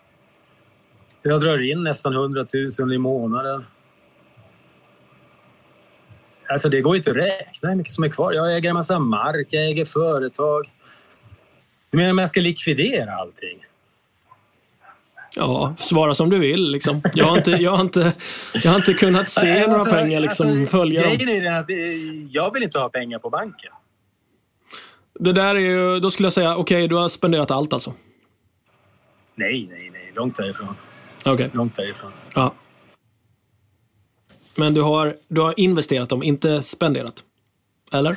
Jag 1.28 1.42
drar 1.42 1.72
in 1.72 1.84
nästan 1.84 2.14
100 2.14 2.46
000 2.80 2.94
i 2.94 2.98
månaden. 2.98 3.66
Alltså 6.50 6.70
det 6.70 6.82
går 6.82 6.96
inte 6.96 7.12
att 7.12 7.18
räkna 7.18 7.70
hur 7.70 7.76
mycket 7.76 7.94
som 7.94 8.04
är 8.04 8.10
kvar. 8.10 8.34
Jag 8.34 8.58
äger 8.58 8.70
en 8.70 8.76
massa 8.76 9.00
mark, 9.00 9.48
jag 9.50 9.66
äger 9.66 9.86
företag. 9.86 10.70
Du 11.90 11.98
menar 11.98 12.12
om 12.12 12.18
jag 12.18 12.30
ska 12.30 12.42
likvidera 12.42 13.14
allting? 13.14 13.66
Ja, 15.36 15.76
svara 15.80 16.14
som 16.14 16.30
du 16.30 16.40
vill. 16.40 16.72
Liksom. 16.72 17.02
Jag, 17.14 17.26
har 17.26 17.38
inte, 17.38 17.52
jag, 17.52 17.72
har 17.72 17.82
inte, 17.82 18.14
jag 18.54 18.72
har 18.72 18.76
inte 18.76 18.94
kunnat 18.94 19.30
se 19.30 19.58
alltså, 19.58 19.78
några 19.78 19.92
pengar 19.92 20.20
liksom, 20.20 20.48
alltså, 20.48 20.66
följa 20.66 21.02
Grejen 21.02 21.30
är 21.30 21.42
den 21.42 21.56
att 21.56 21.70
eh, 21.70 21.78
jag 22.32 22.54
vill 22.54 22.64
inte 22.64 22.80
ha 22.80 22.90
pengar 22.90 23.20
på 23.20 23.30
banken. 23.30 23.72
Det 25.20 25.34
där 25.34 25.56
är 25.56 25.60
ju, 25.60 26.00
då 26.00 26.12
skulle 26.12 26.26
jag 26.26 26.34
säga, 26.34 26.56
okej, 26.56 26.78
okay, 26.78 26.88
du 26.88 26.96
har 26.96 27.10
spenderat 27.10 27.52
allt 27.52 27.74
alltså? 27.74 27.94
Nej, 29.36 29.68
nej, 29.72 29.90
nej. 29.94 30.12
Långt 30.16 30.38
därifrån. 30.38 30.76
Okay. 31.26 31.50
Långt 31.54 31.76
därifrån. 31.76 32.12
Ja. 32.36 32.54
Men 34.56 34.74
du 34.74 34.82
har, 34.82 35.16
du 35.28 35.42
har 35.42 35.60
investerat 35.60 36.10
dem, 36.10 36.24
inte 36.24 36.64
spenderat? 36.64 37.24
Eller? 37.92 38.16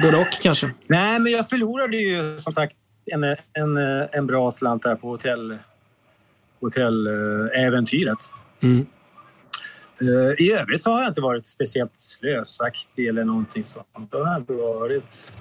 Både 0.00 0.16
och 0.16 0.32
kanske? 0.42 0.70
Nej, 0.86 1.18
men 1.18 1.32
jag 1.32 1.48
förlorade 1.48 1.96
ju 1.96 2.38
som 2.38 2.52
sagt 2.52 2.76
en, 3.06 3.24
en, 3.52 3.76
en 4.12 4.26
bra 4.26 4.50
slant 4.50 4.82
där 4.82 4.94
på 4.94 5.08
hotell, 5.08 5.58
hotelläventyret. 6.60 8.18
Mm. 8.60 8.86
Uh, 10.02 10.32
I 10.38 10.52
övrigt 10.52 10.82
så 10.82 10.90
har 10.90 11.00
jag 11.00 11.10
inte 11.10 11.20
varit 11.20 11.46
speciellt 11.46 12.00
slösaktig 12.00 13.08
eller 13.08 13.24
någonting 13.24 13.64
sånt. 13.64 14.10
Det 14.10 14.24
har 14.24 14.36
inte 14.36 14.52
varit. 14.52 15.32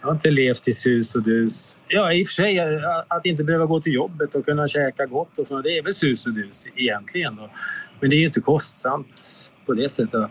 Jag 0.00 0.08
har 0.08 0.14
inte 0.14 0.30
levt 0.30 0.68
i 0.68 0.72
sus 0.72 1.14
och 1.14 1.22
dus. 1.22 1.76
Ja, 1.88 2.12
i 2.12 2.24
och 2.24 2.26
för 2.26 2.34
sig 2.34 2.60
att 3.08 3.26
inte 3.26 3.44
behöva 3.44 3.66
gå 3.66 3.80
till 3.80 3.94
jobbet 3.94 4.34
och 4.34 4.44
kunna 4.44 4.68
käka 4.68 5.06
gott 5.06 5.38
och 5.38 5.46
så, 5.46 5.62
det 5.62 5.78
är 5.78 5.82
väl 5.82 5.94
sus 5.94 6.26
och 6.26 6.32
dus 6.32 6.66
egentligen. 6.76 7.36
Då. 7.36 7.50
Men 8.00 8.10
det 8.10 8.16
är 8.16 8.18
ju 8.18 8.26
inte 8.26 8.40
kostsamt 8.40 9.52
på 9.66 9.72
det 9.72 9.88
sättet. 9.88 10.20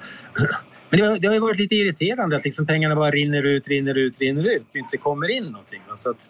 Men 0.90 1.00
det 1.00 1.06
har, 1.06 1.20
det 1.20 1.28
har 1.28 1.40
varit 1.40 1.60
lite 1.60 1.76
irriterande 1.76 2.36
att 2.36 2.46
liksom 2.46 2.66
pengarna 2.66 2.96
bara 2.96 3.12
rinner 3.12 3.44
ut, 3.44 3.68
rinner 3.68 3.98
ut, 3.98 4.20
rinner 4.20 4.44
ut 4.44 4.64
och 4.70 4.76
inte 4.76 4.98
kommer 4.98 5.32
in 5.32 5.44
någonting. 5.44 5.82
Så 5.96 6.10
att 6.10 6.30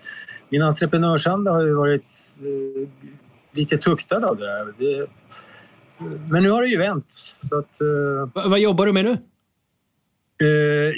min 0.49 0.61
entreprenörsanda 0.61 1.51
har 1.51 1.61
ju 1.61 1.73
varit 1.73 2.11
eh, 2.39 2.89
lite 3.51 3.77
tuktad 3.77 4.25
av 4.25 4.37
det 4.37 4.45
där. 4.45 4.73
Det, 4.77 5.07
men 6.29 6.43
nu 6.43 6.49
har 6.49 6.61
det 6.61 6.67
ju 6.67 6.77
vänt. 6.77 7.35
Så 7.39 7.59
att, 7.59 7.81
eh, 7.81 8.49
vad 8.49 8.59
jobbar 8.59 8.85
du 8.85 8.93
med 8.93 9.05
nu? 9.05 9.11
Eh, 10.41 10.93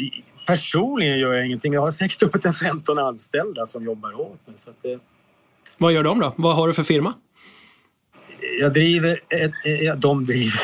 personligen 0.48 1.20
gör 1.20 1.34
jag 1.34 1.46
ingenting. 1.46 1.74
Jag 1.74 1.82
har 1.82 1.92
säkert 1.92 2.24
uppåt 2.24 2.58
15 2.58 3.00
anställda 3.00 3.66
som 3.66 3.86
jobbar 3.86 4.22
åt 4.22 4.48
mig. 4.48 4.58
Så 4.58 4.72
det... 4.82 5.00
Vad 5.78 5.94
gör 5.94 6.04
de 6.04 6.20
då? 6.20 6.34
Vad 6.36 6.56
har 6.56 6.68
du 6.68 6.74
för 6.74 6.84
firma? 6.84 7.14
Jag 8.60 8.74
driver... 8.74 9.20
Ett, 9.30 9.52
ja, 9.64 9.96
de 9.96 10.26
driver... 10.26 10.62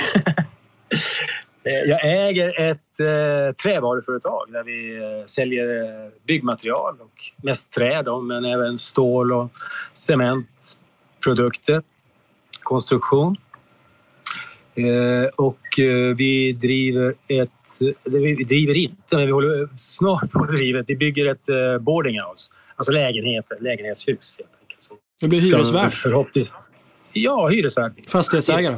jag 1.88 2.28
äger 2.28 2.69
ett 2.69 3.00
eh, 3.00 3.56
trävaruföretag 3.63 4.48
där 4.52 4.63
vi 4.63 4.96
eh, 4.98 5.26
säljer 5.26 5.84
eh, 5.84 6.12
byggmaterial 6.28 6.96
och 7.02 7.43
mest 7.43 7.74
trä 7.74 8.02
då, 8.02 8.22
men 8.22 8.46
även 8.46 8.80
stål 8.80 9.34
och 9.34 9.52
cementprodukter, 9.93 11.84
konstruktion. 12.63 13.38
Eh, 14.75 15.29
och 15.38 15.79
eh, 15.79 16.15
vi 16.15 16.53
driver 16.53 17.13
ett... 17.27 17.49
Vi 18.03 18.43
driver 18.43 18.73
inte, 18.73 19.17
men 19.17 19.25
vi 19.25 19.31
håller 19.31 19.69
snart 19.75 20.31
på 20.31 20.39
att 20.39 20.51
driva 20.51 20.79
ett... 20.79 20.86
Vi 20.89 20.95
bygger 20.95 21.25
ett 21.25 21.49
eh, 21.49 21.77
boardinghouse, 21.79 22.53
alltså 22.75 22.91
lägenheter, 22.91 23.57
lägenhetshus. 23.62 24.38
Helt 24.38 24.49
enkelt. 24.62 24.89
Det 25.21 25.27
blir 25.27 25.39
hyresvärd? 25.39 25.91
Förhoppningsvis 25.91 26.53
Ja, 27.13 27.47
hyresvärd. 27.47 27.93
Fastighetsägare? 28.07 28.77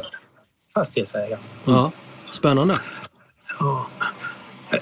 Fastighetsägare. 0.74 1.40
Mm. 1.68 1.80
Ja, 1.80 1.92
spännande. 2.32 2.76
Ja. 3.60 3.86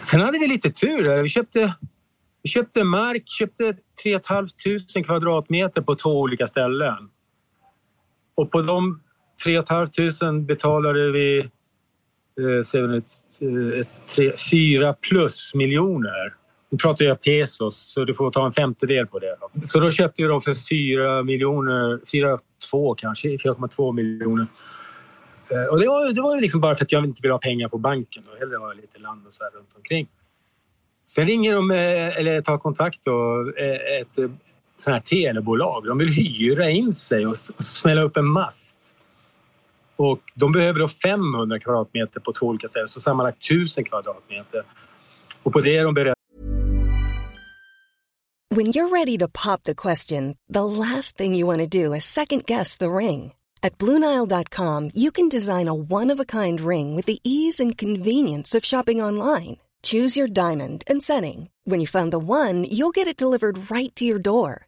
Sen 0.02 0.22
hade 0.22 0.40
vi 0.40 0.48
lite 0.48 0.70
tur. 0.70 1.22
Vi 1.22 1.30
köpte, 1.30 1.74
vi 2.44 2.50
köpte 2.50 2.84
mark, 2.84 3.24
köpte 3.26 3.74
3 4.04 4.20
500 4.28 5.04
kvadratmeter 5.06 5.82
på 5.82 5.96
två 5.96 6.20
olika 6.20 6.48
ställen. 6.48 7.10
Och 8.36 8.52
på 8.52 8.62
de 8.62 9.03
3 9.44 9.64
500 9.70 10.46
betalade 10.46 11.12
vi 11.12 11.40
eh, 11.40 12.96
ett, 12.98 13.06
ett, 13.80 13.98
tre, 14.16 14.32
fyra 14.52 14.94
plus 14.94 15.54
miljoner. 15.54 16.34
Nu 16.70 16.78
pratar 16.78 17.06
jag 17.06 17.22
pesos, 17.22 17.78
så 17.78 18.06
du 18.06 18.14
får 18.14 18.32
ta 18.32 18.46
en 18.46 18.54
femtedel 18.54 19.08
på 19.08 19.20
det. 19.20 19.38
Så 19.64 19.80
då 19.80 19.92
köpte 19.92 20.22
vi 20.22 20.28
dem 20.28 20.42
för 20.42 20.56
4 20.56 21.24
miljoner, 21.24 21.98
4,2 21.98 22.96
kanske, 22.98 23.28
4,2 23.28 23.94
miljoner. 23.94 24.46
Eh, 25.50 25.72
och 25.72 25.80
det 25.80 25.88
var, 25.88 26.14
det 26.14 26.22
var 26.22 26.42
liksom 26.42 26.62
bara 26.62 26.76
för 26.76 26.86
att 26.86 26.92
jag 26.92 27.06
inte 27.06 27.20
vill 27.22 27.32
ha 27.32 27.40
pengar 27.40 27.70
på 27.70 27.78
banken 27.78 28.24
och 28.32 28.38
hellre 28.40 28.58
ha 28.58 28.74
lite 28.74 29.00
land 29.00 29.26
och 29.26 29.34
så 29.34 29.44
här 29.44 29.52
runt 29.52 29.70
omkring. 29.76 30.08
Sen 31.06 31.28
ringer 31.28 31.54
de, 31.54 31.72
eh, 31.72 32.18
eller 32.20 32.42
tar 32.42 32.58
kontakt 32.58 33.00
då, 33.04 33.52
eh, 33.58 34.02
ett 34.02 34.32
sånt 34.76 34.94
här 34.94 35.00
telebolag. 35.00 35.86
De 35.86 35.98
vill 35.98 36.10
hyra 36.10 36.70
in 36.70 36.94
sig 36.94 37.28
och 37.28 37.38
smälla 37.38 38.02
upp 38.02 38.18
en 38.18 38.26
mast. 38.26 38.96
Och 40.04 40.20
de 40.36 40.52
behöver 40.52 40.80
då 40.80 40.88
500 40.88 41.60
kvadratmeter 41.60 42.20
på 42.20 42.34
två 42.34 42.46
olika 42.46 42.68
ställen, 42.68 42.88
så 42.88 43.02
sammanlagt 43.02 43.38
1000 43.46 43.84
kvadratmeter. 43.84 44.62
Och 45.44 45.54
på 45.54 45.62
det 45.62 45.78
är 45.78 45.84
de 45.84 45.94
beredda 45.94 46.14
When 48.56 48.68
you're 48.68 48.90
ready 48.90 49.18
to 49.18 49.28
pop 49.28 49.64
the 49.64 49.74
question, 49.74 50.36
the 50.54 50.66
last 50.66 51.18
thing 51.18 51.36
you 51.36 51.48
want 51.48 51.72
to 51.72 51.86
do 51.86 51.96
is 51.96 52.04
second 52.06 52.46
guess 52.46 52.78
the 52.78 52.86
ring. 52.86 53.34
At 53.62 53.78
BlueNile.com 53.78 54.90
you 54.94 55.12
can 55.12 55.30
design 55.30 55.68
a 55.68 55.74
one-of-a-kind 55.74 56.62
ring 56.68 56.96
with 56.96 57.06
the 57.06 57.20
ease 57.24 57.64
and 57.64 57.78
convenience 57.78 58.58
of 58.58 58.66
shopping 58.66 59.04
online. 59.04 59.58
Choose 59.84 60.20
your 60.20 60.30
diamond 60.30 60.84
and 60.90 61.04
setting. 61.04 61.50
When 61.70 61.80
you 61.80 61.88
find 61.88 62.12
the 62.12 62.20
one, 62.20 62.66
you'll 62.70 62.96
get 62.96 63.08
it 63.08 63.24
delivered 63.24 63.72
right 63.72 63.96
to 63.96 64.06
your 64.06 64.22
door. 64.22 64.68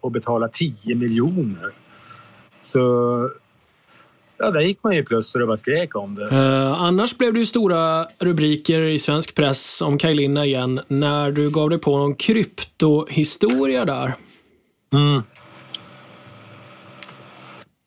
och 0.00 0.10
betala 0.12 0.48
10 0.48 0.94
miljoner. 0.94 1.70
Så 2.62 2.78
ja, 4.38 4.50
där 4.50 4.60
gick 4.60 4.78
man 4.82 4.94
ju 4.96 5.04
plus 5.04 5.34
och 5.34 5.40
det 5.40 5.46
bara 5.46 5.56
skrek 5.56 5.96
om 5.96 6.14
det. 6.14 6.28
Eh, 6.28 6.72
annars 6.82 7.18
blev 7.18 7.32
det 7.32 7.38
ju 7.38 7.46
stora 7.46 8.06
rubriker 8.18 8.82
i 8.82 8.98
svensk 8.98 9.34
press 9.34 9.80
om 9.82 9.98
Kaj 9.98 10.14
Linna 10.14 10.44
igen 10.46 10.80
när 10.88 11.30
du 11.30 11.50
gav 11.50 11.70
dig 11.70 11.78
på 11.78 11.98
någon 11.98 12.14
kryptohistoria 12.14 13.84
där. 13.84 14.12
Mm. 14.92 15.22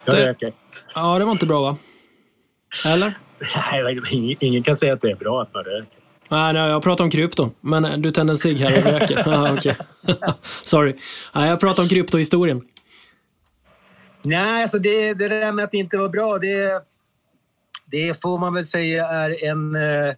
Jag 0.06 0.16
Det- 0.16 0.26
röker. 0.28 0.52
Ja, 0.96 1.20
det 1.20 1.26
var 1.26 1.32
inte 1.32 1.46
bra 1.46 1.62
va? 1.62 1.78
Eller? 2.86 3.18
Nej, 3.72 4.00
ingen, 4.12 4.38
ingen 4.40 4.64
kan 4.64 4.76
säga 4.76 4.94
att 4.94 5.02
det 5.02 5.12
är 5.12 5.16
bra 5.16 5.42
att 5.42 5.54
man 5.54 5.64
röker. 5.64 6.01
Nej, 6.32 6.54
nej, 6.54 6.70
jag 6.70 6.84
pratar 6.84 7.04
om 7.04 7.10
krypto. 7.10 7.52
Men 7.62 8.02
du 8.02 8.12
tänder 8.12 8.34
en 8.34 8.38
cigg 8.38 8.58
här 8.58 8.78
och 8.78 8.92
röker. 8.92 9.54
Okej. 9.58 9.78
Sorry. 10.64 10.96
Nej, 11.36 11.50
jag 11.50 11.60
pratar 11.60 11.84
om 11.84 11.90
kryptohistorien. 11.90 12.62
Nej, 14.22 14.62
alltså 14.62 14.80
det, 14.80 15.14
det 15.14 15.28
där 15.28 15.52
med 15.52 15.66
att 15.66 15.72
det 15.72 15.78
inte 15.78 15.98
var 15.98 16.10
bra, 16.10 16.38
det, 16.38 16.84
det 17.86 18.22
får 18.22 18.38
man 18.38 18.54
väl 18.54 18.66
säga 18.66 19.06
är 19.06 19.46
en, 19.46 19.76
eh, 19.76 20.14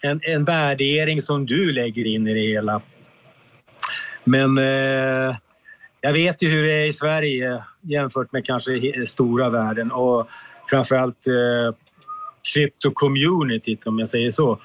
en, 0.00 0.20
en 0.22 0.44
värdering 0.44 1.22
som 1.22 1.46
du 1.46 1.72
lägger 1.72 2.06
in 2.06 2.28
i 2.28 2.34
det 2.34 2.40
hela. 2.40 2.80
Men 4.24 4.58
eh, 4.58 5.36
jag 6.00 6.12
vet 6.12 6.42
ju 6.42 6.48
hur 6.48 6.62
det 6.62 6.72
är 6.72 6.86
i 6.86 6.92
Sverige 6.92 7.64
jämfört 7.80 8.32
med 8.32 8.46
kanske 8.46 9.06
stora 9.06 9.50
världen 9.50 9.92
och 9.92 10.28
framförallt 10.70 11.26
eh, 11.26 11.76
krypto-communityt 12.54 13.86
om 13.86 13.98
jag 13.98 14.08
säger 14.08 14.30
så. 14.30 14.60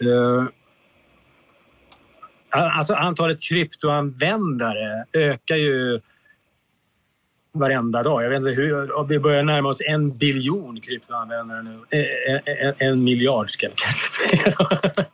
Eh, 0.00 0.44
alltså 2.50 2.94
antalet 2.94 3.42
kryptoanvändare 3.42 5.04
ökar 5.12 5.56
ju 5.56 6.00
varenda 7.52 8.02
dag. 8.02 8.24
Jag 8.24 8.30
vet 8.30 8.36
inte 8.36 8.50
hur, 8.50 9.08
vi 9.08 9.18
börjar 9.18 9.42
närma 9.42 9.68
oss 9.68 9.80
en 9.80 10.18
biljon 10.18 10.80
kryptoanvändare 10.80 11.62
nu. 11.62 11.78
Eh, 11.90 12.34
eh, 12.34 12.34
eh 12.34 12.66
En, 12.68 12.74
en 12.78 13.04
miljard 13.04 13.50
ska 13.50 13.66
jag 13.66 13.76
kanske 13.76 14.08
säga. 14.08 14.56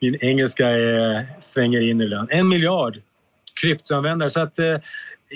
Min 0.00 0.16
engelska 0.20 0.68
är, 0.68 1.26
svänger 1.40 1.80
in 1.80 2.00
ibland. 2.00 2.28
En 2.32 2.48
miljard 2.48 3.02
kryptoanvändare. 3.60 4.30
Så 4.30 4.40
att, 4.40 4.58
eh, 4.58 4.76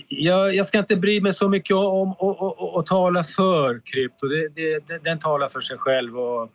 jag, 0.09 0.55
jag 0.55 0.67
ska 0.67 0.79
inte 0.79 0.97
bry 0.97 1.21
mig 1.21 1.35
så 1.35 1.49
mycket 1.49 1.77
om 1.77 2.11
att 2.79 2.87
tala 2.87 3.25
för 3.25 3.81
krypto. 3.85 4.27
Det, 4.27 4.49
det, 4.49 4.79
det, 4.89 4.99
den 4.99 5.19
talar 5.19 5.49
för 5.49 5.61
sig 5.61 5.79
själv. 5.79 6.19
Och, 6.19 6.51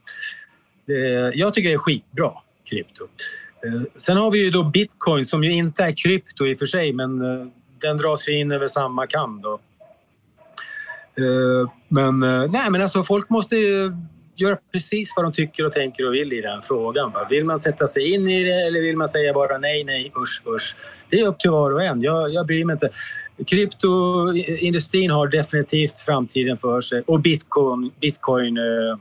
Eh, 0.90 1.32
jag 1.34 1.54
tycker 1.54 1.70
det 1.70 1.76
är 1.76 1.80
skitbra, 1.80 2.32
krypto. 2.64 3.04
Eh, 3.66 3.82
sen 3.98 4.18
har 4.18 4.32
vi 4.32 4.40
ju 4.44 4.50
då 4.50 4.64
bitcoin 4.64 5.26
som 5.26 5.44
ju 5.44 5.52
inte 5.52 5.84
är 5.84 5.92
krypto 5.98 6.48
i 6.48 6.56
och 6.56 6.60
för 6.60 6.66
sig 6.66 6.94
men 6.94 7.22
eh, 7.22 7.48
den 7.82 7.98
dras 7.98 8.30
ju 8.30 8.40
in 8.40 8.52
över 8.52 8.68
samma 8.68 9.08
kam 9.08 9.42
då. 9.42 9.60
Men, 11.88 12.20
nej, 12.20 12.70
men 12.70 12.82
alltså 12.82 13.04
folk 13.04 13.30
måste 13.30 13.56
ju 13.56 13.92
göra 14.36 14.58
precis 14.72 15.14
vad 15.16 15.26
de 15.26 15.34
tycker 15.34 15.66
och 15.66 15.72
tänker 15.72 16.08
och 16.08 16.14
vill 16.14 16.34
i 16.34 16.42
den 16.42 16.62
frågan. 16.62 17.12
va. 17.12 17.28
Vill 17.30 17.46
man 17.46 17.60
sätta 17.60 17.86
sig 17.86 18.14
in 18.14 18.30
i 18.30 18.44
det 18.44 18.68
eller 18.68 18.82
vill 18.82 18.98
man 18.98 19.08
säga 19.08 19.34
bara 19.34 19.58
nej, 19.58 19.84
nej, 19.84 20.12
usch, 20.22 20.42
usch. 20.56 20.76
Det 21.10 21.20
är 21.20 21.28
upp 21.28 21.40
till 21.40 21.52
var 21.52 21.72
och 21.72 21.84
en. 21.84 22.02
Jag, 22.02 22.34
jag 22.34 22.46
bryr 22.46 22.66
mig 22.66 22.74
inte. 22.74 22.90
Kryptoindustrin 23.48 25.12
har 25.12 25.28
definitivt 25.28 26.00
framtiden 26.00 26.58
för 26.58 26.82
sig 26.82 27.04
och 27.08 27.20
bitcoin, 27.20 27.92
bitcoin 28.02 28.58
eh, 28.58 28.98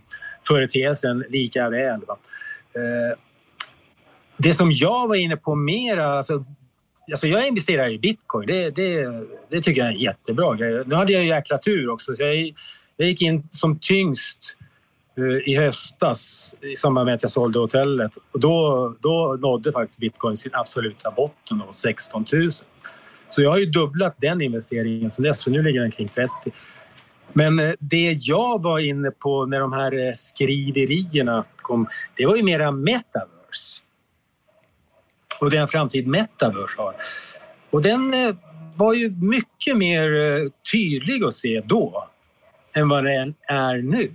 företeelsen 0.47 1.25
lika 1.29 1.71
väl. 1.71 2.01
Va? 2.07 2.17
Eh, 2.75 3.19
det 4.37 4.55
som 4.55 4.73
jag 4.73 5.09
var 5.09 5.15
inne 5.15 5.37
på 5.37 5.55
mera, 5.55 6.09
alltså, 6.09 6.45
alltså 7.11 7.27
jag 7.27 7.47
investerar 7.47 7.89
i 7.89 7.99
bitcoin. 7.99 8.47
Det, 8.47 8.71
det, 8.71 9.07
det 9.49 9.63
tycker 9.63 9.81
jag 9.81 9.89
är 9.89 9.95
en 9.95 10.01
jättebra 10.01 10.55
grej. 10.55 10.83
Nu 10.87 10.95
hade 10.95 11.13
jag 11.13 11.23
ju 11.23 11.29
jäkla 11.29 11.59
tur 11.59 11.89
också. 11.91 12.17
Så 12.17 12.23
jag, 12.23 12.55
jag 12.97 13.09
gick 13.09 13.23
in 13.23 13.49
som 13.51 13.79
tyngst 13.79 14.57
eh, 15.17 15.53
i 15.53 15.57
höstas 15.57 16.55
i 16.61 16.77
samband 16.77 17.07
med 17.07 17.15
att 17.15 17.23
jag 17.23 17.31
sålde 17.31 17.59
hotellet. 17.59 18.13
Och 18.33 18.41
då, 18.41 18.95
då 19.01 19.39
nådde 19.41 19.73
faktiskt 19.73 19.99
bitcoin 19.99 20.37
sin 20.37 20.53
absoluta 20.55 21.11
botten, 21.11 21.63
då, 21.67 21.73
16 21.73 22.25
000. 22.33 22.51
Så 23.29 23.43
jag 23.43 23.51
har 23.51 23.59
ju 23.59 23.67
dubblat 23.67 24.15
den 24.21 24.43
investeringen 24.43 25.11
sen 25.11 25.23
dess, 25.23 25.41
så 25.41 25.51
nu 25.51 25.63
ligger 25.63 25.81
den 25.81 25.91
kring 25.91 26.09
30. 26.09 26.31
Men 27.33 27.59
eh, 27.59 27.73
det 27.81 28.13
jag 28.21 28.63
var 28.63 28.79
inne 28.79 29.11
på 29.11 29.47
när 29.47 29.61
de 29.61 29.73
här 29.73 30.07
eh, 30.07 30.13
skriverierna 30.13 31.45
kom, 31.57 31.87
det 32.17 32.27
var 32.27 32.37
ju 32.37 32.43
mera 32.43 32.71
metaverse 32.71 33.83
och 35.41 35.51
den 35.51 35.69
framtid 35.69 36.07
metaverse 36.07 36.75
har. 36.79 36.95
Och 37.71 37.83
den 37.83 38.15
eh, 38.15 38.35
var 38.77 38.95
ju 38.95 39.11
mycket 39.11 39.77
mer 39.77 40.11
tydlig 40.73 41.25
att 41.25 41.35
se 41.35 41.63
då 41.65 42.09
än 42.75 42.89
vad 42.89 43.05
den 43.05 43.35
är 43.49 43.77
nu. 43.77 44.11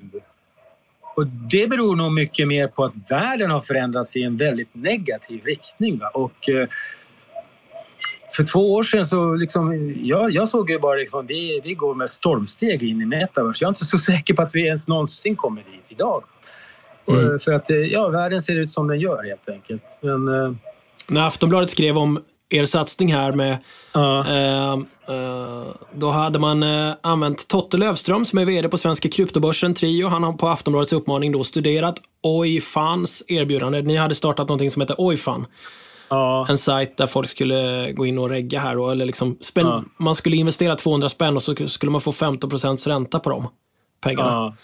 Och 1.15 1.27
det 1.27 1.69
beror 1.69 1.95
nog 1.95 2.11
mycket 2.11 2.47
mer 2.47 2.67
på 2.67 2.83
att 2.83 2.93
världen 3.09 3.51
har 3.51 3.61
förändrats 3.61 4.15
i 4.15 4.23
en 4.23 4.37
väldigt 4.37 4.75
negativ 4.75 5.43
riktning. 5.45 5.99
Va? 5.99 6.07
Och, 6.13 6.49
eh, 6.49 6.67
för 8.35 8.43
två 8.43 8.73
år 8.73 8.83
sedan 8.83 9.05
så 9.05 9.35
liksom, 9.35 9.95
jag, 10.03 10.31
jag 10.31 10.49
såg 10.49 10.69
ju 10.69 10.79
bara 10.79 10.95
liksom, 10.95 11.25
vi, 11.25 11.61
vi 11.63 11.73
går 11.73 11.95
med 11.95 12.09
stormsteg 12.09 12.83
in 12.83 13.01
i 13.01 13.05
metaverse. 13.05 13.63
Jag 13.63 13.67
är 13.67 13.71
inte 13.71 13.85
så 13.85 13.97
säker 13.97 14.33
på 14.33 14.41
att 14.41 14.55
vi 14.55 14.65
ens 14.65 14.87
någonsin 14.87 15.35
kommer 15.35 15.61
dit 15.61 15.85
idag. 15.87 16.23
Mm. 17.07 17.39
För 17.39 17.53
att 17.53 17.71
eh, 17.71 17.77
ja, 17.77 18.07
världen 18.07 18.41
ser 18.41 18.55
ut 18.55 18.69
som 18.69 18.87
den 18.87 18.99
gör 18.99 19.23
helt 19.23 19.49
enkelt. 19.49 19.83
Men, 20.01 20.27
eh, 20.27 20.51
När 21.07 21.27
Aftonbladet 21.27 21.69
skrev 21.69 21.97
om 21.97 22.19
er 22.49 22.65
satsning 22.65 23.13
här 23.13 23.31
med 23.31 23.57
Ja. 23.93 24.27
eh, 24.27 24.73
eh, 25.07 25.65
då 25.93 26.09
hade 26.09 26.39
man 26.39 26.63
eh, 26.63 26.93
använt 27.01 27.47
Totte 27.47 27.77
Lövström 27.77 28.25
som 28.25 28.39
är 28.39 28.45
vd 28.45 28.69
på 28.69 28.77
Svenska 28.77 29.09
kryptobörsen 29.09 29.73
Trio. 29.73 30.07
Han 30.07 30.23
har 30.23 30.33
på 30.33 30.47
Aftonbladets 30.47 30.93
uppmaning 30.93 31.31
då 31.31 31.43
studerat 31.43 31.95
Oifans 32.23 33.23
erbjudande. 33.27 33.81
Ni 33.81 33.95
hade 33.95 34.15
startat 34.15 34.47
någonting 34.47 34.71
som 34.71 34.81
heter 34.81 35.01
Oifan. 35.01 35.45
En 36.49 36.57
sajt 36.57 36.97
där 36.97 37.07
folk 37.07 37.29
skulle 37.29 37.91
gå 37.91 38.05
in 38.05 38.17
och 38.17 38.29
regga 38.29 38.59
här 38.59 38.75
då, 38.75 38.89
eller 38.89 39.05
liksom 39.05 39.37
spän- 39.39 39.67
Ja. 39.67 39.83
man 39.97 40.15
skulle 40.15 40.35
investera 40.35 40.75
200 40.75 41.09
spänn 41.09 41.35
och 41.35 41.43
så 41.43 41.55
skulle 41.67 41.91
man 41.91 42.01
få 42.01 42.11
15% 42.11 42.87
ränta 42.87 43.19
på 43.19 43.29
de 43.29 43.47
pengarna. 44.01 44.31
Ja. 44.31 44.55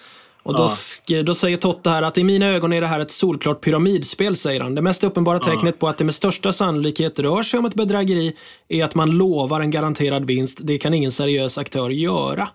Och 0.43 0.57
då, 0.57 0.69
Ja. 1.07 1.23
då 1.23 1.33
säger 1.33 1.57
Totte 1.57 1.89
här 1.89 2.01
att 2.01 2.17
i 2.17 2.23
mina 2.23 2.45
ögon 2.47 2.73
är 2.73 2.81
det 2.81 2.87
här 2.87 2.99
ett 2.99 3.11
solklart 3.11 3.61
pyramidspel, 3.61 4.35
säger 4.35 4.61
han. 4.61 4.75
Det 4.75 4.81
mest 4.81 5.03
uppenbara 5.03 5.39
Ja. 5.45 5.51
tecknet 5.51 5.79
på 5.79 5.87
att 5.87 5.97
det 5.97 6.03
med 6.03 6.15
största 6.15 6.51
sannolikhet 6.51 7.19
rör 7.19 7.43
sig 7.43 7.57
om 7.59 7.65
ett 7.65 7.73
bedrägeri 7.75 8.35
är 8.67 8.83
att 8.83 8.95
man 8.95 9.11
lovar 9.11 9.61
en 9.61 9.71
garanterad 9.71 10.25
vinst. 10.25 10.59
Det 10.63 10.77
kan 10.77 10.93
ingen 10.93 11.11
seriös 11.11 11.57
aktör 11.57 11.89
göra. 11.89 12.49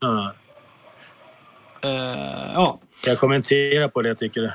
ja. 0.00 0.32
Eh, 1.82 2.52
ja. 2.54 2.78
Ska 3.00 3.10
jag 3.10 3.18
kommentera 3.18 3.88
på 3.88 4.02
det 4.02 4.14
tycker 4.14 4.40
du? 4.40 4.50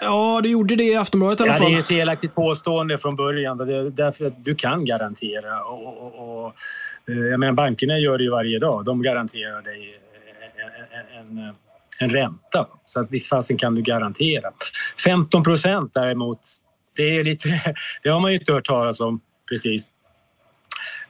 Ja, 0.00 0.40
det 0.42 0.48
gjorde 0.48 0.76
det 0.76 0.84
i 0.84 0.96
Aftonbladet 0.96 1.40
i 1.40 1.42
alla 1.42 1.52
Ja, 1.52 1.58
det 1.58 1.64
fall. 1.64 1.74
är 1.74 1.78
ett 1.78 1.86
felaktigt 1.86 2.34
påstående 2.34 2.98
från 2.98 3.16
början. 3.16 3.58
Det 3.58 3.76
är 3.76 3.90
därför 3.90 4.26
att 4.26 4.44
du 4.44 4.54
kan 4.54 4.84
garantera. 4.84 5.64
Och, 5.64 6.02
och, 6.02 6.44
och, 6.44 6.54
eh, 7.08 7.18
jag 7.18 7.40
menar, 7.40 7.52
bankerna 7.52 7.98
gör 7.98 8.18
det 8.18 8.24
ju 8.24 8.30
varje 8.30 8.58
dag. 8.58 8.84
De 8.84 9.02
garanterar 9.02 9.62
dig 9.62 9.98
en, 10.90 11.38
en, 11.38 11.54
en 11.98 12.10
ränta. 12.10 12.66
Så 12.84 13.00
att 13.00 13.10
visst 13.10 13.28
fasen 13.28 13.56
kan 13.56 13.74
du 13.74 13.82
garantera. 13.82 14.50
15 15.04 15.44
procent 15.44 15.90
däremot, 15.94 16.40
det, 16.96 17.18
är 17.18 17.24
lite, 17.24 17.48
det 18.02 18.08
har 18.08 18.20
man 18.20 18.32
ju 18.32 18.38
inte 18.38 18.52
hört 18.52 18.66
talas 18.66 19.00
om 19.00 19.20
precis. 19.48 19.88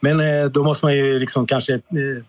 Men 0.01 0.21
eh, 0.21 0.45
då 0.45 0.65
måste 0.65 0.87
man 0.87 0.97
ju 0.97 1.19
liksom 1.19 1.47
kanske 1.47 1.75
eh, 1.75 1.81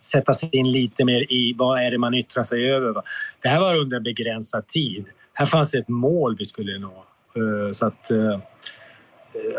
sätta 0.01 0.33
sig 0.33 0.49
in 0.51 0.71
lite 0.71 1.05
mer 1.05 1.31
i 1.31 1.53
vad 1.57 1.81
är 1.81 1.91
det 1.91 1.97
man 1.97 2.13
yttrar 2.13 2.43
sig 2.43 2.71
över. 2.71 2.91
Va? 2.91 3.03
Det 3.41 3.49
här 3.49 3.59
var 3.59 3.75
under 3.75 3.97
en 3.97 4.03
begränsad 4.03 4.67
tid. 4.67 5.05
Här 5.33 5.45
fanns 5.45 5.73
ett 5.73 5.89
mål 5.89 6.35
vi 6.39 6.45
skulle 6.45 6.79
nå. 6.79 7.05
Eh, 7.35 7.71
så 7.71 7.85
att, 7.85 8.11
eh, 8.11 8.39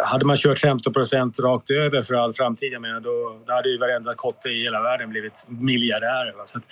hade 0.05 0.25
man 0.25 0.37
kört 0.37 0.59
15 0.59 0.93
procent 0.93 1.39
rakt 1.39 1.70
över 1.70 2.03
för 2.03 2.14
all 2.14 2.35
framtid, 2.35 2.72
jag 2.72 2.83
menar, 2.83 3.01
då, 3.01 3.39
då 3.47 3.53
hade 3.53 3.68
ju 3.68 3.79
varenda 3.79 4.14
kotte 4.14 4.49
i 4.49 4.62
hela 4.62 4.83
världen 4.83 5.11
blivit 5.11 5.47
miljardärer. 5.49 6.35
Så 6.45 6.59
att, 6.59 6.64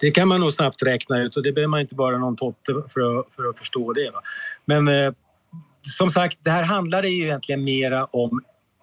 det 0.00 0.10
kan 0.10 0.28
man 0.28 0.40
nog 0.40 0.52
snabbt 0.52 0.82
räkna 0.82 1.22
ut 1.22 1.36
och 1.36 1.42
det 1.42 1.52
behöver 1.52 1.70
man 1.70 1.80
inte 1.80 1.94
bara 1.94 2.18
någon 2.18 2.36
totte 2.36 2.74
för 2.88 3.18
att, 3.18 3.26
för 3.36 3.48
att 3.50 3.58
förstå 3.58 3.92
det. 3.92 4.10
Va? 4.10 4.20
Men 4.64 4.88
eh, 4.88 5.12
som 5.82 6.10
sagt, 6.10 6.38
det 6.42 6.50
här 6.50 6.62
handlade 6.62 7.08
ju 7.08 7.24
egentligen 7.24 7.64
mera 7.64 8.04
om 8.04 8.40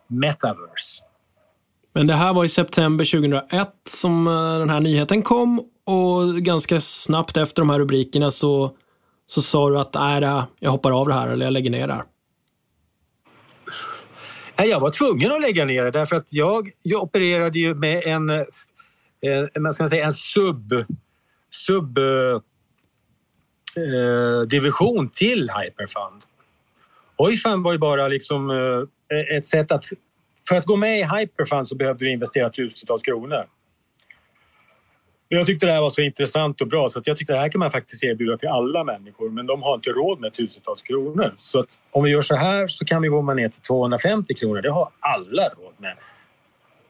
metaverse. 0.07 1.03
Men 1.93 2.07
det 2.07 2.13
här 2.13 2.33
var 2.33 2.45
i 2.45 2.49
september 2.49 3.05
2001 3.05 3.69
som 3.89 4.27
eh, 4.27 4.59
den 4.59 4.69
här 4.69 4.79
nyheten 4.79 5.21
kom 5.21 5.59
och 5.85 6.35
ganska 6.35 6.79
snabbt 6.79 7.37
efter 7.37 7.61
de 7.61 7.69
här 7.69 7.79
rubrikerna 7.79 8.31
så, 8.31 8.71
så 9.27 9.41
sa 9.41 9.69
du 9.69 9.79
att 9.79 9.95
äh, 9.95 10.45
jag 10.59 10.71
hoppar 10.71 11.01
av 11.01 11.07
det 11.07 11.13
här 11.13 11.27
eller 11.27 11.45
jag 11.45 11.53
lägger 11.53 11.69
ner 11.69 11.87
det 11.87 11.93
här. 11.93 12.03
Nej, 14.57 14.69
jag 14.69 14.79
var 14.79 14.91
tvungen 14.91 15.31
att 15.31 15.41
lägga 15.41 15.65
ner 15.65 15.83
det 15.83 15.91
därför 15.91 16.15
att 16.15 16.33
jag, 16.33 16.71
jag 16.81 17.03
opererade 17.03 17.59
ju 17.59 17.73
med 17.73 18.03
en, 18.03 18.29
eh, 18.29 18.45
en, 19.53 19.63
man 19.63 19.73
säga, 19.73 20.05
en 20.05 20.13
sub, 20.13 20.85
sub 21.49 21.97
eh, 21.97 22.41
division 24.47 25.09
till 25.09 25.49
Hyperfund. 25.49 26.23
Oifund 27.17 27.63
var 27.63 27.71
ju 27.71 27.77
bara 27.77 28.07
liksom 28.07 28.49
eh, 28.49 29.37
ett 29.37 29.45
sätt 29.45 29.71
att... 29.71 29.85
För 30.49 30.55
att 30.55 30.65
gå 30.65 30.75
med 30.75 30.99
i 30.99 31.03
Hyperfund 31.03 31.67
så 31.67 31.75
behövde 31.75 32.05
vi 32.05 32.11
investera 32.11 32.49
tusentals 32.49 33.01
kronor. 33.01 33.45
Jag 35.35 35.45
tyckte 35.45 35.65
det 35.65 35.71
här 35.71 35.81
var 35.81 35.89
så 35.89 36.01
intressant 36.01 36.61
och 36.61 36.67
bra 36.67 36.89
så 36.89 36.99
att 36.99 37.07
jag 37.07 37.17
tyckte 37.17 37.33
det 37.33 37.39
här 37.39 37.49
kan 37.49 37.59
man 37.59 37.71
faktiskt 37.71 38.03
erbjuda 38.03 38.37
till 38.37 38.49
alla 38.49 38.83
människor 38.83 39.29
men 39.29 39.45
de 39.45 39.63
har 39.63 39.75
inte 39.75 39.89
råd 39.89 40.19
med 40.19 40.33
tusentals 40.33 40.81
kronor. 40.81 41.33
Så 41.37 41.59
att 41.59 41.67
om 41.91 42.03
vi 42.03 42.09
gör 42.09 42.21
så 42.21 42.35
här 42.35 42.67
så 42.67 42.85
kan 42.85 43.01
vi 43.01 43.07
gå 43.07 43.33
ner 43.33 43.49
till 43.49 43.61
250 43.61 44.33
kronor. 44.33 44.61
Det 44.61 44.71
har 44.71 44.89
alla 44.99 45.43
råd 45.43 45.73
med. 45.77 45.93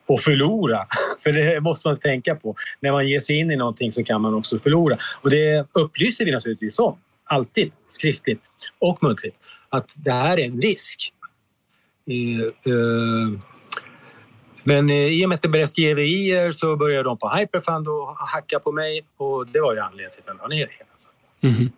Och 0.06 0.20
förlora, 0.20 0.78
för 1.22 1.32
det 1.32 1.60
måste 1.60 1.88
man 1.88 1.98
tänka 1.98 2.34
på. 2.34 2.54
När 2.80 2.92
man 2.92 3.08
ger 3.08 3.20
sig 3.20 3.36
in 3.36 3.50
i 3.50 3.56
någonting 3.56 3.92
så 3.92 4.04
kan 4.04 4.20
man 4.20 4.34
också 4.34 4.58
förlora. 4.58 4.98
Och 5.20 5.30
det 5.30 5.66
upplyser 5.72 6.24
vi 6.24 6.30
naturligtvis 6.30 6.78
om, 6.78 6.98
alltid 7.24 7.72
skriftligt 7.88 8.42
och 8.78 9.02
muntligt, 9.02 9.36
att 9.68 9.90
det 9.94 10.12
här 10.12 10.38
är 10.38 10.44
en 10.44 10.62
risk. 10.62 11.12
Eh, 12.06 12.72
eh, 12.72 13.55
men 14.66 14.90
eh, 14.90 15.06
i 15.06 15.24
och 15.24 15.28
med 15.28 15.36
att 15.36 15.42
det 15.42 15.48
började 15.48 15.68
skriverier 15.68 16.52
så 16.52 16.76
började 16.76 17.02
de 17.02 17.18
på 17.18 17.28
Hyperfund 17.28 17.88
och 17.88 18.16
hacka 18.16 18.58
på 18.58 18.72
mig 18.72 19.02
och 19.16 19.46
det 19.46 19.60
var 19.60 19.74
ju 19.74 19.80
anledningen 19.80 20.10
till 20.10 20.20
att 20.20 20.36
jag 20.40 20.50
la 20.50 20.56
ner 20.56 20.66
det. 20.66 20.84
Alltså. 20.92 21.08
Mm. 21.40 21.70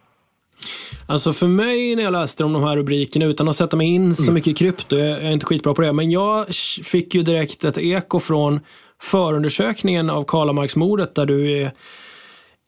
Alltså 1.07 1.33
för 1.33 1.47
mig 1.47 1.97
när 1.97 2.03
jag 2.03 2.13
läste 2.13 2.45
om 2.45 2.53
de 2.53 2.63
här 2.63 2.77
rubrikerna 2.77 3.25
utan 3.25 3.49
att 3.49 3.57
sätta 3.57 3.77
mig 3.77 3.87
in 3.87 4.15
så 4.15 4.23
mm. 4.23 4.35
mycket 4.35 4.51
i 4.51 4.55
krypto, 4.55 4.97
jag 4.97 5.09
är 5.09 5.31
inte 5.31 5.47
skitbra 5.47 5.75
på 5.75 5.83
det, 5.83 5.93
men 5.93 6.11
jag 6.11 6.55
fick 6.85 7.15
ju 7.15 7.23
direkt 7.23 7.65
ett 7.65 7.79
eko 7.79 8.21
från 8.21 8.61
förundersökningen 9.03 10.11
av 10.11 10.25
Karlamarksmordet 10.25 11.15
där 11.15 11.27
du 11.27 11.53
är, 11.53 11.73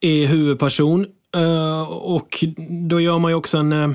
är 0.00 0.26
huvudperson. 0.26 1.06
Uh, 1.36 1.82
och 1.90 2.44
då 2.88 3.00
gör 3.00 3.18
man 3.18 3.30
ju 3.30 3.34
också 3.34 3.58
en 3.58 3.72
uh, 3.72 3.90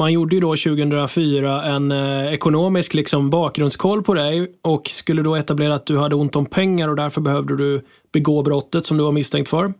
man 0.00 0.12
gjorde 0.12 0.34
ju 0.34 0.40
då 0.40 0.48
2004 0.48 1.64
en 1.64 1.92
eh, 1.92 2.32
ekonomisk 2.32 2.94
liksom, 2.94 3.30
bakgrundskoll 3.30 4.02
på 4.02 4.14
dig 4.14 4.52
och 4.62 4.88
skulle 4.88 5.22
då 5.22 5.36
etablera 5.36 5.74
att 5.74 5.86
du 5.86 5.98
hade 5.98 6.14
ont 6.14 6.36
om 6.36 6.46
pengar 6.46 6.88
och 6.88 6.96
därför 6.96 7.20
behövde 7.20 7.56
du 7.56 7.84
begå 8.12 8.42
brottet 8.42 8.86
som 8.86 8.96
du 8.96 9.04
var 9.04 9.12
misstänkt 9.12 9.48
för. 9.50 9.72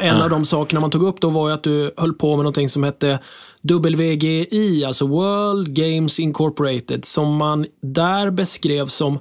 En 0.00 0.16
ah. 0.16 0.24
av 0.24 0.30
de 0.30 0.44
sakerna 0.44 0.80
man 0.80 0.90
tog 0.90 1.02
upp 1.02 1.20
då 1.20 1.30
var 1.30 1.48
ju 1.48 1.54
att 1.54 1.62
du 1.62 1.94
höll 1.96 2.12
på 2.12 2.28
med 2.28 2.44
någonting 2.44 2.68
som 2.68 2.82
hette 2.82 3.18
WGI, 3.62 4.84
alltså 4.86 5.06
World 5.06 5.74
Games 5.74 6.20
Incorporated, 6.20 7.04
som 7.04 7.36
man 7.36 7.66
där 7.82 8.30
beskrev 8.30 8.86
som 8.86 9.18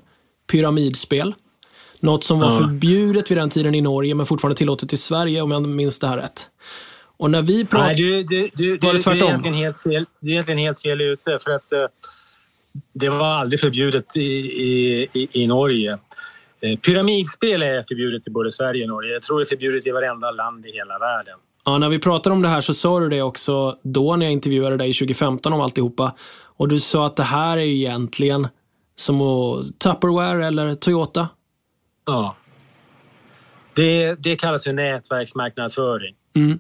pyramidspel. 0.52 1.36
Något 2.00 2.24
som 2.24 2.40
var 2.40 2.48
ah. 2.48 2.58
förbjudet 2.58 3.32
vid 3.32 3.38
den 3.38 3.50
tiden 3.50 3.76
i 3.76 3.82
Norge 3.82 4.16
men 4.16 4.26
fortfarande 4.26 4.58
tillåtet 4.58 4.94
i 4.94 4.98
Sverige 4.98 5.42
om 5.42 5.52
jag 5.52 5.68
minns 5.68 6.00
det 6.00 6.08
här 6.08 6.18
rätt. 6.18 6.50
Och 7.20 7.32
när 7.32 7.42
vi 7.42 7.66
pratar... 7.66 7.86
Nej, 7.86 7.96
du, 7.96 8.24
du, 8.24 8.50
du, 8.56 8.78
du, 8.78 8.78
du, 8.78 8.88
är 8.88 9.16
egentligen 9.16 9.58
helt 9.58 9.80
fel, 9.80 10.06
du 10.20 10.28
är 10.28 10.32
egentligen 10.32 10.60
helt 10.60 10.82
fel 10.82 11.02
ute. 11.02 11.40
För 11.42 11.52
att 11.52 11.74
uh, 11.74 11.86
det 12.94 13.10
var 13.10 13.28
aldrig 13.28 13.60
förbjudet 13.60 14.16
i, 14.16 14.30
i, 15.14 15.28
i 15.32 15.48
Norge. 15.48 15.98
Uh, 16.66 16.76
pyramidspel 16.78 17.62
är 17.62 17.84
förbjudet 17.88 18.28
i 18.28 18.32
både 18.32 18.52
Sverige 18.52 18.84
och 18.84 18.90
Norge. 18.90 19.14
Jag 19.14 19.22
tror 19.22 19.40
det 19.40 19.44
är 19.44 19.46
förbjudet 19.46 19.88
i 19.88 19.92
varenda 19.92 20.32
land 20.32 20.66
i 20.66 20.72
hela 20.72 21.00
världen. 21.00 21.38
Ja, 21.66 21.78
när 21.78 21.90
vi 21.90 22.00
pratade 22.00 22.34
om 22.34 22.42
det 22.42 22.48
här 22.48 22.62
så 22.62 22.74
sa 22.74 23.00
du 23.00 23.10
det 23.10 23.22
också 23.22 23.78
då 23.84 24.16
när 24.16 24.26
jag 24.26 24.34
intervjuade 24.34 24.78
dig 24.78 24.94
2015 24.94 25.54
om 25.54 25.62
alltihopa. 25.62 26.16
Och 26.58 26.68
du 26.68 26.80
sa 26.80 27.06
att 27.06 27.16
det 27.16 27.24
här 27.24 27.58
är 27.58 27.62
egentligen 27.62 28.48
som 28.96 29.22
att 29.22 29.80
Tupperware 29.80 30.48
eller 30.48 30.76
Toyota. 30.76 31.28
Ja. 32.06 32.36
Det, 33.76 34.16
det 34.16 34.36
kallas 34.36 34.64
för 34.64 34.74
nätverksmarknadsföring. 34.74 36.16
Mm. 36.36 36.60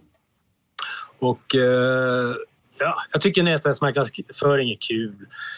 Och 1.19 1.55
eh, 1.55 2.35
ja, 2.79 2.95
jag 3.11 3.21
tycker 3.21 3.43
nätverksmarknadsföring 3.43 4.71
är 4.71 4.77
kul. 4.79 5.15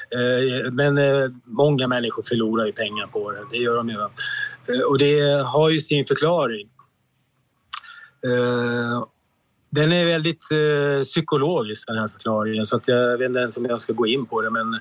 Eh, 0.09 0.71
men 0.71 0.97
eh, 0.97 1.29
många 1.45 1.87
människor 1.87 2.23
förlorar 2.23 2.65
ju 2.65 2.71
pengar 2.71 3.07
på 3.07 3.31
det. 3.31 3.41
Det 3.51 3.57
gör 3.57 3.75
de 3.75 3.89
ju. 3.89 3.95
Eh, 3.95 4.81
och 4.89 4.97
det 4.97 5.43
har 5.45 5.69
ju 5.69 5.79
sin 5.79 6.05
förklaring. 6.05 6.69
Eh, 8.25 9.05
den 9.69 9.91
är 9.91 10.05
väldigt 10.05 10.51
eh, 10.51 11.03
psykologisk 11.03 11.87
den 11.87 11.97
här 11.97 12.07
förklaringen 12.07 12.65
så 12.65 12.75
att 12.75 12.87
jag 12.87 13.17
vet 13.17 13.25
inte 13.25 13.39
ens 13.39 13.57
om 13.57 13.65
jag 13.65 13.79
ska 13.79 13.93
gå 13.93 14.07
in 14.07 14.25
på 14.25 14.41
det 14.41 14.49
men 14.49 14.79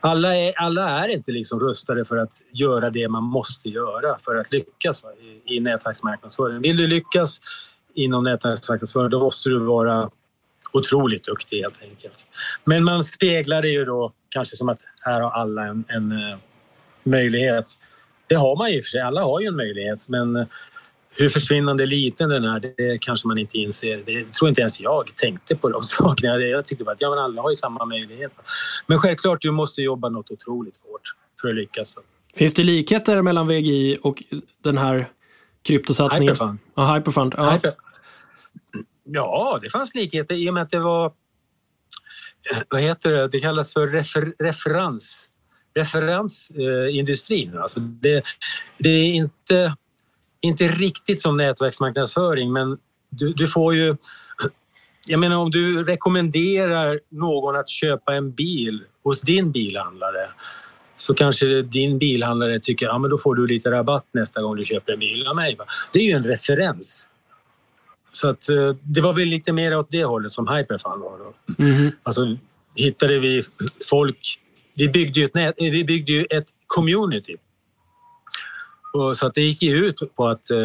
alla 0.00 0.36
är, 0.36 0.52
alla 0.56 0.88
är 0.88 1.08
inte 1.08 1.32
liksom 1.32 1.60
rustade 1.60 2.04
för 2.04 2.16
att 2.16 2.42
göra 2.52 2.90
det 2.90 3.08
man 3.08 3.22
måste 3.22 3.68
göra 3.68 4.18
för 4.18 4.36
att 4.36 4.52
lyckas 4.52 5.04
i, 5.20 5.56
i 5.56 5.60
nätverksmarknadsföring. 5.60 6.60
Vill 6.60 6.76
du 6.76 6.86
lyckas 6.86 7.40
inom 7.94 8.24
nätverksmarknadsföring 8.24 9.10
då 9.10 9.20
måste 9.20 9.48
du 9.48 9.58
vara 9.58 10.10
otroligt 10.72 11.24
duktig 11.24 11.60
helt 11.60 11.82
enkelt. 11.82 12.26
Men 12.64 12.84
man 12.84 13.04
speglar 13.04 13.62
det 13.62 13.68
ju 13.68 13.84
då 13.84 14.12
kanske 14.28 14.56
som 14.56 14.68
att 14.68 14.80
här 15.00 15.20
har 15.20 15.30
alla 15.30 15.66
en, 15.66 15.84
en 15.88 16.12
uh, 16.12 16.36
möjlighet. 17.04 17.64
Det 18.26 18.34
har 18.34 18.56
man 18.56 18.72
ju 18.72 18.82
för 18.82 18.88
sig, 18.88 19.00
alla 19.00 19.24
har 19.24 19.40
ju 19.40 19.46
en 19.46 19.56
möjlighet 19.56 20.08
men 20.08 20.36
uh, 20.36 20.46
hur 21.18 21.28
försvinnande 21.28 21.86
liten 21.86 22.28
den 22.28 22.44
är, 22.44 22.60
det 22.76 22.98
kanske 22.98 23.28
man 23.28 23.38
inte 23.38 23.58
inser. 23.58 24.02
Det 24.06 24.32
tror 24.32 24.48
inte 24.48 24.60
ens 24.60 24.80
jag 24.80 25.16
tänkte 25.16 25.56
på 25.56 25.68
de 25.68 25.82
sakerna. 25.82 26.38
Jag 26.38 26.66
tyckte 26.66 26.84
bara 26.84 26.92
att 26.92 27.00
ja, 27.00 27.10
men 27.10 27.18
alla 27.18 27.42
har 27.42 27.50
ju 27.50 27.56
samma 27.56 27.84
möjlighet. 27.84 28.32
Men 28.86 28.98
självklart, 28.98 29.42
du 29.42 29.50
måste 29.50 29.82
jobba 29.82 30.08
något 30.08 30.30
otroligt 30.30 30.80
hårt 30.86 31.02
för 31.40 31.48
att 31.48 31.54
lyckas. 31.54 31.96
Finns 32.34 32.54
det 32.54 32.62
likheter 32.62 33.22
mellan 33.22 33.48
VGI 33.48 33.98
och 34.02 34.22
den 34.62 34.78
här 34.78 35.08
kryptosatsningen? 35.62 36.34
Hyperfund. 36.34 36.58
Ja, 36.74 36.94
Hyperfund. 36.94 37.34
Ja. 37.36 37.50
Hyper. 37.50 37.72
Ja, 39.12 39.58
det 39.62 39.70
fanns 39.70 39.94
likheter 39.94 40.34
i 40.34 40.50
och 40.50 40.54
med 40.54 40.62
att 40.62 40.70
det 40.70 40.80
var... 40.80 41.12
Vad 42.68 42.80
heter 42.80 43.12
det? 43.12 43.28
Det 43.28 43.40
kallas 43.40 43.72
för 43.72 43.88
refer, 43.88 44.32
referens 44.38 45.30
referensindustrin. 45.74 47.54
Eh, 47.54 47.62
alltså 47.62 47.80
det, 47.80 48.22
det, 48.78 48.88
är 48.88 49.04
inte, 49.04 49.76
inte 50.40 50.68
riktigt 50.68 51.22
som 51.22 51.36
nätverksmarknadsföring 51.36 52.52
men 52.52 52.78
du, 53.10 53.32
du, 53.32 53.48
får 53.48 53.74
ju... 53.74 53.96
Jag 55.06 55.20
menar 55.20 55.36
om 55.36 55.50
du 55.50 55.84
rekommenderar 55.84 57.00
någon 57.08 57.56
att 57.56 57.68
köpa 57.68 58.14
en 58.14 58.32
bil 58.32 58.84
hos 59.02 59.20
din 59.20 59.52
bilhandlare 59.52 60.28
så 60.96 61.14
kanske 61.14 61.62
din 61.62 61.98
bilhandlare 61.98 62.60
tycker 62.60 62.86
att 62.86 63.02
ja, 63.02 63.08
då 63.08 63.18
får 63.18 63.34
du 63.34 63.46
lite 63.46 63.70
rabatt 63.70 64.06
nästa 64.12 64.42
gång 64.42 64.56
du 64.56 64.64
köper 64.64 64.92
en 64.92 64.98
bil 64.98 65.26
av 65.26 65.36
mig. 65.36 65.56
Det 65.92 65.98
är 65.98 66.04
ju 66.04 66.12
en 66.12 66.24
referens. 66.24 67.08
Så 68.12 68.28
att, 68.28 68.48
eh, 68.48 68.74
det 68.82 69.00
var 69.00 69.12
väl 69.12 69.28
lite 69.28 69.52
mer 69.52 69.76
åt 69.76 69.90
det 69.90 70.04
hållet 70.04 70.32
som 70.32 70.48
Hyperfun 70.48 71.00
var. 71.00 71.18
Då. 71.18 71.64
Mm. 71.64 71.90
Alltså, 72.02 72.36
hittade 72.74 73.18
vi 73.18 73.44
folk... 73.90 74.40
Vi 74.74 74.88
byggde 74.88 75.20
ju 75.20 75.26
ett, 75.26 75.34
nät, 75.34 75.54
vi 75.58 75.84
byggde 75.84 76.12
ju 76.12 76.26
ett 76.30 76.46
community. 76.66 77.36
Och 78.92 79.16
så 79.16 79.26
att 79.26 79.34
det 79.34 79.42
gick 79.42 79.62
ju 79.62 79.86
ut 79.86 80.16
på 80.16 80.28
att 80.28 80.50
eh, 80.50 80.58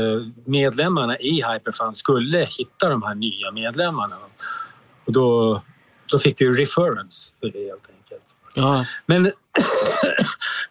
medlemmarna 0.46 1.20
i 1.20 1.32
Hyperfund 1.32 1.98
skulle 1.98 2.38
hitta 2.38 2.90
de 2.90 3.04
här 3.04 3.16
nya 3.16 3.52
medlemmarna. 3.52 4.16
Och 5.06 5.14
då, 5.14 5.62
då 6.12 6.20
fick 6.20 6.42
vi 6.42 6.50
reference 6.50 7.34
för 7.40 7.50
det 7.50 7.60
helt 7.60 7.90
enkelt. 7.90 8.36
Ja. 8.56 8.86
Men 9.06 9.24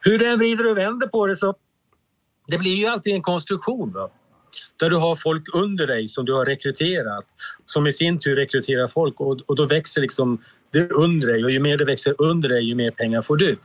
hur 0.01 0.19
du 0.19 0.27
än 0.27 0.39
vrider 0.39 0.67
och 0.67 0.77
vänder 0.77 1.07
på 1.07 1.27
det 1.27 1.37
så 1.37 1.55
det 2.47 2.59
blir 2.59 2.75
ju 2.75 2.87
alltid 2.87 3.15
en 3.15 3.23
konstruktion. 3.23 3.93
Då 3.93 4.11
där 4.83 4.91
du 4.91 4.97
har 4.97 5.17
folk 5.17 5.55
under 5.55 5.87
dig 5.87 6.09
som 6.09 6.25
du 6.25 6.33
har 6.33 6.47
rekryterat 6.47 7.25
som 7.65 7.87
i 7.87 7.93
sin 7.93 8.19
tur 8.19 8.37
rekryterar 8.37 8.89
folk 8.89 9.21
och, 9.21 9.41
och 9.47 9.57
då 9.57 9.67
växer 9.67 10.01
liksom 10.01 10.39
det 10.71 10.91
under 10.91 11.27
dig 11.27 11.45
och 11.45 11.51
ju 11.51 11.61
mer 11.61 11.79
det 11.79 11.85
växer 11.85 12.15
under 12.19 12.49
dig 12.49 12.65
ju 12.65 12.75
mer 12.75 12.91
pengar 12.91 13.23
får 13.23 13.37
du. 13.37 13.57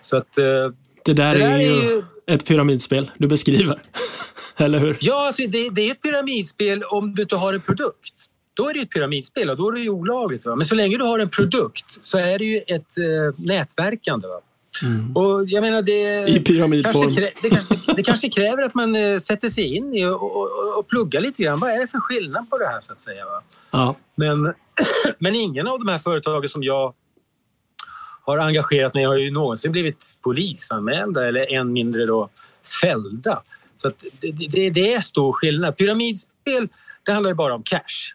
Så 0.00 0.16
att, 0.16 0.38
eh, 0.38 0.44
det 0.44 1.12
där, 1.12 1.12
det 1.12 1.12
där 1.14 1.34
är, 1.34 1.58
ju 1.58 1.66
är 1.66 1.82
ju 1.82 2.02
ett 2.26 2.46
pyramidspel 2.46 3.10
du 3.16 3.28
beskriver. 3.28 3.78
Eller 4.56 4.78
hur? 4.78 4.96
Ja, 5.00 5.26
alltså 5.26 5.42
det, 5.48 5.68
det, 5.70 5.88
är 5.88 5.90
ett 5.90 6.02
pyramidspel 6.02 6.82
om 6.82 7.14
du 7.14 7.22
inte 7.22 7.36
har 7.36 7.54
en 7.54 7.60
produkt. 7.60 8.14
Då 8.54 8.68
är 8.68 8.74
det 8.74 8.80
ett 8.80 8.90
pyramidspel 8.90 9.50
och 9.50 9.56
då 9.56 9.68
är 9.68 9.72
det 9.72 9.80
ju 9.80 9.90
olagligt. 9.90 10.44
Va? 10.44 10.56
Men 10.56 10.66
så 10.66 10.74
länge 10.74 10.96
du 10.96 11.04
har 11.04 11.18
en 11.18 11.28
produkt 11.28 11.98
så 12.02 12.18
är 12.18 12.38
det 12.38 12.44
ju 12.44 12.56
ett 12.56 12.98
eh, 12.98 13.34
nätverkande. 13.36 14.28
Va? 14.28 14.40
Mm. 14.82 15.16
Och 15.16 15.44
jag 15.46 15.60
menar 15.60 15.82
det, 15.82 16.28
I 16.28 16.40
pyramidform. 16.40 17.02
Kanske, 17.02 17.20
det, 17.42 17.50
kanske, 17.50 17.92
det 17.96 18.02
kanske 18.02 18.28
kräver 18.28 18.62
att 18.62 18.74
man 18.74 18.94
eh, 18.94 19.18
sätter 19.18 19.48
sig 19.48 19.76
in 19.76 19.94
i 19.94 20.06
och, 20.06 20.36
och, 20.36 20.78
och, 20.78 20.88
pluggar 20.88 21.20
lite 21.20 21.42
grann. 21.42 21.60
Vad 21.60 21.70
är 21.70 21.80
det 21.80 21.88
för 21.88 22.00
skillnad 22.00 22.50
på 22.50 22.58
det 22.58 22.66
här 22.66 22.80
så 22.80 22.92
att 22.92 23.00
säga? 23.00 23.24
Va? 23.24 23.42
Ja. 23.70 23.96
Men, 24.14 24.54
men 25.18 25.34
ingen 25.34 25.66
av 25.66 25.78
de 25.78 25.88
här 25.88 25.98
företagen 25.98 26.48
som 26.48 26.62
jag 26.62 26.94
har 28.22 28.38
engagerat 28.38 28.94
mig 28.94 29.04
har 29.04 29.16
ju 29.16 29.30
någonsin 29.30 29.72
blivit 29.72 30.18
polisanmälda 30.22 31.28
eller 31.28 31.52
än 31.54 31.72
mindre 31.72 32.06
då 32.06 32.28
fällda. 32.80 33.42
Så 33.76 33.90
det, 34.20 34.30
det, 34.30 34.70
det 34.70 34.92
är 34.94 35.00
stor 35.00 35.32
skillnad. 35.32 35.76
Pyramidspel, 35.76 36.68
det 37.02 37.12
handlar 37.12 37.34
bara 37.34 37.54
om 37.54 37.62
cash. 37.62 38.14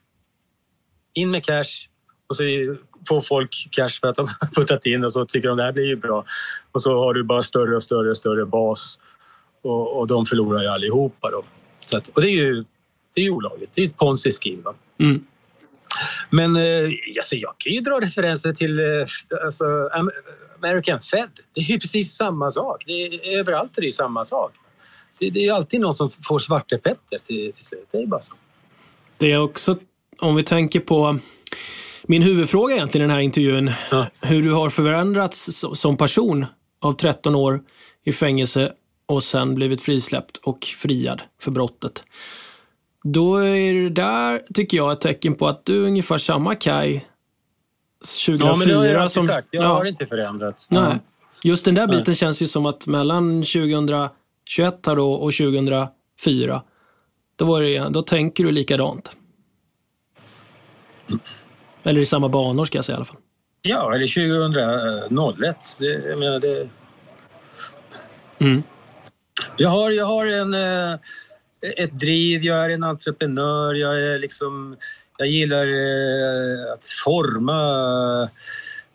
In 1.14 1.32
med 1.32 1.46
cash 1.46 1.88
och 2.28 2.36
så 2.36 2.44
får 3.08 3.22
folk 3.22 3.68
cash 3.72 3.90
för 4.02 4.08
att 4.08 4.16
de 4.16 4.28
har 4.28 4.48
puttat 4.56 4.86
in 4.86 5.04
och 5.04 5.14
så 5.14 5.26
tycker 5.26 5.48
de 5.48 5.58
det 5.58 5.64
här 5.64 5.72
blir 5.72 5.86
ju 5.86 5.96
bra. 5.96 6.26
Och 6.72 6.82
så 6.82 7.00
har 7.04 7.14
du 7.14 7.24
bara 7.24 7.44
större 7.44 7.76
och 7.76 7.84
större 7.84 8.10
och 8.10 8.18
större 8.18 8.46
bas 8.46 9.00
och, 9.62 10.00
och 10.00 10.08
de 10.08 10.26
förlorar 10.26 10.62
ju 10.62 10.68
allihopa. 10.68 11.32
Då. 11.32 11.44
Så 11.86 11.98
att, 11.98 12.08
och 12.08 12.22
det 12.22 12.28
är 12.28 12.32
ju 12.32 12.64
det 13.14 13.22
är 13.22 13.26
ju 13.26 13.32
olagligt. 13.32 13.70
Det 13.74 13.82
är 13.82 13.86
ett 13.86 13.98
ponzi 13.98 14.32
scheme. 14.32 14.64
Mm. 14.98 15.26
Men 16.30 16.56
eh, 16.56 16.90
alltså, 17.18 17.36
jag 17.36 17.54
kan 17.58 17.74
ju 17.74 17.80
dra 17.80 18.00
referenser 18.00 18.54
till 18.54 18.80
eh, 18.80 18.86
alltså, 19.46 19.90
American 20.62 21.02
Fed. 21.02 21.30
Det 21.54 21.62
är 21.62 21.66
ju 21.66 21.80
precis 21.80 22.16
samma 22.16 22.52
sak. 22.52 22.84
Det 22.86 22.92
är, 22.94 23.40
överallt 23.40 23.78
är 23.78 23.82
det 23.82 23.86
ju 23.86 23.92
samma 23.92 24.26
sak. 24.26 24.52
Det, 25.20 25.30
det 25.30 25.40
är 25.40 25.44
ju 25.44 25.50
alltid 25.50 25.82
någon 25.82 25.94
som 25.94 26.12
får 26.12 26.40
svartepetter 26.40 27.20
till, 27.26 27.54
till 27.54 27.66
slut. 27.66 27.88
Det 27.92 27.98
är 27.98 28.08
bara 28.08 28.20
så. 28.20 28.34
Det 29.18 29.32
är 29.32 29.40
också, 29.40 29.78
om 30.20 30.36
vi 30.36 30.44
tänker 30.44 30.80
på 30.80 31.20
min 32.08 32.22
huvudfråga 32.22 32.76
egentligen 32.76 33.06
i 33.06 33.08
den 33.08 33.16
här 33.16 33.22
intervjun, 33.22 33.72
ja. 33.92 34.08
hur 34.22 34.44
du 34.44 34.52
har 34.52 34.70
förändrats 34.70 35.64
som 35.74 35.98
person 35.98 36.46
av 36.82 36.94
13 36.94 37.36
år 37.36 37.62
i 38.04 38.12
fängelse 38.12 38.74
och 39.06 39.24
sen 39.24 39.56
blivit 39.56 39.82
frisläppt 39.82 40.38
och 40.38 40.66
friad 40.66 41.22
för 41.42 41.52
brottet. 41.52 42.04
Då 43.04 43.38
är 43.38 43.74
det 43.74 43.90
där, 43.90 44.42
tycker 44.54 44.78
jag, 44.78 44.92
ett 44.92 45.02
tecken 45.02 45.36
på 45.36 45.48
att 45.48 45.66
du 45.66 45.84
är 45.84 45.88
ungefär 45.88 46.18
samma 46.18 46.56
Kaj 46.56 47.08
2004. 48.26 48.48
Ja, 48.48 48.56
men 48.58 48.68
det 48.68 48.76
har 48.76 48.86
jag 48.86 49.12
som, 49.12 49.28
sagt. 49.28 49.48
Jag 49.52 49.64
ja. 49.64 49.68
har 49.68 49.86
inte 49.86 50.06
förändrats. 50.06 50.72
Nej. 50.72 51.00
Just 51.44 51.66
den 51.66 51.76
där 51.76 51.88
biten 51.88 52.04
Nej. 52.08 52.16
känns 52.16 52.42
ju 52.42 52.48
som 52.48 52.66
att 52.66 52.88
mellan 52.88 53.44
2021 53.44 54.10
här 54.60 54.96
då 54.96 55.14
och 55.14 55.34
2004, 55.34 56.62
då, 57.36 57.46
var 57.46 57.62
det, 57.62 57.90
då 57.90 58.02
tänker 58.02 58.44
du 58.44 58.52
likadant. 58.52 59.12
Eller 61.84 62.02
i 62.02 62.06
samma 62.06 62.30
banor 62.30 62.66
ska 62.66 62.78
jag 62.78 62.86
säga 62.86 62.96
i 62.96 62.98
alla 62.98 63.06
fall. 63.06 63.18
Ja, 63.62 63.96
eller 63.96 64.08
2001. 64.08 65.78
Det, 65.80 65.86
jag 65.86 66.20
menar, 66.20 66.40
det... 66.40 66.70
Mm. 68.40 68.64
Jag 69.58 69.70
har, 69.70 69.92
jag 69.92 70.06
har 70.06 70.26
en, 70.26 70.54
eh, 70.54 70.94
ett 71.78 72.00
driv, 72.00 72.44
jag 72.44 72.66
är 72.66 72.70
en 72.70 72.84
entreprenör, 72.84 73.74
jag 73.74 74.04
är 74.04 74.18
liksom... 74.18 74.78
Jag 75.18 75.28
gillar 75.28 75.68
eh, 75.68 76.74
att 76.74 76.90
forma 77.06 77.60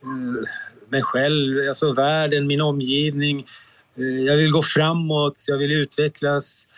eh, 0.02 0.48
mig 0.88 1.02
själv, 1.02 1.68
alltså 1.68 1.92
världen, 1.92 2.46
min 2.46 2.60
omgivning. 2.60 3.46
Jag 4.26 4.36
vill 4.36 4.50
gå 4.50 4.62
framåt, 4.62 5.44
jag 5.48 5.58
vill 5.58 5.72
utvecklas. 5.72 6.68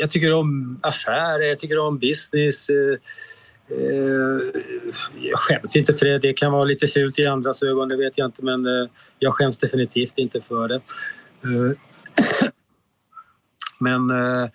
Jag 0.00 0.10
tycker 0.10 0.32
om 0.32 0.80
affärer, 0.82 1.42
jag 1.42 1.58
tycker 1.58 1.78
om 1.78 1.98
business. 1.98 2.70
Eh, 3.78 4.62
jag 5.20 5.38
skäms 5.38 5.76
inte 5.76 5.94
för 5.94 6.06
det. 6.06 6.18
Det 6.18 6.32
kan 6.32 6.52
vara 6.52 6.64
lite 6.64 6.86
fult 6.86 7.18
i 7.18 7.26
andras 7.26 7.62
ögon, 7.62 7.88
det 7.88 7.96
vet 7.96 8.18
jag 8.18 8.28
inte, 8.28 8.44
men 8.44 8.66
eh, 8.66 8.88
jag 9.18 9.34
skäms 9.34 9.58
definitivt 9.58 10.18
inte 10.18 10.40
för 10.40 10.68
det. 10.68 10.74
Eh, 10.74 12.48
men 13.78 14.10
eh, 14.10 14.48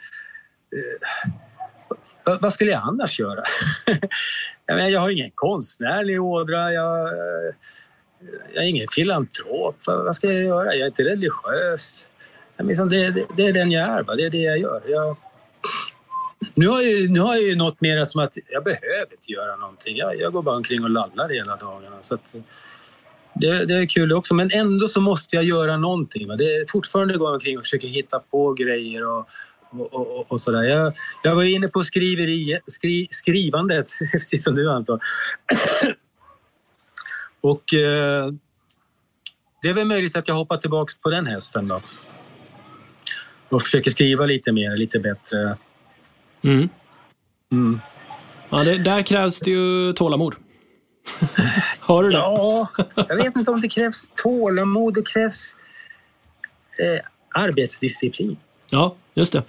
vad 2.41 2.53
skulle 2.53 2.71
jag 2.71 2.81
annars 2.83 3.19
göra? 3.19 3.43
jag, 4.65 4.75
menar, 4.75 4.89
jag 4.89 4.99
har 4.99 5.09
ingen 5.09 5.31
konstnärlig 5.35 6.21
ådra. 6.21 6.73
Jag, 6.73 7.13
jag 8.53 8.63
är 8.63 8.67
ingen 8.67 8.87
filantrop. 8.91 9.75
Vad 9.85 10.15
ska 10.15 10.27
jag 10.27 10.43
göra? 10.43 10.73
Jag 10.73 10.81
är 10.81 10.85
inte 10.85 11.03
religiös. 11.03 12.07
Jag 12.57 12.67
liksom, 12.67 12.89
det, 12.89 13.09
det, 13.09 13.25
det, 13.37 13.47
är 13.47 13.53
den 13.53 13.71
jag 13.71 13.89
är. 13.89 14.03
Va? 14.03 14.15
Det 14.15 14.25
är 14.25 14.29
det 14.29 14.37
jag 14.37 14.57
gör. 14.57 14.81
Jag, 14.87 15.17
nu, 16.55 16.67
har 16.67 16.81
jag, 16.81 17.09
nu 17.09 17.19
har 17.19 17.35
jag 17.35 17.43
ju 17.43 17.55
något 17.55 17.81
mer 17.81 18.05
som 18.05 18.21
att 18.21 18.37
jag 18.49 18.63
behöver 18.63 19.11
inte 19.11 19.31
göra 19.31 19.55
någonting. 19.55 19.97
Jag, 19.97 20.19
jag 20.19 20.33
går 20.33 20.41
bara 20.41 20.55
omkring 20.55 20.83
och 20.83 20.89
lallar 20.89 21.29
hela 21.29 21.55
dagarna. 21.55 21.95
Så 22.01 22.15
att, 22.15 22.21
det, 23.33 23.65
det, 23.65 23.73
är 23.73 23.85
kul 23.85 24.13
också, 24.13 24.33
men 24.33 24.51
ändå 24.51 24.87
så 24.87 25.01
måste 25.01 25.35
jag 25.35 25.45
göra 25.45 25.77
någonting. 25.77 26.37
Det 26.37 26.55
är 26.55 26.71
fortfarande 26.71 27.17
gå 27.17 27.33
omkring 27.33 27.57
och 27.57 27.63
försöker 27.63 27.87
hitta 27.87 28.19
på 28.19 28.53
grejer 28.53 29.07
och, 29.07 29.27
och, 29.69 29.93
och, 29.93 30.31
och 30.31 30.41
sådär. 30.41 30.63
Jag, 30.63 30.93
jag 31.23 31.35
var 31.35 31.43
inne 31.43 31.67
på 31.67 31.83
skriveri, 31.83 32.59
skri, 32.67 33.07
skrivandet, 33.11 33.89
precis 34.11 34.43
som 34.43 34.55
du 34.55 34.71
antar. 34.71 34.99
och 37.41 37.73
eh, 37.73 38.31
det 39.61 39.69
är 39.69 39.73
väl 39.73 39.87
möjligt 39.87 40.15
att 40.15 40.27
jag 40.27 40.35
hoppar 40.35 40.57
tillbaks 40.57 40.97
på 40.97 41.09
den 41.09 41.27
hästen 41.27 41.67
då. 41.67 41.81
Och 43.49 43.61
försöker 43.61 43.91
skriva 43.91 44.25
lite 44.25 44.51
mer, 44.51 44.77
lite 44.77 44.99
bättre. 44.99 45.57
Mm. 46.41 46.69
Mm. 47.51 47.79
Ja, 48.49 48.63
det, 48.63 48.77
där 48.77 49.01
krävs 49.01 49.39
det 49.39 49.51
ju 49.51 49.93
tålamod. 49.93 50.35
Har 51.79 52.03
du 52.03 52.09
det? 52.09 52.17
Ja, 52.17 52.67
jag 52.95 53.15
vet 53.15 53.35
inte 53.35 53.51
om 53.51 53.61
det 53.61 53.69
krävs 53.69 54.11
tålamod. 54.15 54.93
Det 54.93 55.05
krävs 55.05 55.55
eh, 56.79 57.05
arbetsdisciplin. 57.41 58.37
Ja, 58.69 58.95
just 59.13 59.33
det. 59.33 59.43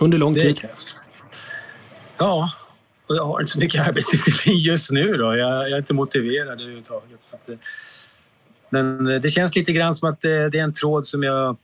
Under 0.00 0.18
lång 0.18 0.34
det 0.34 0.40
tid. 0.40 0.58
Krävs. 0.58 0.94
Ja, 2.18 2.50
och 3.06 3.16
jag 3.16 3.24
har 3.24 3.40
inte 3.40 3.52
så 3.52 3.58
mycket 3.58 3.88
arbetsdisciplin 3.88 4.58
just 4.58 4.90
nu. 4.90 5.16
Då. 5.16 5.36
Jag, 5.36 5.38
jag 5.38 5.70
är 5.70 5.78
inte 5.78 5.94
motiverad 5.94 6.60
överhuvudtaget. 6.60 7.22
Så 7.22 7.36
men 8.70 9.04
det 9.04 9.30
känns 9.30 9.56
lite 9.56 9.72
grann 9.72 9.94
som 9.94 10.08
att 10.08 10.20
det, 10.20 10.50
det, 10.50 10.58
är 10.58 10.62
en 10.62 10.74
tråd 10.74 11.06
som 11.06 11.22
jag... 11.22 11.56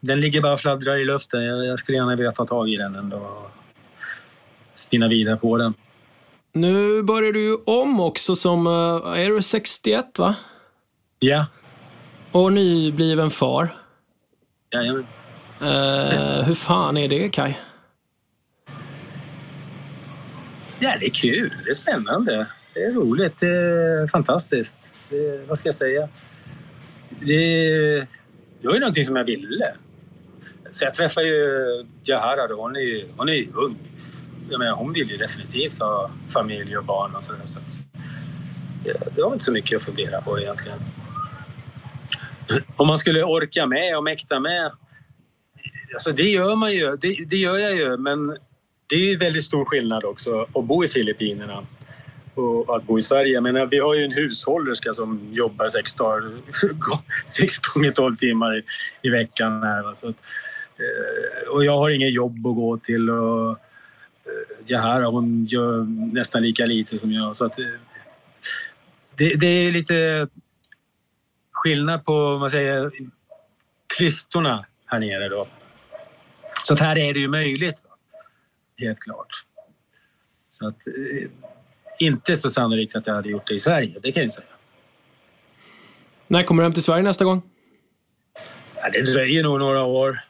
Den 0.00 0.20
ligger 0.20 0.40
bara 0.40 0.52
och 0.52 0.60
fladdrar 0.60 0.96
i 0.96 1.04
luften. 1.04 1.44
Jag, 1.44 1.66
jag 1.66 1.78
skulle 1.78 1.98
gärna 1.98 2.16
vilja 2.16 2.32
ta 2.32 2.46
tag 2.46 2.68
i 2.68 2.76
den 2.76 2.94
ändå 2.94 3.16
och 3.16 3.50
spinna 4.74 5.08
vidare 5.08 5.36
på 5.36 5.56
den. 5.56 5.74
Nu 6.52 7.02
börjar 7.02 7.32
du 7.32 7.62
om 7.66 8.00
också 8.00 8.34
som, 8.34 8.66
eh, 8.66 9.20
är 9.20 9.28
du 9.32 9.42
61 9.42 10.18
va? 10.18 10.34
Ja. 11.18 11.46
Och 12.32 12.52
nybliven 12.52 13.30
far. 13.30 13.68
Jajamän. 14.70 15.06
Uh, 15.62 16.42
hur 16.42 16.54
fan 16.54 16.96
är 16.96 17.08
det 17.08 17.28
Kai? 17.28 17.54
Ja, 20.78 20.96
det 21.00 21.06
är 21.06 21.10
kul. 21.10 21.52
Det 21.64 21.70
är 21.70 21.74
spännande. 21.74 22.46
Det 22.74 22.80
är 22.80 22.92
roligt. 22.92 23.40
Det 23.40 23.48
är 23.48 24.08
fantastiskt. 24.08 24.88
Det, 25.08 25.48
vad 25.48 25.58
ska 25.58 25.68
jag 25.68 25.74
säga? 25.74 26.08
Det, 27.08 28.06
det 28.60 28.66
var 28.66 28.74
ju 28.74 28.80
någonting 28.80 29.04
som 29.04 29.16
jag 29.16 29.24
ville. 29.24 29.74
Så 30.70 30.84
jag 30.84 30.94
träffade 30.94 31.26
ju 31.26 31.84
Jahara 32.02 32.46
då. 32.46 32.62
Hon 32.62 32.76
är 32.76 32.80
ju, 32.80 33.08
hon 33.16 33.28
är 33.28 33.32
ju 33.32 33.52
ung 33.54 33.76
jag 34.50 34.58
menar, 34.58 34.72
hon 34.72 34.92
vill 34.92 35.10
ju 35.10 35.16
definitivt 35.16 35.78
ha 35.78 36.10
familj 36.28 36.78
och 36.78 36.84
barn 36.84 37.14
och 37.16 37.24
sådär. 37.24 37.40
Så 37.44 37.58
det, 38.84 39.14
det 39.16 39.22
var 39.22 39.32
inte 39.32 39.44
så 39.44 39.52
mycket 39.52 39.76
att 39.76 39.82
fundera 39.82 40.20
på 40.20 40.40
egentligen. 40.40 40.78
Om 42.76 42.86
man 42.86 42.98
skulle 42.98 43.24
orka 43.24 43.66
med 43.66 43.96
och 43.96 44.04
mäkta 44.04 44.40
med. 44.40 44.72
Alltså 45.92 46.12
det 46.12 46.28
gör 46.28 46.56
man 46.56 46.72
ju, 46.72 46.96
det, 46.96 47.24
det 47.26 47.36
gör 47.36 47.58
jag 47.58 47.76
ju, 47.76 47.96
men 47.96 48.36
det 48.86 48.94
är 48.94 48.98
ju 48.98 49.16
väldigt 49.16 49.44
stor 49.44 49.64
skillnad 49.64 50.04
också 50.04 50.46
att 50.54 50.64
bo 50.64 50.84
i 50.84 50.88
Filippinerna 50.88 51.62
och 52.34 52.76
att 52.76 52.82
bo 52.82 52.98
i 52.98 53.02
Sverige. 53.02 53.34
Jag 53.34 53.42
menar, 53.42 53.66
vi 53.66 53.78
har 53.78 53.94
ju 53.94 54.04
en 54.04 54.12
hushållerska 54.12 54.94
som 54.94 55.28
jobbar 55.32 55.68
sex, 55.68 55.94
dagar, 55.94 56.30
sex 57.26 57.58
gånger 57.58 57.90
tolv 57.92 58.16
timmar 58.16 58.58
i, 58.58 58.62
i 59.02 59.10
veckan. 59.10 59.62
Här, 59.62 59.94
så 59.94 60.08
att, 60.08 60.16
och 61.50 61.64
jag 61.64 61.78
har 61.78 61.90
inget 61.90 62.12
jobb 62.12 62.46
att 62.46 62.54
gå 62.54 62.78
till. 62.78 63.10
Och, 63.10 63.58
Jahara 64.66 65.06
hon 65.06 65.46
gör 65.46 65.84
nästan 66.14 66.42
lika 66.42 66.66
lite 66.66 66.98
som 66.98 67.12
jag. 67.12 67.36
Så 67.36 67.44
att, 67.44 67.56
det, 69.16 69.40
det 69.40 69.46
är 69.46 69.70
lite 69.70 70.28
skillnad 71.52 72.04
på 72.04 72.38
man 72.38 72.50
säger, 72.50 72.90
klyftorna 73.86 74.66
här 74.86 74.98
nere. 74.98 75.28
Då. 75.28 75.48
Så 76.66 76.74
att 76.74 76.80
här 76.80 76.98
är 76.98 77.14
det 77.14 77.20
ju 77.20 77.28
möjligt. 77.28 77.82
Helt 78.78 78.98
klart. 78.98 79.44
Så 80.50 80.68
att, 80.68 80.78
inte 81.98 82.36
så 82.36 82.50
sannolikt 82.50 82.96
att 82.96 83.06
jag 83.06 83.14
hade 83.14 83.28
gjort 83.28 83.46
det 83.46 83.54
i 83.54 83.60
Sverige, 83.60 83.98
det 84.02 84.12
kan 84.12 84.22
jag 84.22 84.32
säga. 84.32 84.46
När 86.26 86.42
kommer 86.42 86.62
du 86.62 86.64
hem 86.64 86.72
till 86.72 86.82
Sverige 86.82 87.02
nästa 87.02 87.24
gång? 87.24 87.42
Ja, 88.76 88.90
det 88.92 89.02
dröjer 89.02 89.42
nog 89.42 89.58
några 89.58 89.82
år 89.82 90.27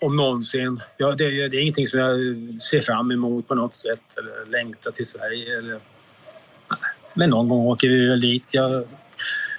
om 0.00 0.16
någonsin. 0.16 0.80
Ja, 0.96 1.12
det, 1.12 1.48
det, 1.48 1.56
är 1.56 1.60
ingenting 1.60 1.86
som 1.86 1.98
jag 1.98 2.18
ser 2.62 2.80
fram 2.80 3.10
emot 3.10 3.48
på 3.48 3.54
något 3.54 3.74
sätt 3.74 4.00
eller 4.18 4.50
längtar 4.50 4.90
till 4.90 5.06
Sverige. 5.06 5.58
Eller... 5.58 5.78
Men 7.14 7.30
någon 7.30 7.48
gång 7.48 7.66
åker 7.66 7.88
vi 7.88 8.06
väl 8.08 8.20
dit. 8.20 8.44
Jag 8.50 8.84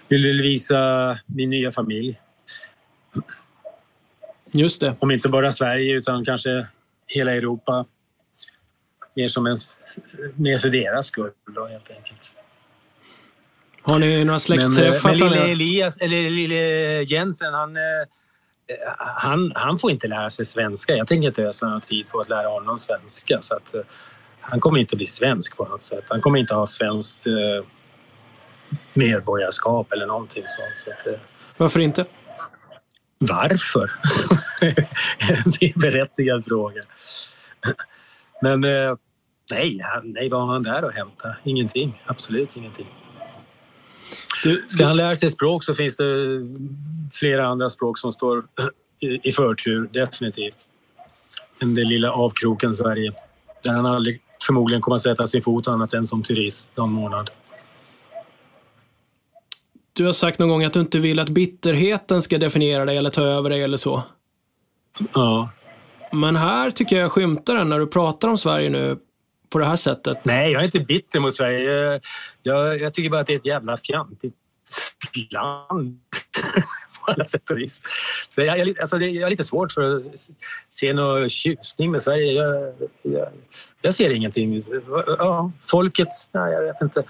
vill 0.08 0.42
visa 0.42 1.20
min 1.26 1.50
nya 1.50 1.72
familj. 1.72 2.20
Just 4.52 4.82
det. 4.82 4.96
Om 5.00 5.12
inte 5.12 5.30
bara 5.30 5.52
Sverige 5.52 5.96
utan 5.96 6.26
kanske 6.26 6.68
hela 7.08 7.32
Europa. 7.32 7.86
Mer, 9.16 9.28
som 9.28 9.46
en, 9.46 9.58
mer 10.36 10.58
för 10.58 10.70
deras 10.70 11.06
skull 11.06 11.32
då, 11.56 11.68
helt 11.68 11.89
enkelt. 11.89 12.34
Har 13.82 14.00
ni 14.00 14.24
några 14.24 14.39
släktträffar 14.39 15.10
Men, 15.10 15.20
men 15.20 15.30
lille? 15.30 15.52
Elias, 15.52 15.98
eller 15.98 16.30
lille 16.30 16.56
Jensen, 17.04 17.54
han, 17.54 17.78
eh, 17.78 17.82
han, 18.97 19.51
han 19.55 19.80
får 19.80 19.91
inte 19.91 20.07
lära 20.07 20.30
sig 20.30 20.45
svenska. 20.45 20.95
Jag 20.95 21.07
tänker 21.07 21.28
inte 21.28 21.43
ösa 21.43 21.69
någon 21.69 21.82
tid 21.82 22.09
på 22.09 22.19
att 22.19 22.30
lära 22.30 22.47
honom 22.47 22.78
svenska. 22.78 23.41
Så 23.41 23.55
att, 23.55 23.76
eh, 23.76 23.82
han 24.41 24.59
kommer 24.59 24.80
inte 24.80 24.95
bli 24.95 25.07
svensk 25.07 25.57
på 25.57 25.65
något 25.65 25.84
sätt. 25.84 26.03
Han 26.09 26.22
kommer 26.22 26.39
inte 26.39 26.55
ha 26.55 26.67
svenskt 26.67 27.28
eh, 27.28 27.65
medborgarskap 28.93 29.91
eller 29.91 30.05
någonting 30.05 30.43
sånt. 30.43 30.78
Så 30.86 30.91
att, 30.91 31.15
eh, 31.15 31.19
Varför 31.57 31.80
inte? 31.80 32.05
varför? 33.22 33.91
det 35.59 35.65
är 35.65 35.74
en 35.74 35.80
berättigad 35.80 36.45
fråga. 36.45 36.82
Men 38.41 38.63
eh, 38.63 38.95
nej, 39.51 39.82
nej, 40.03 40.30
vad 40.30 40.41
har 40.41 40.53
han 40.53 40.63
där 40.63 40.84
att 40.84 40.95
hämta? 40.95 41.36
Ingenting. 41.43 42.01
Absolut 42.05 42.55
ingenting. 42.55 42.88
Ska 44.68 44.86
han 44.86 44.98
lära 44.98 45.16
sig 45.16 45.30
språk 45.30 45.64
så 45.64 45.76
finns 45.76 45.98
det 45.98 46.06
flera 47.12 47.48
andra 47.48 47.70
språk 47.70 47.98
som 47.98 48.12
står 48.12 48.44
i, 49.24 49.32
förtur, 49.32 49.89
definitivt. 49.94 50.68
Än 51.62 51.76
det 51.76 51.84
lilla 51.84 52.12
avkroken 52.12 52.76
Sverige. 52.76 53.14
Där 53.64 53.74
han 53.74 53.86
aldrig 53.86 54.22
förmodligen 54.46 54.82
kommer 54.82 54.96
att 54.96 55.02
sätta 55.02 55.28
sin 55.28 55.44
fot 55.44 55.68
annat 55.68 55.94
än 55.94 56.08
som 56.08 56.24
turist 56.24 56.78
någon 56.78 56.92
månad. 56.92 57.30
Du 59.94 60.06
har 60.06 60.14
sagt 60.14 60.39
någon 60.39 60.50
gång 60.50 60.64
att 60.64 60.74
du 60.74 60.80
inte 60.80 61.00
vill 61.00 61.20
att 61.20 61.30
bitterheten 61.30 62.22
ska 62.22 62.38
definiera 62.38 62.86
dig 62.86 62.98
eller 62.98 63.10
ta 63.10 63.24
över 63.24 63.50
dig 63.50 63.62
eller 63.62 63.78
så. 63.78 64.04
Ja. 65.14 65.50
Men 66.12 66.36
här 66.36 66.72
tycker 66.72 66.96
jag 66.96 67.04
jag 67.04 67.12
skymtar 67.12 67.56
den 67.56 67.70
när 67.70 67.80
du 67.80 67.88
pratar 67.88 68.28
om 68.28 68.38
Sverige 68.38 68.70
nu 68.70 68.98
på 69.52 69.60
det 69.60 69.66
här 69.66 69.76
sättet. 69.76 70.26
Nej, 70.26 70.52
jag 70.52 70.62
är 70.62 70.66
inte 70.66 70.80
bitter 70.80 71.20
mot 71.20 71.36
Sverige. 71.36 71.72
Jag, 71.72 72.02
jag, 72.43 72.82
jag 72.82 72.93
tycker 72.93 73.10
bara 73.10 73.22
att 73.22 73.28
det 73.28 73.34
är 73.34 73.38
ett 73.38 73.45
jävla 73.45 73.78
fjantigt 73.78 74.36
land 75.30 75.99
på 76.99 77.12
alla 77.12 77.26
sätt 77.26 77.52
och 77.52 77.58
vis. 77.58 77.82
Så 78.30 78.41
jag, 78.41 78.58
jag, 78.58 78.80
alltså 78.80 78.97
det, 78.97 79.10
jag 79.10 79.26
har 79.26 79.30
lite 79.30 79.43
svårt 79.43 79.72
för 79.72 79.97
att 79.97 80.04
se 80.70 80.93
någon 80.93 81.30
tjusning 81.30 81.91
med 81.91 82.04
Sverige. 82.04 82.32
Jag, 82.32 82.74
jag, 83.02 83.28
jag 83.82 83.93
ser 83.93 84.10
ingenting. 84.10 84.64
Ja, 85.18 85.52
folket, 85.66 86.08
nej, 86.32 86.54
jag 86.54 86.62
vet 86.62 86.82
inte. 86.82 87.04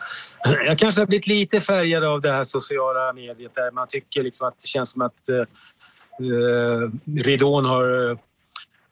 Jag 0.65 0.77
kanske 0.77 1.01
har 1.01 1.05
blivit 1.05 1.27
lite 1.27 1.61
färgad 1.61 2.03
av 2.03 2.21
det 2.21 2.31
här 2.31 2.43
sociala 2.43 3.13
mediet 3.13 3.55
där 3.55 3.71
man 3.71 3.87
tycker 3.87 4.23
liksom 4.23 4.47
att 4.47 4.59
det 4.59 4.67
känns 4.67 4.89
som 4.89 5.01
att 5.01 5.29
eh, 5.29 5.37
eh 5.37 6.89
ridån 7.23 7.65
har 7.65 8.17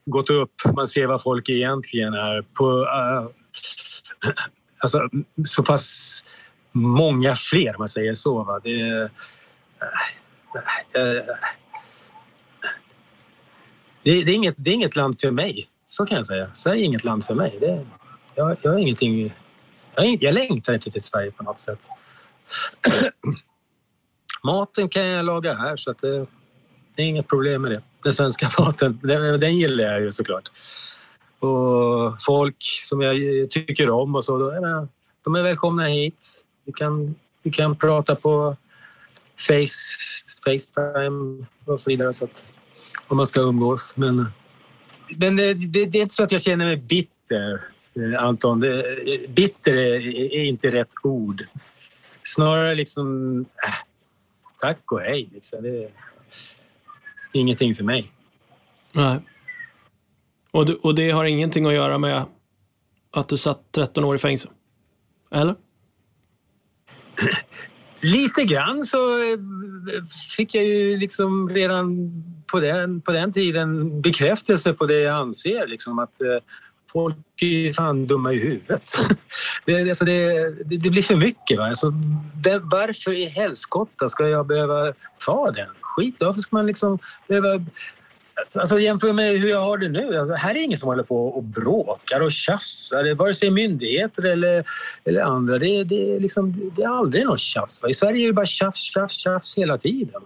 gått 0.05 0.29
upp. 0.29 0.51
Man 0.75 0.87
ser 0.87 1.05
vad 1.05 1.23
folk 1.23 1.49
egentligen 1.49 2.13
är. 2.13 2.41
På, 2.41 2.65
uh, 2.65 3.27
alltså, 4.77 5.09
så 5.47 5.63
pass 5.63 6.23
många 6.71 7.35
fler, 7.35 7.69
om 7.75 7.79
man 7.79 7.89
säger 7.89 8.13
så. 8.13 8.43
Va? 8.43 8.59
Det, 8.63 8.81
eh, 8.81 9.03
eh, 10.93 11.23
det, 14.03 14.23
det, 14.23 14.31
är 14.31 14.35
inget, 14.35 14.55
det 14.57 14.69
är 14.69 14.73
inget 14.73 14.95
land 14.95 15.21
för 15.21 15.31
mig, 15.31 15.69
så 15.85 16.05
kan 16.05 16.17
jag 16.17 16.27
säga. 16.27 16.51
Sverige 16.53 16.81
är 16.81 16.85
inget 16.85 17.03
land 17.03 17.25
för 17.25 17.33
mig. 17.33 17.57
Det, 17.59 17.85
jag, 18.35 18.57
jag 18.61 18.71
har 18.71 18.77
ingenting... 18.77 19.33
Jag, 19.95 20.01
har 20.01 20.07
inget- 20.07 20.21
jag 20.21 20.33
längtar 20.33 20.73
inte 20.73 20.91
till 20.91 21.03
Sverige 21.03 21.31
på 21.31 21.43
något 21.43 21.59
sätt. 21.59 21.87
Maten 24.43 24.89
kan 24.89 25.05
jag 25.05 25.25
laga 25.25 25.53
här, 25.53 25.77
så 25.77 25.91
att 25.91 26.01
det, 26.01 26.25
det 26.95 27.01
är 27.01 27.05
inget 27.05 27.27
problem 27.27 27.61
med 27.61 27.71
det. 27.71 27.81
Den 28.03 28.13
svenska 28.13 28.51
maten, 28.59 28.99
den, 29.03 29.39
den 29.39 29.57
gillar 29.57 29.83
jag 29.83 30.01
ju 30.01 30.11
såklart. 30.11 30.49
Och 31.39 32.21
folk 32.21 32.55
som 32.59 33.01
jag 33.01 33.15
tycker 33.51 33.89
om 33.89 34.15
och 34.15 34.25
så, 34.25 34.37
då, 34.37 34.51
de 35.23 35.35
är 35.35 35.43
välkomna 35.43 35.87
hit. 35.87 36.45
Vi 36.65 36.73
kan, 36.73 37.15
vi 37.43 37.51
kan 37.51 37.75
prata 37.75 38.15
på 38.15 38.55
face, 39.37 39.97
Facetime 40.45 41.45
och 41.65 41.79
så 41.79 41.89
vidare 41.89 42.13
så 42.13 42.25
att, 42.25 42.45
om 43.07 43.17
man 43.17 43.27
ska 43.27 43.39
umgås. 43.39 43.93
Men, 43.97 44.25
men 45.17 45.35
det, 45.35 45.53
det, 45.53 45.85
det 45.85 45.97
är 45.97 46.01
inte 46.01 46.15
så 46.15 46.23
att 46.23 46.31
jag 46.31 46.41
känner 46.41 46.65
mig 46.65 46.77
bitter, 46.77 47.63
eh, 47.95 48.23
Anton. 48.23 48.59
Det, 48.59 48.83
bitter 49.29 49.75
är, 49.75 50.07
är 50.33 50.43
inte 50.43 50.67
rätt 50.67 50.93
ord. 51.03 51.45
Snarare 52.23 52.75
liksom, 52.75 53.39
äh, 53.41 53.73
tack 54.59 54.91
och 54.91 55.01
hej. 55.01 55.29
Liksom. 55.33 55.63
Det 55.63 55.69
är 55.69 55.89
ingenting 57.33 57.75
för 57.75 57.83
mig. 57.83 58.11
Nej. 58.91 59.19
Och, 60.51 60.65
du, 60.65 60.73
och 60.73 60.95
det 60.95 61.11
har 61.11 61.25
ingenting 61.25 61.65
att 61.65 61.73
göra 61.73 61.97
med 61.97 62.25
att 63.11 63.27
du 63.27 63.37
satt 63.37 63.71
13 63.71 64.03
år 64.03 64.15
i 64.15 64.17
fängelse? 64.17 64.49
Eller? 65.31 65.55
Lite 68.01 68.43
grann 68.43 68.83
så 68.83 69.17
eh, 69.17 69.39
fick 70.37 70.55
jag 70.55 70.65
ju 70.65 70.97
liksom 70.97 71.49
redan 71.49 72.11
på 72.51 72.59
den, 72.59 73.01
på 73.01 73.11
den 73.11 73.33
tiden 73.33 74.01
bekräftelse 74.01 74.73
på 74.73 74.85
det 74.85 74.99
jag 74.99 75.15
anser. 75.15 75.67
Liksom 75.67 75.99
att 75.99 76.21
eh, 76.21 76.27
folk 76.91 77.15
är 77.41 77.47
ju 77.47 77.73
fan 77.73 78.07
dumma 78.07 78.33
i 78.33 78.39
huvudet. 78.39 78.93
Det, 79.65 79.89
alltså 79.89 80.05
det, 80.05 80.49
det, 80.65 80.89
blir 80.89 81.01
för 81.01 81.15
mycket. 81.15 81.57
Va? 81.57 81.65
Alltså, 81.65 81.93
varför 82.61 83.13
i 83.13 83.25
helskotta 83.25 84.09
ska 84.09 84.27
jag 84.27 84.47
behöva 84.47 84.93
ta 85.25 85.51
den 85.51 85.69
skit? 85.81 86.15
Varför 86.19 86.41
ska 86.41 86.55
man 86.55 86.65
liksom 86.65 86.99
behöva... 87.27 87.65
Alltså 88.59 88.79
jämför 88.79 89.13
med 89.13 89.39
hur 89.39 89.49
jag 89.49 89.59
har 89.59 89.77
det 89.77 89.89
nu. 89.89 90.17
Alltså, 90.17 90.33
här 90.33 90.55
är 90.55 90.63
ingen 90.63 90.77
som 90.77 90.89
håller 90.89 91.03
på 91.03 91.27
och 91.27 91.43
bråkar 91.43 92.21
och 92.21 92.31
tjafsar. 92.31 93.13
Vare 93.15 93.33
sig 93.33 93.49
myndigheter 93.51 94.23
eller, 94.25 94.63
eller 95.05 95.21
andra. 95.21 95.57
Det, 95.57 95.67
är- 95.79 95.85
det, 95.85 96.19
liksom, 96.19 96.71
det 96.75 96.83
är 96.83 96.87
aldrig 96.87 97.25
något 97.25 97.39
tjafs. 97.39 97.83
Va? 97.83 97.89
I 97.89 97.93
Sverige 97.93 98.23
är 98.23 98.27
det 98.27 98.33
bara 98.33 98.45
tjafs, 98.45 98.77
tjafs, 98.79 99.13
tjafs 99.15 99.57
hela 99.57 99.77
tiden. 99.77 100.21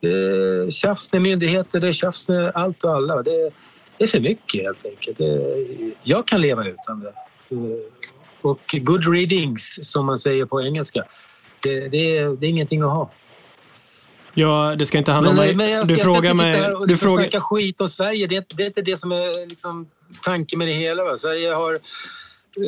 Det 0.00 0.08
är 0.08 0.70
tjafs 0.70 1.12
med 1.12 1.22
myndigheter, 1.22 1.80
det 1.80 1.88
är 1.88 1.92
tjafs 1.92 2.28
med 2.28 2.52
allt 2.54 2.84
och 2.84 2.90
alla. 2.92 3.22
Det 3.22 3.30
är, 3.30 3.52
det 3.98 4.04
är 4.04 4.08
för 4.08 4.20
mycket 4.20 4.62
helt 4.62 4.86
enkelt. 4.86 5.18
Det, 5.18 5.40
jag 6.02 6.26
kan 6.26 6.40
leva 6.40 6.66
utan 6.68 7.00
det. 7.00 7.12
Och 8.42 8.74
good 8.80 9.08
readings, 9.14 9.78
som 9.82 10.06
man 10.06 10.18
säger 10.18 10.44
på 10.44 10.62
engelska, 10.62 11.04
det, 11.62 11.80
det, 11.88 12.22
det 12.36 12.46
är 12.46 12.50
ingenting 12.50 12.82
att 12.82 12.90
ha. 12.90 13.10
Ja, 14.40 14.74
det 14.78 14.86
ska 14.86 14.98
inte 14.98 15.12
handla 15.12 15.30
om 15.30 15.36
mig. 15.36 15.54
men 15.54 15.70
jag, 15.70 15.86
du 15.86 15.92
jag 15.92 16.00
ska 16.00 16.08
frågar 16.08 16.30
inte 16.30 16.42
mig... 16.44 16.72
och 16.72 16.80
Du 16.86 16.92
liksom 16.92 17.08
frågar, 17.08 17.24
snacka 17.24 17.40
skit 17.40 17.80
om 17.80 17.88
Sverige. 17.88 18.26
Det, 18.26 18.36
är- 18.36 18.44
det 18.54 18.62
är 18.62 18.66
inte 18.66 18.82
det 18.82 18.96
som 18.96 19.12
är 19.12 19.46
liksom, 19.48 19.86
tanken 20.22 20.58
med 20.58 20.68
det 20.68 20.74
hela. 20.74 21.04
Va? 21.04 21.18
Sverige 21.18 21.52
har 21.52 21.78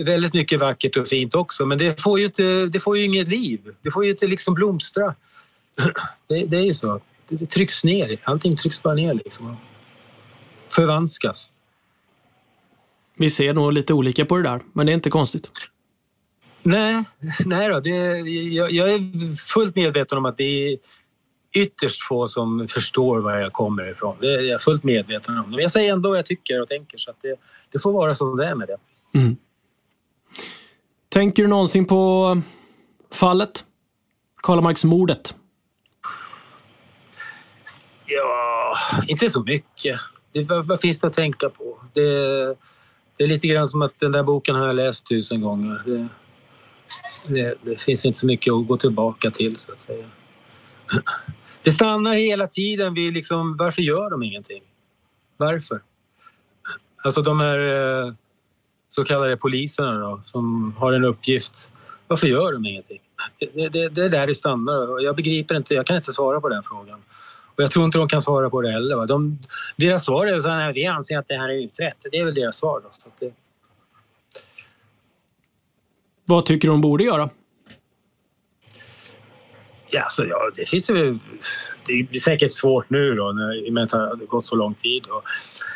väldigt 0.05 0.35
mycket 0.35 0.61
vackert 0.61 0.97
och 0.97 1.09
fint 1.09 1.35
också, 1.35 1.67
men 1.67 1.79
det 1.79 2.01
får 2.01 2.19
ju, 2.19 2.25
inte, 2.25 2.67
det 2.67 2.81
får 2.81 2.99
ju 2.99 3.05
inget 3.05 3.29
liv. 3.29 3.61
Det 3.83 3.91
får 3.91 4.05
ju 4.05 4.11
inte 4.11 4.27
liksom 4.27 4.55
blomstra. 4.55 5.15
Det, 6.29 6.45
det 6.45 6.57
är 6.57 6.65
ju 6.65 6.75
så. 6.75 7.01
Det 7.29 7.47
trycks 7.47 7.85
ner. 7.85 8.17
Allting 8.25 8.57
trycks 8.57 8.83
bara 8.83 8.95
ner. 8.95 9.15
Liksom. 9.15 9.57
Förvanskas. 10.69 11.53
vi 13.17 13.31
ser 13.31 13.55
nog 13.55 13.73
lite 13.73 13.95
olika 13.95 14.25
på 14.25 14.37
det 14.37 14.43
där, 14.43 14.61
men 14.73 14.87
det 14.87 14.93
är 14.93 14.95
inte 14.95 15.11
konstigt. 15.11 15.51
Nej, 16.63 17.05
nej 17.45 17.69
då, 17.69 17.81
det, 17.81 17.91
jag, 18.55 18.73
jag 18.73 18.91
är 18.95 19.37
fullt 19.37 19.77
medveten 19.77 20.19
om 20.19 20.25
att 20.25 20.37
det 20.37 20.45
är 20.73 20.79
ytterst 21.53 22.03
få 22.03 22.29
som 22.29 22.69
förstår 22.69 23.19
var 23.21 23.39
jag 23.39 23.53
kommer 23.53 23.91
ifrån. 23.91 24.17
Det 24.21 24.27
är 24.27 24.43
jag 24.43 24.63
fullt 24.63 24.85
medveten 24.85 25.39
om. 25.39 25.51
Men 25.51 25.59
jag 25.59 25.71
säger 25.71 25.93
ändå 25.93 26.09
vad 26.09 26.19
jag 26.19 26.27
tycker 26.27 26.63
och 26.63 26.69
tänker 26.69 26.99
så 26.99 27.11
att 27.11 27.17
det, 27.23 27.37
det 27.71 27.79
får 27.79 27.93
vara 27.93 28.15
som 28.15 28.37
det 28.37 28.47
är 28.47 28.55
med 28.55 28.69
det. 28.69 28.77
Mm. 29.19 29.37
Tänker 31.09 31.43
du 31.43 31.49
någonsin 31.49 31.85
på 31.85 32.43
fallet? 33.11 33.65
Karlamarksmordet? 34.43 35.35
Ja, 38.07 38.77
inte 39.07 39.31
så 39.31 39.43
mycket. 39.43 40.01
Det, 40.33 40.45
vad, 40.45 40.67
vad 40.67 40.81
finns 40.81 41.01
det 41.01 41.07
att 41.07 41.15
tänka 41.15 41.49
på? 41.49 41.79
Det, 41.93 42.01
det 43.17 43.25
är 43.25 43.29
lite 43.29 43.47
grann 43.47 43.69
som 43.69 43.83
att 43.83 43.93
den 43.99 44.13
där 44.13 44.23
boken 44.23 44.57
har 44.57 44.67
jag 44.67 44.77
läst 44.77 45.07
tusen 45.07 45.41
gånger. 45.41 45.83
Det, 45.85 46.09
det, 47.35 47.55
det 47.63 47.81
finns 47.81 48.05
inte 48.05 48.19
så 48.19 48.27
mycket 48.27 48.53
att 48.53 48.67
gå 48.67 48.77
tillbaka 48.77 49.31
till 49.31 49.57
så 49.57 49.73
att 49.73 49.81
säga. 49.81 50.05
Det 51.63 51.71
stannar 51.71 52.15
hela 52.15 52.47
tiden 52.47 52.95
vid 52.95 53.13
liksom, 53.13 53.57
varför 53.57 53.83
gör 53.83 54.11
de 54.11 54.23
ingenting? 54.23 54.63
Varför? 55.37 55.81
Alltså 57.05 57.23
de 57.23 57.41
här 57.41 57.59
eh, 57.59 58.13
så 58.89 59.05
kallade 59.05 59.37
poliserna 59.37 59.99
då, 59.99 60.19
som 60.23 60.75
har 60.79 60.93
en 60.93 61.05
uppgift. 61.05 61.71
Varför 62.07 62.27
gör 62.27 62.53
de 62.53 62.67
ingenting? 62.67 63.01
Det, 63.39 63.69
det, 63.69 63.89
det 63.89 64.05
är 64.05 64.09
där 64.09 64.27
det 64.27 64.35
stannar. 64.35 65.01
Jag 65.01 65.17
begriper 65.17 65.55
inte, 65.55 65.75
jag 65.75 65.87
kan 65.87 65.97
inte 65.97 66.13
svara 66.13 66.41
på 66.41 66.49
den 66.49 66.63
frågan. 66.63 67.03
Och 67.55 67.63
jag 67.63 67.71
tror 67.71 67.85
inte 67.85 67.99
de 67.99 68.09
kan 68.09 68.23
svara 68.23 68.51
på 68.51 68.61
det 68.61 68.71
heller. 68.71 68.97
Va? 68.97 69.07
De, 69.07 69.39
deras 69.77 70.05
svar 70.05 70.27
är 70.27 70.69
att 70.69 70.77
vi 70.77 70.87
anser 70.87 71.19
att 71.19 71.29
det 71.29 71.39
här 71.39 71.49
är 71.49 71.65
utrett. 71.65 71.97
Det 72.11 72.19
är 72.19 72.25
väl 72.25 72.35
deras 72.35 72.57
svar. 72.57 72.81
Då, 72.85 72.89
så 72.91 73.09
att 73.09 73.21
det, 73.21 73.33
Vad 76.25 76.47
tycker 76.47 76.69
du 76.69 76.73
de 76.73 76.81
borde 76.81 77.05
göra? 77.05 77.31
Ja, 79.91 80.07
så, 80.11 80.25
ja, 80.25 80.51
det 80.57 80.69
finns 80.69 80.91
ju... 80.91 81.19
Det 81.87 82.09
blir 82.11 82.21
säkert 82.21 82.53
svårt 82.53 82.91
nu 82.91 83.15
då, 83.15 83.33
när, 83.33 83.67
i 83.67 83.69
och 83.69 83.73
med 83.73 83.85
att 83.85 83.91
det 83.91 83.97
har 83.97 84.27
gått 84.27 84.45
så 84.45 84.57
lång 84.57 84.75
tid. 84.75 85.07
Och, 85.07 85.25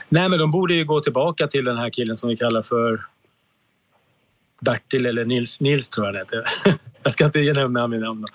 nej, 0.08 0.28
men 0.28 0.38
de 0.38 0.50
borde 0.50 0.74
ju 0.74 0.84
gå 0.84 1.00
tillbaka 1.00 1.46
till 1.46 1.64
den 1.64 1.76
här 1.76 1.90
killen 1.90 2.16
som 2.16 2.28
vi 2.28 2.36
kallar 2.36 2.62
för 2.62 3.04
Bertil 4.60 5.06
eller 5.06 5.24
Nils, 5.24 5.60
Nils 5.60 5.90
tror 5.90 6.06
jag 6.06 6.14
han 6.14 6.20
heter. 6.20 6.44
Jag 7.02 7.12
ska 7.12 7.24
inte 7.24 7.52
nämna 7.52 7.86
min 7.86 8.00
namn. 8.00 8.20
Då. 8.20 8.28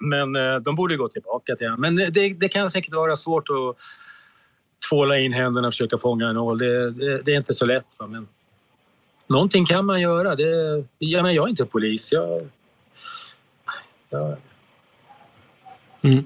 Men 0.00 0.36
eh, 0.36 0.56
de 0.56 0.76
borde 0.76 0.96
gå 0.96 1.08
tillbaka 1.08 1.56
till 1.56 1.66
honom. 1.66 1.80
Men 1.80 1.96
det, 1.96 2.34
det 2.40 2.48
kan 2.48 2.70
säkert 2.70 2.94
vara 2.94 3.16
svårt 3.16 3.48
att 3.50 3.76
tvåla 4.88 5.18
in 5.18 5.32
händerna 5.32 5.68
och 5.68 5.74
försöka 5.74 5.98
fånga 5.98 6.28
en 6.28 6.36
ål. 6.36 6.58
Det, 6.58 6.90
det, 6.90 7.22
det, 7.22 7.32
är 7.32 7.36
inte 7.36 7.54
så 7.54 7.66
lätt. 7.66 7.86
Va? 7.98 8.06
Men 8.06 8.28
någonting 9.26 9.66
kan 9.66 9.86
man 9.86 10.00
göra. 10.00 10.36
Det, 10.36 10.84
jag, 10.98 11.22
menar, 11.22 11.30
jag 11.30 11.44
är 11.44 11.50
inte 11.50 11.64
polis. 11.64 12.12
Jag, 12.12 12.48
jag... 14.10 14.36
Mm. 16.02 16.24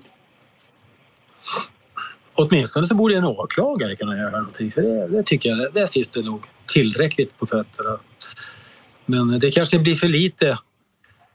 Åtminstone 2.35 2.87
så 2.87 2.95
borde 2.95 3.17
en 3.17 3.25
åklagare 3.25 3.97
kunna 3.97 4.17
göra 4.17 4.39
någonting. 4.39 4.73
För 4.73 4.83
det, 4.83 5.09
det 5.09 5.23
tycker 5.23 5.49
jag, 5.49 5.73
där 5.73 5.87
finns 5.87 6.09
det 6.09 6.23
nog 6.23 6.45
tillräckligt 6.67 7.39
på 7.39 7.47
fötterna. 7.47 7.99
Men 9.07 9.39
det 9.39 9.51
kanske 9.51 9.79
blir 9.79 9.95
för 9.95 10.09
lite, 10.09 10.59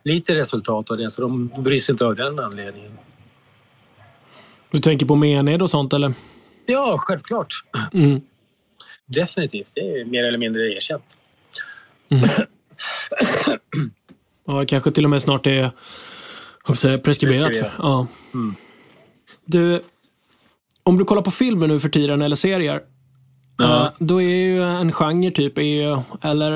lite 0.04 0.36
resultat 0.36 0.92
av 0.92 0.98
det 0.98 1.12
så 1.12 1.22
de 1.22 1.52
bryr 1.58 1.80
sig 1.80 1.94
inte 1.94 2.06
av 2.06 2.16
den 2.16 2.40
anledningen. 2.40 2.92
Du 4.72 4.80
tänker 4.80 5.06
på 5.06 5.16
mened 5.16 5.62
och 5.62 5.70
sånt 5.70 5.94
eller? 5.94 6.14
Ja, 6.66 6.98
självklart. 6.98 7.64
Mm. 7.94 8.22
Definitivt. 9.06 9.72
Det 9.74 9.82
är 9.82 10.06
mer 10.06 10.24
eller 10.24 10.38
mindre 10.38 10.74
erkänt. 10.74 11.18
Mm. 12.10 12.30
ja, 14.46 14.66
kanske 14.66 14.92
till 14.92 15.04
och 15.04 15.10
med 15.10 15.24
snart 15.24 15.48
är 15.48 15.72
preskriberat. 16.68 17.04
preskriberat. 17.04 17.72
Ja. 17.78 18.08
Mm. 18.34 18.56
Du, 19.46 19.82
om 20.84 20.98
du 20.98 21.06
kollar 21.06 21.22
på 21.22 21.32
filmer 21.32 21.68
nu 21.68 21.80
för 21.80 21.90
tiden 21.90 22.22
eller 22.22 22.36
serier. 22.36 22.82
Ja. 23.58 23.86
Eh, 23.86 23.92
då 24.00 24.22
är 24.22 24.36
ju 24.36 24.64
en 24.64 24.92
genre 24.92 25.32
typ, 25.32 25.58
är, 25.58 26.04
eller 26.22 26.52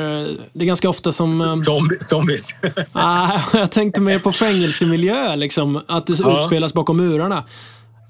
det 0.54 0.64
är 0.64 0.66
ganska 0.66 0.90
ofta 0.90 1.12
som... 1.12 1.42
Eh, 1.42 1.56
Zombie, 1.56 2.00
zombies. 2.00 2.50
ah, 2.92 3.42
jag 3.54 3.72
tänkte 3.72 4.02
mer 4.02 4.20
på 4.20 4.32
fängelsemiljö, 4.32 5.36
liksom. 5.36 5.82
Att 5.88 6.08
det 6.08 6.20
ja. 6.20 6.34
utspelas 6.34 6.74
bakom 6.74 6.98
murarna. 6.98 7.44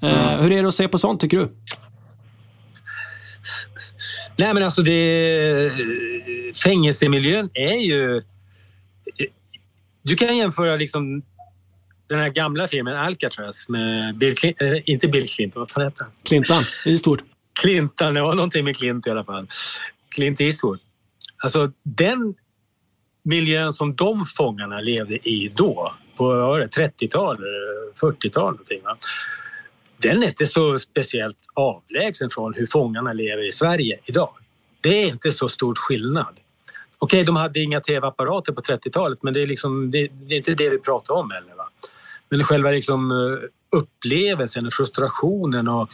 Mm. 0.02 0.40
Hur 0.42 0.52
är 0.52 0.62
det 0.62 0.68
att 0.68 0.74
se 0.74 0.88
på 0.88 0.98
sånt, 0.98 1.20
tycker 1.20 1.38
du? 1.38 1.48
Nej, 4.36 4.54
men 4.54 4.62
alltså 4.62 4.82
det... 4.82 5.72
Fängelsemiljön 6.64 7.50
är 7.54 7.76
ju... 7.76 8.22
Du 10.02 10.16
kan 10.16 10.36
jämföra 10.36 10.76
liksom 10.76 11.22
den 12.08 12.18
här 12.18 12.28
gamla 12.28 12.68
filmen 12.68 12.96
Alcatraz 12.96 13.68
med 13.68 14.16
Bill 14.16 14.36
Clinton, 14.36 14.72
äh, 14.72 14.82
inte 14.84 15.08
Bill 15.08 15.28
Clinton, 15.28 15.60
vad 15.60 15.70
fan 15.70 15.84
heter 15.84 16.04
han? 16.04 16.10
Clinton 16.22 16.64
Eastwood. 16.84 17.22
Clinton, 17.60 18.14
det 18.14 18.22
var 18.22 18.34
någonting 18.34 18.64
med 18.64 18.76
Clint 18.76 19.06
i 19.06 19.10
alla 19.10 19.24
fall. 19.24 19.46
Clint 20.08 20.40
Eastwood. 20.40 20.78
Alltså 21.36 21.72
den 21.82 22.34
miljön 23.22 23.72
som 23.72 23.94
de 23.94 24.26
fångarna 24.26 24.80
levde 24.80 25.28
i 25.28 25.52
då, 25.54 25.94
på 26.16 26.24
30-tal, 26.76 27.38
40-tal 28.00 28.50
någonting. 28.52 28.82
Va? 28.84 28.96
Den 29.98 30.22
är 30.22 30.26
inte 30.26 30.46
så 30.46 30.78
speciellt 30.78 31.38
avlägsen 31.54 32.30
från 32.30 32.54
hur 32.54 32.66
fångarna 32.66 33.12
lever 33.12 33.48
i 33.48 33.52
Sverige 33.52 33.98
idag. 34.04 34.30
Det 34.80 35.02
är 35.02 35.06
inte 35.06 35.32
så 35.32 35.48
stor 35.48 35.74
skillnad. 35.74 36.36
Okej, 36.98 37.24
de 37.24 37.36
hade 37.36 37.60
inga 37.60 37.80
tv-apparater 37.80 38.52
på 38.52 38.60
30-talet 38.60 39.22
men 39.22 39.34
det 39.34 39.42
är, 39.42 39.46
liksom, 39.46 39.90
det, 39.90 40.08
det, 40.12 40.34
är 40.34 40.38
inte 40.38 40.54
det 40.54 40.70
vi 40.70 40.78
pratar 40.78 41.14
om 41.14 41.30
heller. 41.30 41.55
Men 42.28 42.44
själva 42.44 42.70
liksom 42.70 43.10
eh, 43.10 43.48
upplevelsen 43.78 43.96
upplevelsen, 44.66 44.70
frustrationen 44.70 45.68
och 45.68 45.88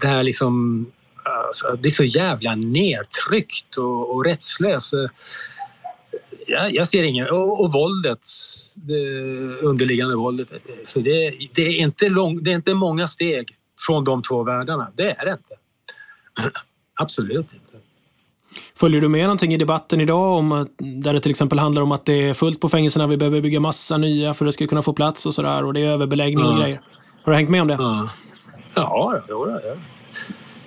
det 0.00 0.06
här 0.06 0.22
liksom... 0.22 0.86
Alltså, 1.46 1.76
det 1.82 1.88
är 1.88 1.90
så 1.90 2.04
jävla 2.04 2.54
nedtryckt 2.54 3.76
och, 3.76 4.14
och 4.14 4.24
rättslöst. 4.24 4.92
Jag, 6.46 6.74
jag 6.74 6.88
ser 6.88 7.02
ingen... 7.02 7.28
Och, 7.30 7.64
och 7.64 7.72
våldet, 7.72 8.28
det 8.74 9.08
underliggande 9.62 10.16
våldet. 10.16 10.48
Så 10.86 11.00
det, 11.00 11.34
det, 11.54 11.62
är 11.62 11.76
inte 11.76 12.08
lång, 12.08 12.42
det 12.42 12.50
är 12.50 12.54
inte 12.54 12.74
många 12.74 13.08
steg 13.08 13.56
från 13.86 14.04
de 14.04 14.22
två 14.22 14.42
världarna. 14.42 14.92
Det 14.94 15.10
är 15.10 15.24
det 15.24 15.32
inte. 15.32 15.54
Absolut 16.94 17.46
inte. 17.52 17.67
Följer 18.78 19.00
du 19.00 19.08
med 19.08 19.22
någonting 19.22 19.54
i 19.54 19.56
debatten 19.56 20.00
idag 20.00 20.38
om 20.38 20.68
där 20.78 21.12
det 21.12 21.20
till 21.20 21.30
exempel 21.30 21.58
handlar 21.58 21.82
om 21.82 21.92
att 21.92 22.06
det 22.06 22.28
är 22.28 22.34
fullt 22.34 22.60
på 22.60 22.68
fängelserna, 22.68 23.06
vi 23.06 23.16
behöver 23.16 23.40
bygga 23.40 23.60
massa 23.60 23.96
nya 23.96 24.34
för 24.34 24.44
att 24.44 24.48
det 24.48 24.52
ska 24.52 24.66
kunna 24.66 24.82
få 24.82 24.92
plats 24.92 25.26
och 25.26 25.34
sådär 25.34 25.64
och 25.64 25.74
det 25.74 25.80
är 25.80 25.88
överbeläggning 25.88 26.44
ja. 26.44 26.52
och 26.52 26.60
grejer. 26.60 26.80
Har 27.22 27.32
du 27.32 27.36
hängt 27.36 27.50
med 27.50 27.62
om 27.62 27.68
det? 27.68 27.74
Ja, 27.74 28.08
ja, 28.74 29.22
ja, 29.28 29.60
ja. 29.64 29.74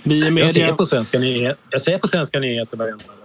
Vi 0.03 0.32
media... 0.32 0.45
jag, 0.45 0.53
ser 0.53 0.74
på 0.74 0.86
svenska 0.86 1.20
nyheter, 1.20 1.57
jag 1.70 1.82
ser 1.82 1.97
på 1.97 2.07
svenska 2.07 2.39
nyheter 2.39 2.78
varenda 2.78 3.03
dag. 3.05 3.16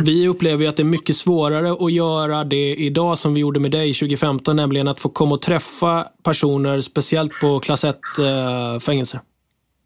Vi 0.00 0.28
upplever 0.28 0.62
ju 0.62 0.68
att 0.68 0.76
det 0.76 0.82
är 0.82 0.84
mycket 0.84 1.16
svårare 1.16 1.86
att 1.86 1.92
göra 1.92 2.44
det 2.44 2.74
idag 2.74 3.18
som 3.18 3.34
vi 3.34 3.40
gjorde 3.40 3.60
med 3.60 3.70
dig 3.70 3.92
2015, 3.94 4.56
nämligen 4.56 4.88
att 4.88 5.00
få 5.00 5.08
komma 5.08 5.34
och 5.34 5.42
träffa 5.42 6.06
personer, 6.22 6.80
speciellt 6.80 7.32
på 7.40 7.60
klass 7.60 7.84
1-fängelser. 7.84 9.20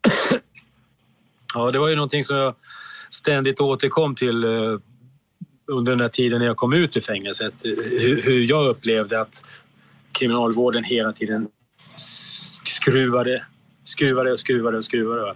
Eh, 0.07 0.39
ja, 1.55 1.71
det 1.71 1.79
var 1.79 1.89
ju 1.89 1.97
någonting 1.97 2.25
som 2.25 2.37
jag 2.37 2.55
ständigt 3.15 3.61
återkom 3.61 4.15
till 4.15 4.45
eh, 4.45 4.79
under 5.67 5.93
den 5.93 6.01
här 6.01 6.09
tiden 6.09 6.39
när 6.39 6.47
jag 6.47 6.57
kom 6.57 6.73
ut 6.73 6.97
ur 6.97 7.01
fängelset. 7.01 7.55
Eh, 7.65 7.71
hur 8.23 8.45
jag 8.45 8.67
upplevde 8.67 9.21
att 9.21 9.45
kriminalvården 10.13 10.85
hela 10.85 11.13
tiden 11.13 11.49
skruvade, 12.67 13.45
skruvade 13.85 14.33
och 14.33 14.41
skruvade 14.41 14.79
och 14.79 14.85
skruvade. 14.85 15.35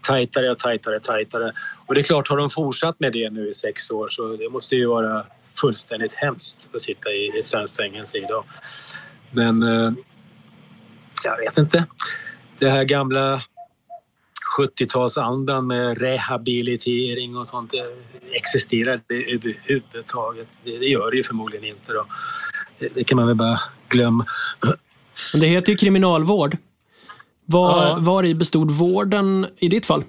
Tajtare 0.00 0.50
och 0.50 0.58
tajtare, 0.58 1.00
tajtare. 1.00 1.52
Och 1.86 1.94
det 1.94 2.00
är 2.00 2.02
klart, 2.02 2.28
har 2.28 2.36
de 2.36 2.50
fortsatt 2.50 3.00
med 3.00 3.12
det 3.12 3.30
nu 3.30 3.48
i 3.48 3.54
sex 3.54 3.90
år 3.90 4.08
så 4.08 4.36
det 4.36 4.50
måste 4.50 4.76
ju 4.76 4.86
vara 4.86 5.26
fullständigt 5.60 6.14
hemskt 6.14 6.68
att 6.74 6.80
sitta 6.80 7.10
i 7.10 7.38
ett 7.38 7.46
svenskt 7.46 7.76
fängelse 7.76 8.18
idag. 8.18 8.44
Men 9.30 9.62
eh, 9.62 9.92
jag 11.24 11.36
vet 11.36 11.58
inte. 11.58 11.86
Det 12.58 12.70
här 12.70 12.84
gamla 12.84 13.42
70-talsandan 14.58 15.66
med 15.66 15.98
rehabilitering 15.98 17.36
och 17.36 17.46
sånt 17.46 17.72
existerar 18.32 19.00
det 19.06 19.32
överhuvudtaget. 19.34 20.48
Det, 20.64 20.78
det 20.78 20.86
gör 20.86 21.10
det 21.10 21.16
ju 21.16 21.22
förmodligen 21.22 21.64
inte. 21.64 21.92
Då. 21.92 22.06
Det, 22.78 22.88
det 22.94 23.04
kan 23.04 23.16
man 23.16 23.26
väl 23.26 23.36
bara 23.36 23.60
glömma. 23.88 24.26
Men 25.32 25.40
det 25.40 25.46
heter 25.46 25.72
ju 25.72 25.76
kriminalvård. 25.76 26.56
Var, 27.44 27.86
ja. 27.86 27.96
var 28.00 28.24
i 28.24 28.34
bestod 28.34 28.70
vården 28.70 29.46
i 29.58 29.68
ditt 29.68 29.86
fall? 29.86 30.04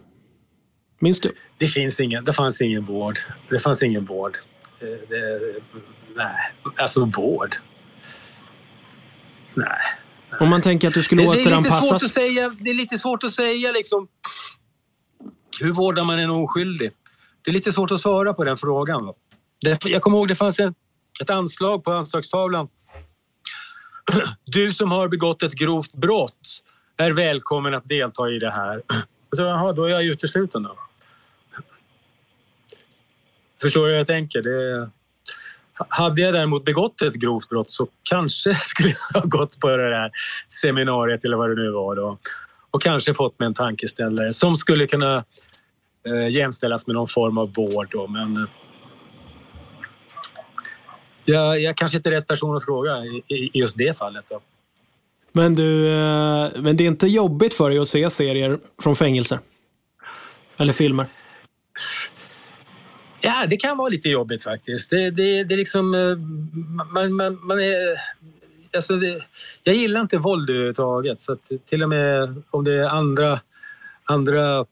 Minns 1.00 1.20
du? 1.20 1.32
Det, 1.58 1.68
finns 1.68 2.00
ingen, 2.00 2.26
det 2.26 2.34
fanns 2.34 2.62
ingen 2.62 2.84
vård. 2.84 3.20
Det 3.50 3.60
fanns 3.60 3.84
ingen 3.84 4.06
vård. 4.06 4.38
Det, 4.80 5.40
nej, 6.16 6.36
alltså 6.76 7.06
vård. 7.06 7.56
Nej. 9.54 10.01
Om 10.40 10.50
man 10.50 10.62
tänker 10.62 10.88
att 10.88 10.94
du 10.94 11.04
skulle 11.04 11.28
återanpassas? 11.28 11.90
Det 11.90 11.94
är, 11.94 12.06
att 12.06 12.12
säga, 12.12 12.56
det 12.60 12.70
är 12.70 12.74
lite 12.74 12.98
svårt 12.98 13.24
att 13.24 13.34
säga 13.34 13.72
liksom. 13.72 14.08
Hur 15.60 15.74
vårdar 15.74 16.04
man 16.04 16.20
en 16.20 16.30
oskyldig? 16.30 16.92
Det 17.42 17.52
är 17.52 17.54
lite 17.54 17.72
svårt 17.72 17.92
att 17.92 18.00
svara 18.00 18.34
på 18.34 18.44
den 18.44 18.58
frågan. 18.58 19.14
Jag 19.84 20.02
kommer 20.02 20.18
ihåg 20.18 20.28
det 20.28 20.36
fanns 20.36 20.60
ett 21.22 21.30
anslag 21.30 21.84
på 21.84 21.94
anslagstavlan. 21.94 22.68
Du 24.46 24.74
som 24.74 24.92
har 24.92 25.08
begått 25.08 25.44
ett 25.44 25.54
grovt 25.54 25.94
brott 25.94 26.64
är 26.98 27.12
välkommen 27.12 27.74
att 27.74 27.90
delta 27.90 28.30
i 28.30 28.40
det 28.40 28.52
här. 28.52 28.82
Så, 29.36 29.42
jaha, 29.42 29.74
då 29.74 29.86
är 29.86 29.90
jag 29.90 30.04
utesluten 30.04 30.64
då. 30.64 30.76
Förstår 33.62 33.86
du 33.86 33.92
hur 33.92 33.98
jag 33.98 34.08
tänker? 34.08 34.42
Det, 34.42 34.90
hade 35.90 36.22
jag 36.22 36.34
däremot 36.34 36.66
begått 36.66 37.02
ett 37.02 37.14
grovt 37.14 37.50
brott 37.50 37.70
så 37.70 37.88
kanske 38.04 38.54
skulle 38.64 38.90
jag 38.90 39.22
ha 39.22 39.28
gått 39.28 39.60
på 39.60 39.68
det 39.70 39.90
där 39.90 40.12
seminariet 40.62 41.26
eller 41.26 41.38
vad 41.38 41.50
det 41.50 41.56
nu 41.56 41.72
var 41.72 41.96
då 41.96 42.18
och 42.72 42.82
kanske 42.82 43.14
fått 43.14 43.40
mig 43.40 43.46
en 43.46 43.54
tankeställare 43.54 44.34
som 44.34 44.58
skulle 44.58 44.88
kunna 44.88 45.24
eh, 46.08 46.28
jämställas 46.30 46.88
med 46.88 46.94
någon 46.94 47.08
form 47.08 47.38
av 47.38 47.54
vård. 47.54 47.88
Då, 47.92 48.08
men 48.08 48.38
eh, 48.38 48.44
jag, 51.26 51.62
jag 51.62 51.78
kanske 51.78 51.98
inte 51.98 52.10
är 52.10 52.12
rätt 52.12 52.28
person 52.28 52.58
att 52.58 52.66
fråga 52.66 52.98
i, 52.98 53.24
i 53.28 53.52
just 53.54 53.78
det 53.78 53.98
fallet. 53.98 54.26
Då. 54.30 54.40
Men 55.32 55.56
du, 55.56 55.88
eh, 55.88 56.50
men 56.56 56.78
det 56.78 56.84
är 56.84 56.88
inte 56.88 57.08
jobbigt 57.08 57.54
för 57.54 57.70
dig 57.70 57.80
att 57.80 57.88
se 57.88 58.10
serier 58.10 58.60
från 58.82 58.96
fängelser? 58.96 59.40
Eller 60.58 60.74
filmer? 60.74 61.06
Ja, 63.22 63.46
det 63.50 63.58
kan 63.58 63.78
vara 63.78 63.90
lite 63.90 64.10
jobbigt 64.10 64.44
faktiskt. 64.44 64.90
Det, 64.90 65.10
det, 65.10 65.44
det 65.44 65.56
är 65.56 65.58
liksom... 65.58 65.96
Eh, 65.96 66.18
man, 66.94 67.14
man, 67.14 67.40
man 67.42 67.60
är... 67.60 67.98
Alltså 68.76 68.96
det, 68.96 69.24
jag 69.64 69.76
gillar 69.76 70.02
inte 70.02 70.18
våld 70.18 70.50
överhuvudtaget. 70.50 71.22
Så 71.22 71.38
till 71.66 71.84
och 71.84 71.90
med 71.90 72.42
om 72.50 72.64
det 72.64 72.74
är 72.74 72.90
andra, 72.90 73.40
andra 74.04 74.66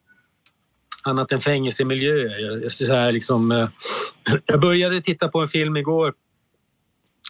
annat 1.04 1.32
än 1.32 1.42
fängelsemiljöer. 1.42 2.70
Så 2.70 2.94
här 2.94 3.12
liksom, 3.12 3.52
eh, 3.52 3.70
jag 4.46 4.62
började 4.62 5.02
titta 5.02 5.28
på 5.28 5.40
en 5.40 5.48
film 5.48 5.78
igår 5.78 6.14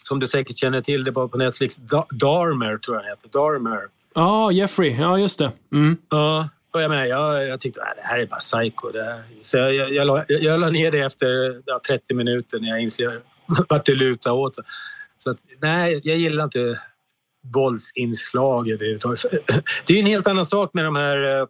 som 0.03 0.19
du 0.19 0.27
säkert 0.27 0.57
känner 0.57 0.81
till. 0.81 1.03
Det 1.03 1.11
var 1.11 1.27
på 1.27 1.37
Netflix. 1.37 1.75
Darmer 2.11 2.77
tror 2.77 2.97
jag 2.97 3.05
den 3.05 3.09
heter. 3.09 3.39
Darmer. 3.39 3.79
Ja, 4.13 4.21
ah, 4.21 4.51
Jeffrey. 4.51 4.95
Ja, 4.99 5.19
just 5.19 5.39
det. 5.39 5.51
Mm. 5.71 5.97
Ja, 6.09 6.49
och 6.71 6.81
jag, 6.81 6.89
menar, 6.89 7.05
jag, 7.05 7.47
jag 7.47 7.59
tyckte 7.59 7.81
att 7.81 7.95
det 7.95 8.01
här 8.03 8.19
är 8.19 8.25
bara 8.25 8.39
psycho. 8.39 8.91
Så 9.41 9.57
jag, 9.57 9.73
jag, 9.73 9.93
jag, 9.93 10.07
la, 10.07 10.25
jag 10.27 10.59
la 10.59 10.69
ner 10.69 10.91
det 10.91 10.99
efter 10.99 11.61
ja, 11.65 11.81
30 11.87 12.13
minuter 12.13 12.59
när 12.59 12.69
jag 12.69 12.79
inser 12.81 13.21
vart 13.69 13.85
det 13.85 13.95
lutar 13.95 14.31
åt. 14.31 14.55
Så 15.17 15.31
att, 15.31 15.37
nej, 15.61 16.01
jag 16.03 16.17
gillar 16.17 16.43
inte 16.43 16.79
våldsinslag 17.53 18.69
överhuvudtaget. 18.69 19.21
Det 19.85 19.93
är 19.93 19.99
en 19.99 20.05
helt 20.05 20.27
annan 20.27 20.45
sak 20.45 20.73
med 20.73 20.85
de 20.85 20.95
här 20.95 21.47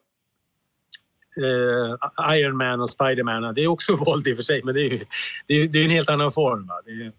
eh, 1.37 2.37
Iron 2.37 2.57
Man 2.57 2.81
och 2.81 2.89
Spiderman. 2.89 3.53
Det 3.55 3.63
är 3.63 3.67
också 3.67 3.95
våld 4.05 4.27
i 4.27 4.33
och 4.33 4.37
för 4.37 4.43
sig, 4.43 4.61
men 4.63 4.75
det 4.75 4.81
är, 4.81 5.03
det 5.47 5.53
är, 5.53 5.67
det 5.67 5.79
är 5.79 5.83
en 5.83 5.89
helt 5.89 6.09
annan 6.09 6.31
form. 6.31 6.67
Va? 6.67 6.81
Det, 6.85 6.91
är, 6.91 7.11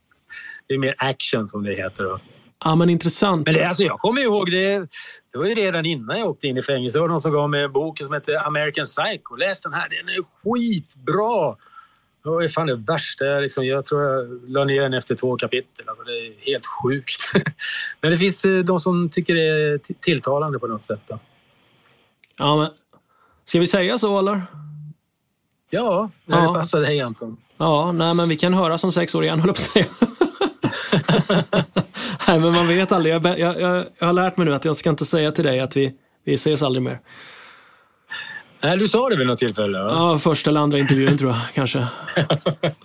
det 0.66 0.74
är 0.74 0.78
mer 0.78 0.94
action 0.98 1.48
som 1.48 1.64
det 1.64 1.74
heter. 1.74 2.04
Då. 2.04 2.18
Ja, 2.64 2.74
men 2.74 2.90
intressant. 2.90 3.46
Men 3.46 3.54
det, 3.54 3.64
alltså, 3.64 3.82
jag 3.82 3.98
kommer 3.98 4.22
ihåg 4.22 4.50
det. 4.50 4.88
Det 5.32 5.38
var 5.38 5.46
ju 5.46 5.54
redan 5.54 5.86
innan 5.86 6.18
jag 6.18 6.28
åkte 6.28 6.46
in 6.46 6.56
i 6.56 6.62
fängelse. 6.62 6.98
Det 6.98 7.02
var 7.02 7.08
någon 7.08 7.20
som 7.20 7.32
gav 7.32 7.50
mig 7.50 7.62
en 7.62 7.72
bok 7.72 7.98
som 7.98 8.12
heter 8.12 8.46
American 8.46 8.84
Psycho. 8.84 9.36
Läs 9.36 9.62
den 9.62 9.72
här, 9.72 9.88
den 9.88 10.08
är 10.08 10.22
skitbra! 10.42 11.56
Det 12.22 12.28
var 12.28 12.48
fan 12.48 12.66
det 12.66 12.76
värsta 12.76 13.24
jag 13.24 13.42
liksom, 13.42 13.66
Jag 13.66 13.84
tror 13.86 14.02
jag 14.02 14.40
la 14.50 14.64
ner 14.64 14.82
den 14.82 14.94
efter 14.94 15.14
två 15.14 15.36
kapitel. 15.36 15.88
Alltså, 15.88 16.04
det 16.04 16.12
är 16.12 16.32
helt 16.46 16.66
sjukt. 16.66 17.32
Men 18.00 18.10
det 18.10 18.18
finns 18.18 18.44
eh, 18.44 18.58
de 18.58 18.80
som 18.80 19.08
tycker 19.08 19.34
det 19.34 19.46
är 19.46 19.78
tilltalande 20.00 20.58
på 20.58 20.66
något 20.66 20.82
sätt. 20.82 21.00
Då. 21.06 21.18
Ja, 22.38 22.56
men 22.56 22.68
ska 23.44 23.60
vi 23.60 23.66
säga 23.66 23.98
så 23.98 24.18
eller? 24.18 24.42
Ja, 25.70 26.10
när 26.24 26.38
ja. 26.38 26.46
det 26.46 26.58
passar 26.58 26.80
dig 26.80 27.00
Anton. 27.00 27.36
Ja, 27.56 27.92
nej 27.92 28.14
men 28.14 28.28
vi 28.28 28.36
kan 28.36 28.54
höra 28.54 28.78
som 28.78 28.92
sex 28.92 29.14
år 29.14 29.24
igen, 29.24 29.40
höll 29.40 29.48
på 29.48 29.52
att 29.52 29.70
säga. 29.70 29.86
nej, 32.30 32.40
men 32.40 32.52
man 32.52 32.68
vet 32.68 32.92
aldrig. 32.92 33.14
Jag, 33.14 33.38
jag, 33.38 33.60
jag, 33.60 33.84
jag, 33.98 34.06
har 34.06 34.12
lärt 34.12 34.36
mig 34.36 34.46
nu 34.46 34.54
att 34.54 34.64
jag 34.64 34.76
ska 34.76 34.90
inte 34.90 35.04
säga 35.04 35.32
till 35.32 35.44
dig 35.44 35.60
att 35.60 35.76
vi, 35.76 35.92
vi 36.24 36.34
ses 36.34 36.62
aldrig 36.62 36.82
mer. 36.82 36.98
Nej, 38.62 38.76
du 38.76 38.88
sa 38.88 39.08
det 39.08 39.16
vid 39.16 39.26
något 39.26 39.38
tillfälle? 39.38 39.78
Va? 39.78 39.90
Ja, 39.90 40.18
första 40.18 40.50
eller 40.50 40.60
andra 40.60 40.78
intervjun 40.78 41.18
tror 41.18 41.30
jag 41.30 41.40
kanske. 41.54 41.86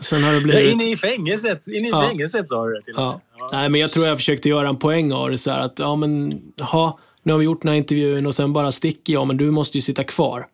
Sen 0.01 0.23
har 0.23 0.33
det 0.33 0.41
blivit... 0.41 0.63
Ja, 0.63 0.71
inne 0.71 0.91
i 0.91 0.97
fängelset, 0.97 1.67
inne 1.67 1.87
i 1.87 1.91
ja. 1.91 2.07
fängelset 2.09 2.49
sa 2.49 2.65
du 2.65 2.73
det 2.73 2.81
till 2.81 2.93
ja. 2.97 3.21
ja. 3.39 3.49
Nej, 3.51 3.69
men 3.69 3.81
jag 3.81 3.91
tror 3.91 4.05
jag 4.07 4.17
försökte 4.17 4.49
göra 4.49 4.69
en 4.69 4.77
poäng 4.77 5.13
av 5.13 5.29
det. 5.29 5.37
Så 5.37 5.51
här, 5.51 5.59
att, 5.59 5.79
ja, 5.79 5.95
men, 5.95 6.41
ha, 6.59 6.99
nu 7.23 7.31
har 7.31 7.39
vi 7.39 7.45
gjort 7.45 7.61
den 7.61 7.69
här 7.69 7.75
intervjun 7.75 8.25
och 8.25 8.35
sen 8.35 8.53
bara 8.53 8.71
sticker 8.71 9.13
jag, 9.13 9.27
men 9.27 9.37
du 9.37 9.51
måste 9.51 9.77
ju 9.77 9.81
sitta 9.81 10.03
kvar. 10.03 10.47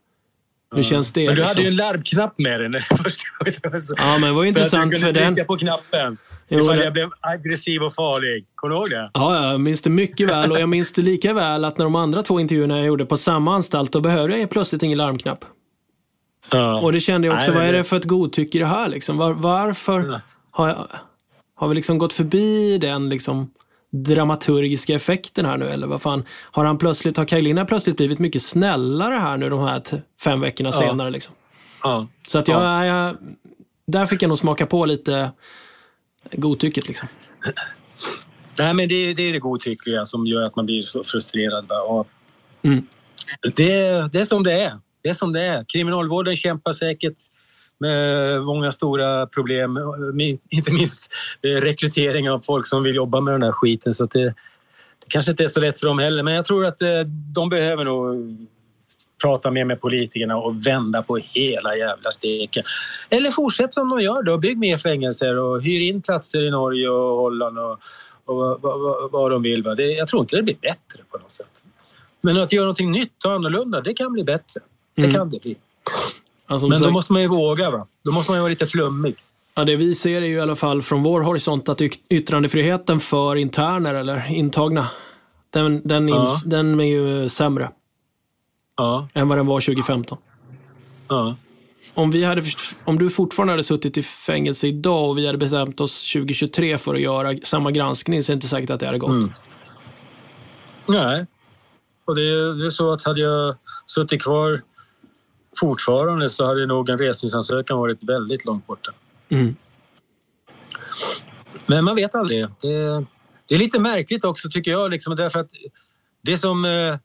Hur 0.76 0.84
känns 0.84 1.14
det? 1.14 1.26
Men 1.26 1.36
du 1.36 1.42
liksom? 1.42 1.50
hade 1.50 1.62
ju 1.62 1.68
en 1.68 1.76
larmknapp 1.76 2.38
med 2.38 2.60
dig 2.60 2.70
när 2.70 2.80
första 3.04 3.24
gången. 3.40 3.82
Ja, 3.98 4.18
men 4.18 4.22
det 4.22 4.32
var 4.32 4.46
intressant 4.46 4.94
för, 4.94 5.00
för, 5.00 5.10
att 5.10 5.14
du 5.14 5.20
den. 5.20 5.36
trycka 5.36 5.48
på 5.48 5.58
knappen. 5.58 6.18
Ifall 6.52 6.80
jag 6.80 6.94
blev 6.94 7.10
aggressiv 7.20 7.84
och 7.84 7.94
farlig. 7.94 8.46
Kommer 8.56 8.76
du 8.76 8.80
ihåg 8.80 8.90
det? 8.90 9.12
Ja, 9.14 9.52
jag 9.52 9.62
minns 9.62 9.82
det 9.82 9.90
mycket 9.90 10.30
väl. 10.30 10.52
Och 10.52 10.60
jag 10.60 10.70
minns 10.70 10.94
det 10.94 11.02
lika 11.02 11.34
väl 11.34 11.66
att 11.66 11.78
när 11.78 11.86
de 11.86 11.96
andra 11.96 12.24
två 12.24 12.40
intervjuerna 12.40 12.78
jag 12.78 12.88
gjorde 12.88 13.06
på 13.06 13.18
samma 13.18 13.56
anstalt, 13.56 13.92
då 13.92 14.02
behövde 14.02 14.38
jag 14.38 14.50
plötsligt 14.50 14.84
ingen 14.84 14.98
larmknapp. 14.98 15.46
Ja. 16.52 16.80
Och 16.80 16.92
det 16.94 17.00
kände 17.00 17.28
jag 17.28 17.38
också, 17.38 17.52
Nej, 17.52 17.60
vad 17.60 17.70
är 17.70 17.74
det 17.74 17.84
för 17.84 17.98
ett 17.98 18.06
godtycke 18.06 18.58
i 18.58 18.62
det 18.62 18.68
här? 18.68 18.90
Liksom? 18.90 19.18
Var, 19.18 19.34
varför 19.34 20.22
har, 20.52 20.68
jag, 20.68 20.88
har 21.56 21.68
vi 21.68 21.76
liksom 21.76 21.98
gått 21.98 22.14
förbi 22.14 22.78
den 22.78 23.10
liksom, 23.10 23.52
dramaturgiska 23.92 24.96
effekten 24.96 25.46
här 25.46 25.58
nu? 25.58 25.70
Eller 25.70 25.88
vad 25.88 26.02
fan? 26.02 26.26
Har 26.52 26.66
han 26.66 26.78
plötsligt, 26.78 27.18
har 27.18 27.26
Kajlina 27.26 27.66
plötsligt 27.66 27.98
blivit 27.98 28.20
mycket 28.20 28.42
snällare 28.42 29.16
här 29.16 29.38
nu 29.38 29.50
de 29.50 29.60
här 29.60 29.82
fem 30.24 30.42
veckorna 30.42 30.70
ja. 30.74 30.80
senare? 30.80 31.10
Liksom? 31.10 31.36
Ja. 31.84 32.08
Så 32.28 32.40
att 32.40 32.48
jag, 32.48 32.86
jag, 32.86 33.18
där 33.88 34.06
fick 34.06 34.22
jag 34.22 34.30
nog 34.30 34.38
smaka 34.38 34.66
på 34.66 34.86
lite 34.86 35.32
godtycket 36.32 36.88
liksom. 36.88 37.08
Nej, 38.60 38.74
men 38.74 38.88
det, 38.88 39.14
det 39.14 39.24
är 39.24 39.34
det 39.34 39.40
godtyckliga 39.40 40.06
som 40.06 40.26
gör 40.28 40.42
att 40.42 40.56
man 40.56 40.66
blir 40.66 40.82
så 40.82 41.04
frustrerad. 41.04 41.66
Och 41.88 42.08
mm. 42.62 42.88
det, 43.56 44.12
det 44.14 44.20
är 44.20 44.26
som 44.26 44.44
det 44.44 44.62
är. 44.62 44.80
Det 45.02 45.10
är 45.10 45.14
som 45.14 45.34
det 45.34 45.44
är. 45.44 45.66
Kriminalvården 45.68 46.36
kämpar 46.36 46.72
säkert 46.72 47.18
med 47.78 48.42
många 48.42 48.72
stora 48.72 49.28
problem, 49.28 49.78
inte 50.50 50.74
minst 50.74 51.10
rekrytering 51.42 52.30
av 52.30 52.40
folk 52.40 52.68
som 52.68 52.84
vill 52.84 52.96
jobba 52.96 53.22
med 53.22 53.34
den 53.34 53.44
här 53.44 53.52
skiten. 53.52 53.94
Så 53.94 54.06
det, 54.06 54.24
det 54.24 55.08
kanske 55.08 55.32
inte 55.32 55.44
är 55.44 55.48
så 55.48 55.60
lätt 55.60 55.80
för 55.80 55.88
dem 55.88 56.00
heller, 56.00 56.24
men 56.24 56.34
jag 56.34 56.46
tror 56.46 56.66
att 56.66 56.82
eh, 56.82 57.00
de 57.36 57.50
behöver 57.50 57.84
nog 57.84 58.38
prata 59.22 59.52
mer 59.52 59.66
med 59.66 59.82
politikerna 59.82 60.38
och 60.38 60.68
vända 60.68 61.04
på 61.04 61.18
hela 61.18 61.78
jävla 61.78 62.12
steken. 62.12 62.64
Eller 63.10 63.32
fortsätt 63.32 63.74
som 63.74 63.90
de 63.90 64.02
gör 64.02 64.24
då, 64.24 64.38
bygg 64.38 64.58
mer 64.58 64.78
fängelser 64.78 65.38
och 65.38 65.62
hyr 65.62 65.80
in 65.80 66.02
platser 66.02 66.48
i 66.48 66.52
Norge 66.52 66.90
och 66.90 67.18
Holland 67.18 67.60
och, 67.60 67.80
och 68.26 68.36
vad, 68.36 68.62
vad, 68.62 69.12
vad 69.12 69.32
de 69.32 69.42
vill. 69.44 69.64
Det, 69.64 69.84
jag 69.84 70.08
tror 70.08 70.22
inte 70.22 70.36
det 70.36 70.44
blir 70.44 70.58
bättre 70.62 71.04
på 71.12 71.18
något 71.18 71.32
sätt. 71.32 71.64
Men 72.22 72.38
att 72.38 72.52
göra 72.52 72.66
någonting 72.66 72.92
nytt 72.92 73.26
och 73.26 73.32
annorlunda, 73.32 73.82
det 73.82 73.94
kan 73.94 74.14
bli 74.14 74.24
bättre. 74.24 74.62
Det 74.96 75.02
mm. 75.02 75.14
kan 75.14 75.30
det 75.30 75.42
bli. 75.42 75.56
Alltså, 76.46 76.68
Men 76.68 76.80
då 76.80 76.86
sagt, 76.86 76.94
måste 76.94 77.14
man 77.14 77.22
ju 77.22 77.28
våga. 77.28 77.70
Va? 77.70 77.88
Då 78.04 78.12
måste 78.12 78.32
man 78.32 78.38
ju 78.38 78.42
vara 78.42 78.50
lite 78.50 78.68
flummig. 78.68 79.16
Ja, 79.56 79.64
det 79.64 79.76
vi 79.76 79.96
ser 79.96 80.22
är 80.22 80.26
ju 80.26 80.36
i 80.36 80.40
alla 80.40 80.56
fall 80.56 80.82
från 80.82 81.04
vår 81.04 81.22
horisont 81.22 81.70
att 81.70 81.82
yttrandefriheten 82.10 83.00
för 83.00 83.36
interner 83.36 83.94
eller 83.94 84.32
intagna, 84.32 84.88
den, 85.50 85.82
den, 85.88 86.08
ja. 86.08 86.22
ins, 86.22 86.44
den 86.44 86.80
är 86.80 86.86
ju 86.86 87.30
sämre 87.30 87.70
ja. 88.82 89.08
än 89.14 89.28
vad 89.28 89.38
den 89.38 89.48
var 89.48 89.62
2015. 89.62 90.18
Ja. 91.08 91.36
Om, 91.94 92.12
vi 92.12 92.24
hade, 92.24 92.42
om 92.84 93.00
du 93.00 93.10
fortfarande 93.10 93.54
hade 93.54 93.64
suttit 93.64 93.98
i 93.98 94.04
fängelse 94.04 94.68
idag 94.68 95.10
och 95.10 95.18
vi 95.18 95.26
hade 95.26 95.38
bestämt 95.38 95.82
oss 95.82 96.14
2023 96.14 96.78
för 96.78 96.96
att 96.96 97.02
göra 97.02 97.36
samma 97.44 97.72
granskning 97.72 98.24
så 98.24 98.32
är 98.32 98.34
det 98.34 98.38
inte 98.38 98.48
säkert 98.48 98.70
att 98.70 98.80
det 98.80 98.86
hade 98.86 98.98
gått. 98.98 99.10
Mm. 99.10 99.32
Nej, 100.88 101.26
och 102.06 102.16
det 102.16 102.22
är, 102.22 102.54
det 102.60 102.66
är 102.66 102.70
så 102.70 102.92
att 102.92 103.04
hade 103.04 103.22
jag 103.22 103.56
suttit 103.86 104.24
kvar 104.24 104.62
fortfarande 105.60 106.30
så 106.30 106.46
hade 106.46 106.66
nog 106.66 106.90
en 106.90 106.98
resningsansökan 106.98 107.78
varit 107.78 108.04
väldigt 108.04 108.46
långt 108.46 108.68
borta. 108.68 108.92
Mm. 109.30 109.56
Men 111.66 111.84
man 111.84 111.96
vet 111.96 112.16
aldrig. 112.16 112.48
Det, 112.62 113.06
det, 113.48 113.56
är 113.56 113.60
lite 113.60 113.80
märkligt 113.80 114.26
också 114.26 114.50
tycker 114.50 114.72
jag. 114.72 114.92
Liksom, 114.92 115.16
därför 115.16 115.40
att 115.40 115.50
det 116.22 116.38
som, 116.38 116.66
eh, 116.66 116.96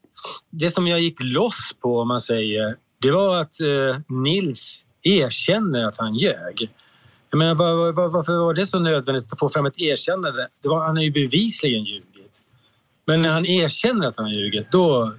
det 0.49 0.69
som 0.69 0.87
jag 0.87 1.01
gick 1.01 1.17
loss 1.19 1.75
på, 1.81 1.99
om 1.99 2.07
man 2.07 2.21
säger, 2.21 2.75
det 3.01 3.11
var 3.11 3.35
att 3.35 3.61
eh, 3.61 3.99
Nils 4.07 4.83
erkänner 5.03 5.83
att 5.83 5.97
han 5.97 6.15
ljög. 6.15 6.69
Jag 7.29 7.37
menar, 7.37 7.55
var, 7.55 7.91
var, 7.91 8.07
varför 8.07 8.37
var 8.37 8.53
det 8.53 8.65
så 8.65 8.79
nödvändigt 8.79 9.33
att 9.33 9.39
få 9.39 9.49
fram 9.49 9.65
ett 9.65 9.79
erkännande? 9.79 10.47
Det 10.61 10.67
var, 10.67 10.85
han 10.85 10.95
har 10.95 11.03
ju 11.03 11.11
bevisligen 11.11 11.83
ljugit. 11.83 12.03
Men 13.05 13.21
när 13.21 13.29
han 13.29 13.45
erkänner 13.45 14.07
att 14.07 14.17
han 14.17 14.25
har 14.25 14.33
ljugit, 14.33 14.71
då, 14.71 15.05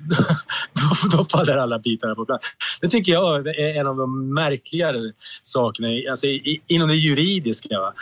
då, 0.72 1.16
då 1.16 1.24
faller 1.24 1.56
alla 1.56 1.78
bitarna 1.78 2.14
på 2.14 2.24
plats. 2.24 2.46
Det 2.80 2.88
tycker 2.88 3.12
jag 3.12 3.46
är 3.46 3.80
en 3.80 3.86
av 3.86 3.96
de 3.96 4.34
märkligare 4.34 5.12
sakerna 5.42 5.88
alltså, 6.11 6.26
inom 6.66 6.88
det 6.88 6.96
juridiska. 6.96 7.80
Va? 7.80 7.92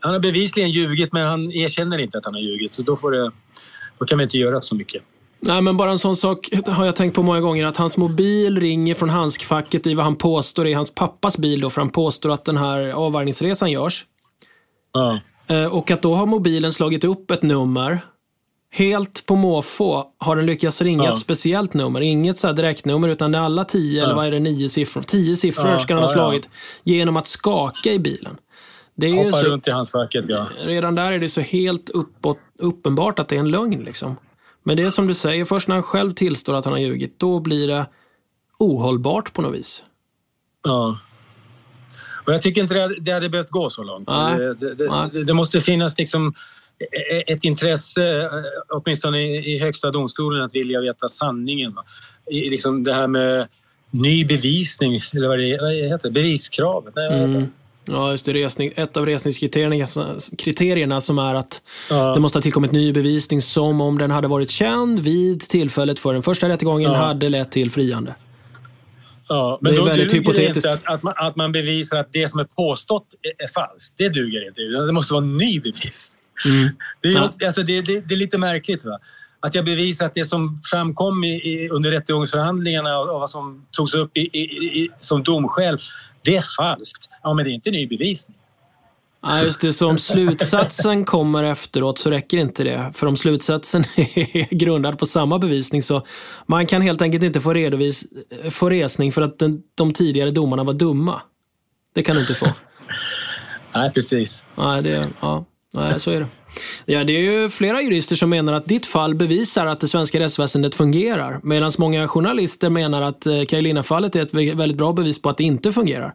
Han 0.00 0.12
har 0.12 0.20
bevisligen 0.20 0.70
ljugit, 0.70 1.12
men 1.12 1.26
han 1.26 1.52
erkänner 1.52 1.98
inte 1.98 2.18
att 2.18 2.24
han 2.24 2.34
har 2.34 2.40
ljugit. 2.40 2.70
Så 2.70 2.82
då, 2.82 2.96
får 2.96 3.10
det, 3.10 3.30
då 3.98 4.04
kan 4.04 4.18
vi 4.18 4.24
inte 4.24 4.38
göra 4.38 4.60
så 4.60 4.74
mycket. 4.74 5.02
Nej, 5.42 5.62
men 5.62 5.76
bara 5.76 5.90
en 5.90 5.98
sån 5.98 6.16
sak 6.16 6.48
har 6.66 6.84
jag 6.84 6.96
tänkt 6.96 7.14
på 7.14 7.22
många 7.22 7.40
gånger. 7.40 7.66
Att 7.66 7.76
hans 7.76 7.96
mobil 7.96 8.60
ringer 8.60 8.94
från 8.94 9.10
handskfacket 9.10 9.86
i 9.86 9.94
vad 9.94 10.04
han 10.04 10.16
påstår 10.16 10.66
är 10.66 10.76
hans 10.76 10.94
pappas 10.94 11.38
bil. 11.38 11.60
Då, 11.60 11.70
för 11.70 11.80
han 11.80 11.90
påstår 11.90 12.30
att 12.30 12.44
den 12.44 12.56
här 12.56 12.90
avvärjningsresan 12.90 13.70
görs. 13.70 14.04
Ja. 14.92 15.20
Eh, 15.46 15.66
och 15.66 15.90
att 15.90 16.02
då 16.02 16.14
har 16.14 16.26
mobilen 16.26 16.72
slagit 16.72 17.04
upp 17.04 17.30
ett 17.30 17.42
nummer 17.42 18.00
helt 18.72 19.26
på 19.26 19.36
måfå 19.36 20.04
har 20.18 20.36
den 20.36 20.46
lyckats 20.46 20.82
ringa 20.82 21.04
ja. 21.04 21.12
ett 21.12 21.18
speciellt 21.18 21.74
nummer. 21.74 22.00
Inget 22.00 22.38
så 22.38 22.52
direktnummer 22.52 23.08
utan 23.08 23.32
det 23.32 23.38
är 23.38 23.42
alla 23.42 23.64
tio, 23.64 23.98
ja. 23.98 24.04
eller 24.04 24.14
vad 24.14 24.26
är 24.26 24.30
det, 24.30 24.40
nio 24.40 24.68
siffror? 24.68 25.02
Tio 25.02 25.36
siffror 25.36 25.78
ska 25.78 25.94
den 25.94 26.02
ha 26.02 26.08
slagit 26.08 26.48
genom 26.84 27.16
att 27.16 27.26
skaka 27.26 27.92
i 27.92 27.98
bilen. 27.98 28.36
Det 28.94 29.06
är 29.06 29.24
Hoppa 29.24 29.36
så, 29.36 29.46
runt 29.46 29.68
i 29.68 29.70
handskfacket, 29.70 30.24
ja. 30.28 30.46
Redan 30.64 30.94
där 30.94 31.12
är 31.12 31.18
det 31.18 31.28
så 31.28 31.40
helt 31.40 31.90
uppåt, 31.90 32.38
uppenbart 32.58 33.18
att 33.18 33.28
det 33.28 33.36
är 33.36 33.40
en 33.40 33.50
lögn. 33.50 33.84
Liksom. 33.84 34.16
Men 34.62 34.76
det 34.76 34.82
är 34.82 34.90
som 34.90 35.06
du 35.06 35.14
säger, 35.14 35.44
först 35.44 35.68
när 35.68 35.74
han 35.74 35.82
själv 35.82 36.12
tillstår 36.12 36.54
att 36.54 36.64
han 36.64 36.72
har 36.72 36.80
ljugit, 36.80 37.18
då 37.18 37.40
blir 37.40 37.68
det 37.68 37.86
ohållbart 38.58 39.32
på 39.32 39.42
något 39.42 39.54
vis. 39.54 39.82
Ja. 40.64 40.98
Och 42.26 42.32
jag 42.32 42.42
tycker 42.42 42.60
inte 42.60 42.74
det, 42.74 43.00
det 43.00 43.12
hade 43.12 43.28
behövt 43.28 43.50
gå 43.50 43.70
så 43.70 43.82
långt. 43.82 44.08
Det, 44.08 44.54
det, 44.54 44.74
det, 44.74 45.24
det, 45.24 45.32
måste 45.32 45.60
finnas 45.60 45.98
liksom 45.98 46.34
ett 47.26 47.44
intresse, 47.44 48.22
eh, 48.22 48.28
åtminstone 48.68 49.22
i 49.22 49.58
högsta 49.58 49.90
domstolen, 49.90 50.42
att 50.42 50.54
vilja 50.54 50.80
veta 50.80 51.08
sanningen. 51.08 51.74
I, 52.30 52.50
liksom 52.50 52.84
det 52.84 52.92
här 52.92 53.06
med 53.06 53.48
ny 53.90 54.24
bevisning, 54.24 55.00
eller 55.14 55.28
vad 55.28 55.38
det, 55.38 55.88
heter 55.88 56.10
beviskravet. 56.10 56.96
Mm. 56.96 57.46
Ja, 57.84 58.10
just 58.10 58.24
det. 58.24 58.32
Resning, 58.32 58.72
ett 58.76 58.96
av 58.96 59.06
resningskriterierna 59.06 59.86
kriterierna 60.38 61.00
som 61.00 61.18
är 61.18 61.34
att 61.34 61.62
ja. 61.90 62.14
det 62.14 62.20
måste 62.20 62.38
ha 62.38 62.42
tillkommit 62.42 62.72
ny 62.72 62.92
bevisning 62.92 63.40
som 63.40 63.80
om 63.80 63.98
den 63.98 64.10
hade 64.10 64.28
varit 64.28 64.50
känd 64.50 64.98
vid 64.98 65.40
tillfället 65.40 65.98
för 65.98 66.12
den 66.12 66.22
första 66.22 66.48
rättegången 66.48 66.92
ja. 66.92 66.98
hade 66.98 67.28
lett 67.28 67.50
till 67.50 67.70
friande. 67.70 68.14
Ja, 69.28 69.58
men 69.60 69.72
det 69.72 69.76
är 69.76 69.80
då 69.80 69.86
väldigt 69.86 70.08
duger 70.08 70.22
hypotetiskt. 70.22 70.62
det 70.62 70.72
inte 70.72 70.88
att, 70.90 70.94
att, 70.94 71.02
man, 71.02 71.14
att 71.16 71.36
man 71.36 71.52
bevisar 71.52 71.98
att 71.98 72.12
det 72.12 72.28
som 72.28 72.40
är 72.40 72.44
påstått 72.44 73.06
är, 73.22 73.44
är 73.44 73.48
falskt. 73.48 73.94
Det 73.96 74.08
duger 74.08 74.48
inte. 74.48 74.60
Det 74.60 74.92
måste 74.92 75.14
vara 75.14 75.24
ny 75.24 75.60
bevisning. 75.60 76.18
Mm. 76.44 76.68
Det, 77.00 77.08
är, 77.08 77.24
också, 77.24 77.46
alltså 77.46 77.62
det, 77.62 77.80
det, 77.80 78.00
det, 78.00 78.14
är 78.14 78.18
lite 78.18 78.38
märkligt. 78.38 78.84
Va? 78.84 78.98
Att 79.40 79.54
jag 79.54 79.64
bevisar 79.64 80.06
att 80.06 80.14
det 80.14 80.24
som 80.24 80.60
framkom 80.64 81.24
i, 81.24 81.34
i, 81.34 81.68
under 81.68 81.90
rättegångsförhandlingarna 81.90 82.98
och, 82.98 83.10
och 83.14 83.20
vad 83.20 83.30
som 83.30 83.66
togs 83.70 83.94
upp 83.94 84.16
i, 84.16 84.20
i, 84.20 84.90
som 85.00 85.22
domskäl, 85.22 85.78
det 86.22 86.36
är 86.36 86.44
falskt. 86.56 87.08
Ja, 87.22 87.34
men 87.34 87.44
det 87.44 87.50
är 87.50 87.54
inte 87.54 87.70
ny 87.70 87.86
bevisning. 87.86 88.36
Ja, 89.22 89.42
just 89.42 89.60
det. 89.60 89.72
Så 89.72 89.88
om 89.88 89.98
slutsatsen 89.98 91.04
kommer 91.04 91.44
efteråt 91.44 91.98
så 91.98 92.10
räcker 92.10 92.38
inte 92.38 92.64
det. 92.64 92.92
För 92.94 93.06
om 93.06 93.16
slutsatsen 93.16 93.84
är 93.96 94.54
grundad 94.54 94.98
på 94.98 95.06
samma 95.06 95.38
bevisning 95.38 95.82
så 95.82 96.06
man 96.46 96.66
kan 96.66 96.82
helt 96.82 97.02
enkelt 97.02 97.24
inte 97.24 97.40
få, 97.40 97.52
redovis, 97.52 98.04
få 98.50 98.70
resning 98.70 99.12
för 99.12 99.22
att 99.22 99.38
den, 99.38 99.62
de 99.74 99.92
tidigare 99.92 100.30
domarna 100.30 100.64
var 100.64 100.74
dumma. 100.74 101.22
Det 101.94 102.02
kan 102.02 102.16
du 102.16 102.20
inte 102.20 102.34
få. 102.34 102.46
Nej, 103.74 103.90
precis. 103.92 104.44
Nej, 104.54 104.82
det, 104.82 105.08
ja, 105.20 105.44
nej, 105.72 106.00
så 106.00 106.10
är 106.10 106.20
det. 106.20 106.26
Ja, 106.84 107.04
det 107.04 107.12
är 107.12 107.20
ju 107.20 107.48
flera 107.48 107.82
jurister 107.82 108.16
som 108.16 108.30
menar 108.30 108.52
att 108.52 108.66
ditt 108.66 108.86
fall 108.86 109.14
bevisar 109.14 109.66
att 109.66 109.80
det 109.80 109.88
svenska 109.88 110.20
rättsväsendet 110.20 110.74
fungerar. 110.74 111.40
Medan 111.42 111.72
många 111.78 112.08
journalister 112.08 112.70
menar 112.70 113.02
att 113.02 113.26
eh, 113.26 113.44
Kajlina-fallet 113.44 114.16
är 114.16 114.22
ett 114.22 114.34
väldigt 114.34 114.78
bra 114.78 114.92
bevis 114.92 115.22
på 115.22 115.28
att 115.28 115.36
det 115.36 115.44
inte 115.44 115.72
fungerar. 115.72 116.14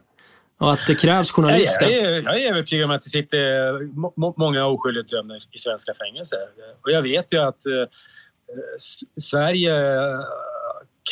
Och 0.58 0.74
att 0.74 0.80
det 0.88 0.95
krävs 0.95 1.32
journalister. 1.32 1.89
Jag 1.89 2.03
är, 2.03 2.22
jag 2.22 2.41
är 2.41 2.49
övertygad 2.51 2.86
om 2.86 2.91
att 2.91 3.01
det 3.01 3.10
sitter 3.10 3.84
må, 4.16 4.34
många 4.38 4.66
oskyldigt 4.66 5.10
dömda 5.10 5.36
i 5.51 5.58
svenska 5.58 5.93
fängelser. 5.93 6.39
Och 6.82 6.91
jag 6.91 7.01
vet 7.01 7.34
ju 7.34 7.38
att 7.38 7.66
eh, 7.66 7.86
Sverige 9.22 9.74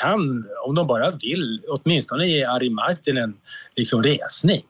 kan, 0.01 0.47
om 0.65 0.75
de 0.75 0.87
bara 0.87 1.11
vill, 1.11 1.61
åtminstone 1.67 2.27
ge 2.27 2.43
Ari 2.43 2.69
Martinen 2.69 3.37
liksom 3.75 4.03
resning. 4.03 4.65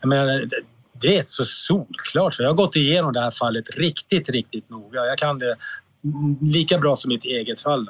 Jag 0.00 0.08
menar, 0.08 0.48
det 0.92 1.18
är 1.18 1.24
så 1.26 1.44
solklart. 1.44 2.34
För 2.34 2.42
jag 2.42 2.50
har 2.50 2.56
gått 2.56 2.76
igenom 2.76 3.12
det 3.12 3.20
här 3.20 3.30
fallet 3.30 3.70
riktigt, 3.70 4.28
riktigt 4.28 4.70
noga. 4.70 5.06
Jag 5.06 5.18
kan 5.18 5.38
det 5.38 5.56
lika 6.40 6.78
bra 6.78 6.96
som 6.96 7.08
mitt 7.08 7.24
eget 7.24 7.60
fall. 7.60 7.88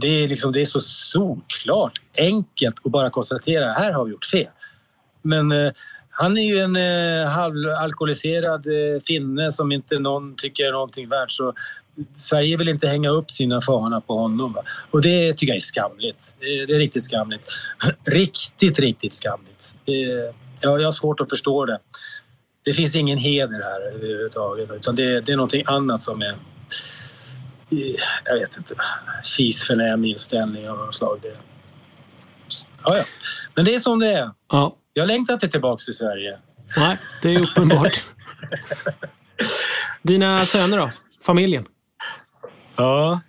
Det 0.00 0.08
är, 0.08 0.28
liksom, 0.28 0.52
det 0.52 0.60
är 0.60 0.64
så 0.64 0.80
solklart, 0.80 2.00
enkelt 2.16 2.76
att 2.84 2.92
bara 2.92 3.10
konstatera 3.10 3.72
här 3.72 3.92
har 3.92 4.04
vi 4.04 4.10
gjort 4.10 4.24
fel. 4.24 4.46
Men 5.26 5.52
eh, 5.52 5.72
han 6.10 6.38
är 6.38 6.42
ju 6.42 6.58
en 6.58 6.76
eh, 6.76 7.28
halvalkoholiserad 7.28 8.66
eh, 8.66 9.00
finne 9.06 9.52
som 9.52 9.72
inte 9.72 9.98
någon 9.98 10.34
tycker 10.36 10.64
är 10.64 10.72
någonting 10.72 11.08
värt. 11.08 11.30
Så 11.30 11.52
Sverige 12.14 12.56
vill 12.56 12.68
inte 12.68 12.88
hänga 12.88 13.10
upp 13.10 13.30
sina 13.30 13.60
fanor 13.60 14.00
på 14.00 14.18
honom. 14.18 14.52
Va? 14.52 14.62
Och 14.90 15.02
det 15.02 15.32
tycker 15.32 15.52
jag 15.52 15.56
är 15.56 15.60
skamligt. 15.60 16.36
Det 16.40 16.46
är, 16.46 16.78
riktigt 16.78 17.04
skamligt. 17.04 17.50
riktigt, 18.04 18.78
riktigt 18.78 19.14
skamligt. 19.14 19.74
Det, 19.84 19.92
jag, 20.60 20.80
jag 20.80 20.86
har 20.86 20.92
svårt 20.92 21.20
att 21.20 21.28
förstå 21.28 21.64
det. 21.64 21.78
Det 22.62 22.72
finns 22.72 22.96
ingen 22.96 23.18
heder 23.18 23.62
här 23.62 23.94
överhuvudtaget 23.94 24.70
utan 24.70 24.96
det, 24.96 25.20
det 25.20 25.32
är 25.32 25.36
någonting 25.36 25.64
annat 25.66 26.02
som 26.02 26.22
är 26.22 26.34
eh, 27.70 27.94
jag 28.24 28.34
vet 28.34 28.56
inte, 28.56 28.74
fisförnäm 29.36 30.04
inställning 30.04 30.70
av 30.70 30.76
något 30.76 30.94
slag. 30.94 31.18
Det, 31.22 31.36
ja, 32.84 32.96
ja. 32.96 33.04
Men 33.54 33.64
det 33.64 33.74
är 33.74 33.80
som 33.80 33.98
det 33.98 34.12
är. 34.12 34.30
Ja. 34.48 34.76
Jag 34.98 35.06
längtar 35.06 35.34
inte 35.34 35.48
tillbaka 35.48 35.84
till 35.84 35.94
Sverige. 35.94 36.38
Nej, 36.76 36.98
det 37.22 37.34
är 37.34 37.42
uppenbart. 37.42 38.04
Dina 40.02 40.44
söner 40.44 40.78
då? 40.78 40.90
Familjen? 41.22 41.66
Ja, 42.76 43.20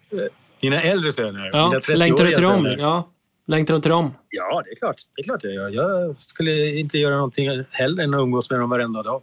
mina 0.62 0.82
äldre 0.82 1.12
söner. 1.12 1.50
Ja. 1.54 1.70
Mina 1.70 1.80
30 1.80 1.96
Längtar 1.96 2.26
du 2.26 2.32
till 2.32 2.44
dem? 2.44 2.64
söner. 2.64 2.78
Ja. 2.78 3.12
Längtar 3.48 3.74
du 3.74 3.80
till 3.82 3.92
dem? 3.92 4.14
Ja, 4.30 4.62
det 4.66 4.72
är 4.72 4.76
klart. 4.76 4.96
Det 5.16 5.22
är 5.22 5.24
klart 5.24 5.44
jag 5.44 5.54
gör. 5.54 5.70
Jag 5.70 6.18
skulle 6.18 6.70
inte 6.70 6.98
göra 6.98 7.16
någonting 7.16 7.64
hellre 7.72 8.04
än 8.04 8.14
att 8.14 8.20
umgås 8.20 8.50
med 8.50 8.60
dem 8.60 8.70
varenda 8.70 9.04
dag. 9.04 9.22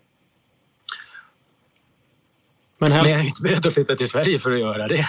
Men, 2.78 2.92
helst... 2.92 3.04
Men 3.04 3.12
jag 3.12 3.20
är 3.20 3.28
inte 3.28 3.42
beredd 3.42 3.66
att 3.66 3.74
flytta 3.74 3.96
till 3.96 4.08
Sverige 4.08 4.38
för 4.38 4.50
att 4.50 4.60
göra 4.60 4.88
det. 4.88 5.06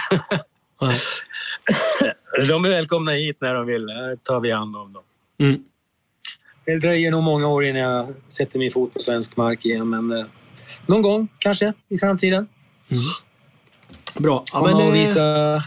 De 2.47 2.65
är 2.65 2.69
välkomna 2.69 3.11
hit 3.11 3.37
när 3.41 3.53
de 3.53 3.65
vill. 3.65 3.89
Här 3.89 4.15
tar 4.15 4.39
vi 4.39 4.51
hand 4.51 4.75
om 4.75 4.93
dem. 4.93 5.03
Mm. 5.37 5.63
Det 6.65 6.79
dröjer 6.79 7.11
nog 7.11 7.23
många 7.23 7.47
år 7.47 7.65
innan 7.65 7.81
jag 7.81 8.13
sätter 8.27 8.59
min 8.59 8.71
fot 8.71 8.93
på 8.93 8.99
svensk 8.99 9.37
mark 9.37 9.65
igen, 9.65 9.89
men 9.89 10.19
eh, 10.19 10.25
någon 10.85 11.01
gång 11.01 11.27
kanske 11.39 11.73
i 11.89 11.97
framtiden. 11.97 12.47
Mm. 12.91 13.03
Bra. 14.17 14.43
Ja, 14.53 14.59
Komma 14.59 14.67
men, 14.67 14.75
och 14.75 14.95
eh, 14.95 15.01
visa 15.01 15.63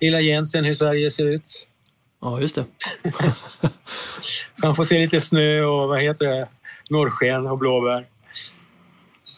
lilla 0.00 0.20
Jensen 0.20 0.64
hur 0.64 0.74
Sverige 0.74 1.10
ser 1.10 1.24
ut. 1.24 1.68
Ja, 2.20 2.40
just 2.40 2.54
det. 2.54 2.64
Så 4.60 4.66
han 4.66 4.76
får 4.76 4.84
se 4.84 4.98
lite 4.98 5.20
snö 5.20 5.62
och 5.64 5.88
vad 5.88 6.02
heter 6.02 6.26
det? 6.26 6.48
Norrsken 6.90 7.46
och 7.46 7.58
blåbär. 7.58 8.06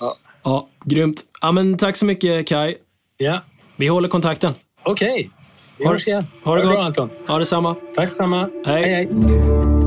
Ja. 0.01 0.17
Ja, 0.43 0.69
grymt. 0.85 1.21
Ja, 1.41 1.53
men 1.53 1.79
tack 1.79 1.97
så 1.97 2.05
mycket 2.05 2.47
Kai. 2.49 2.77
Ja. 3.17 3.41
Vi 3.77 3.87
håller 3.87 4.09
kontakten. 4.09 4.51
Okej, 4.83 5.31
vi 5.79 5.85
Ha- 5.85 5.93
hörs 5.93 6.09
igen. 6.09 6.25
Ha 6.45 6.57
det 6.57 6.63
bra, 6.67 6.75
gott. 6.75 6.85
Anton. 6.87 7.11
Ha 7.27 7.39
detsamma. 7.39 7.77
Tack 7.97 8.15
samma. 8.15 8.51
Hej. 8.67 8.83
hej, 8.83 8.95
hej. 8.95 9.78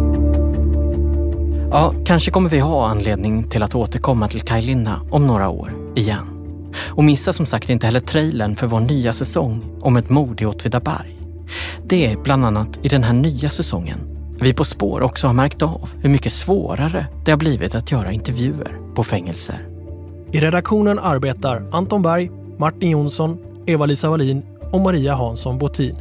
Ja, 1.71 1.93
kanske 2.05 2.31
kommer 2.31 2.49
vi 2.49 2.59
ha 2.59 2.87
anledning 2.87 3.43
till 3.43 3.63
att 3.63 3.75
återkomma 3.75 4.27
till 4.27 4.41
Kaj 4.41 4.61
Linna 4.61 5.01
om 5.11 5.27
några 5.27 5.49
år 5.49 5.73
igen. 5.95 6.27
Och 6.89 7.03
missa 7.03 7.33
som 7.33 7.45
sagt 7.45 7.69
inte 7.69 7.85
heller 7.85 7.99
trailern 7.99 8.55
för 8.55 8.67
vår 8.67 8.79
nya 8.79 9.13
säsong 9.13 9.63
om 9.81 9.97
ett 9.97 10.09
mord 10.09 10.41
i 10.41 10.45
Åtvidaberg. 10.45 11.17
Det 11.85 12.11
är 12.11 12.17
bland 12.17 12.45
annat 12.45 12.79
i 12.81 12.87
den 12.87 13.03
här 13.03 13.13
nya 13.13 13.49
säsongen 13.49 13.99
vi 14.41 14.53
På 14.53 14.65
spår 14.65 15.01
också 15.01 15.27
har 15.27 15.33
märkt 15.33 15.61
av 15.61 15.89
hur 16.01 16.09
mycket 16.09 16.33
svårare 16.33 17.05
det 17.25 17.31
har 17.31 17.37
blivit 17.37 17.75
att 17.75 17.91
göra 17.91 18.11
intervjuer 18.11 18.79
på 18.95 19.03
fängelser. 19.03 19.67
I 20.31 20.39
redaktionen 20.39 20.99
arbetar 20.99 21.69
Anton 21.71 22.01
Berg, 22.01 22.31
Martin 22.57 22.89
Jonsson, 22.89 23.37
Eva-Lisa 23.65 24.09
Wallin 24.09 24.43
och 24.71 24.81
Maria 24.81 25.13
Hansson 25.13 25.57
Botin. 25.57 25.95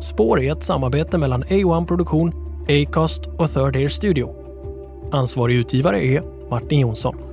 Spår 0.00 0.42
är 0.42 0.52
ett 0.52 0.64
samarbete 0.64 1.18
mellan 1.18 1.44
A1 1.44 1.86
Produktion, 1.86 2.32
Acast 2.68 3.26
och 3.26 3.52
Third 3.52 3.76
Air 3.76 3.88
Studio. 3.88 4.41
Ansvarig 5.12 5.56
utgivare 5.56 6.04
är 6.04 6.22
Martin 6.50 6.80
Jonsson. 6.80 7.31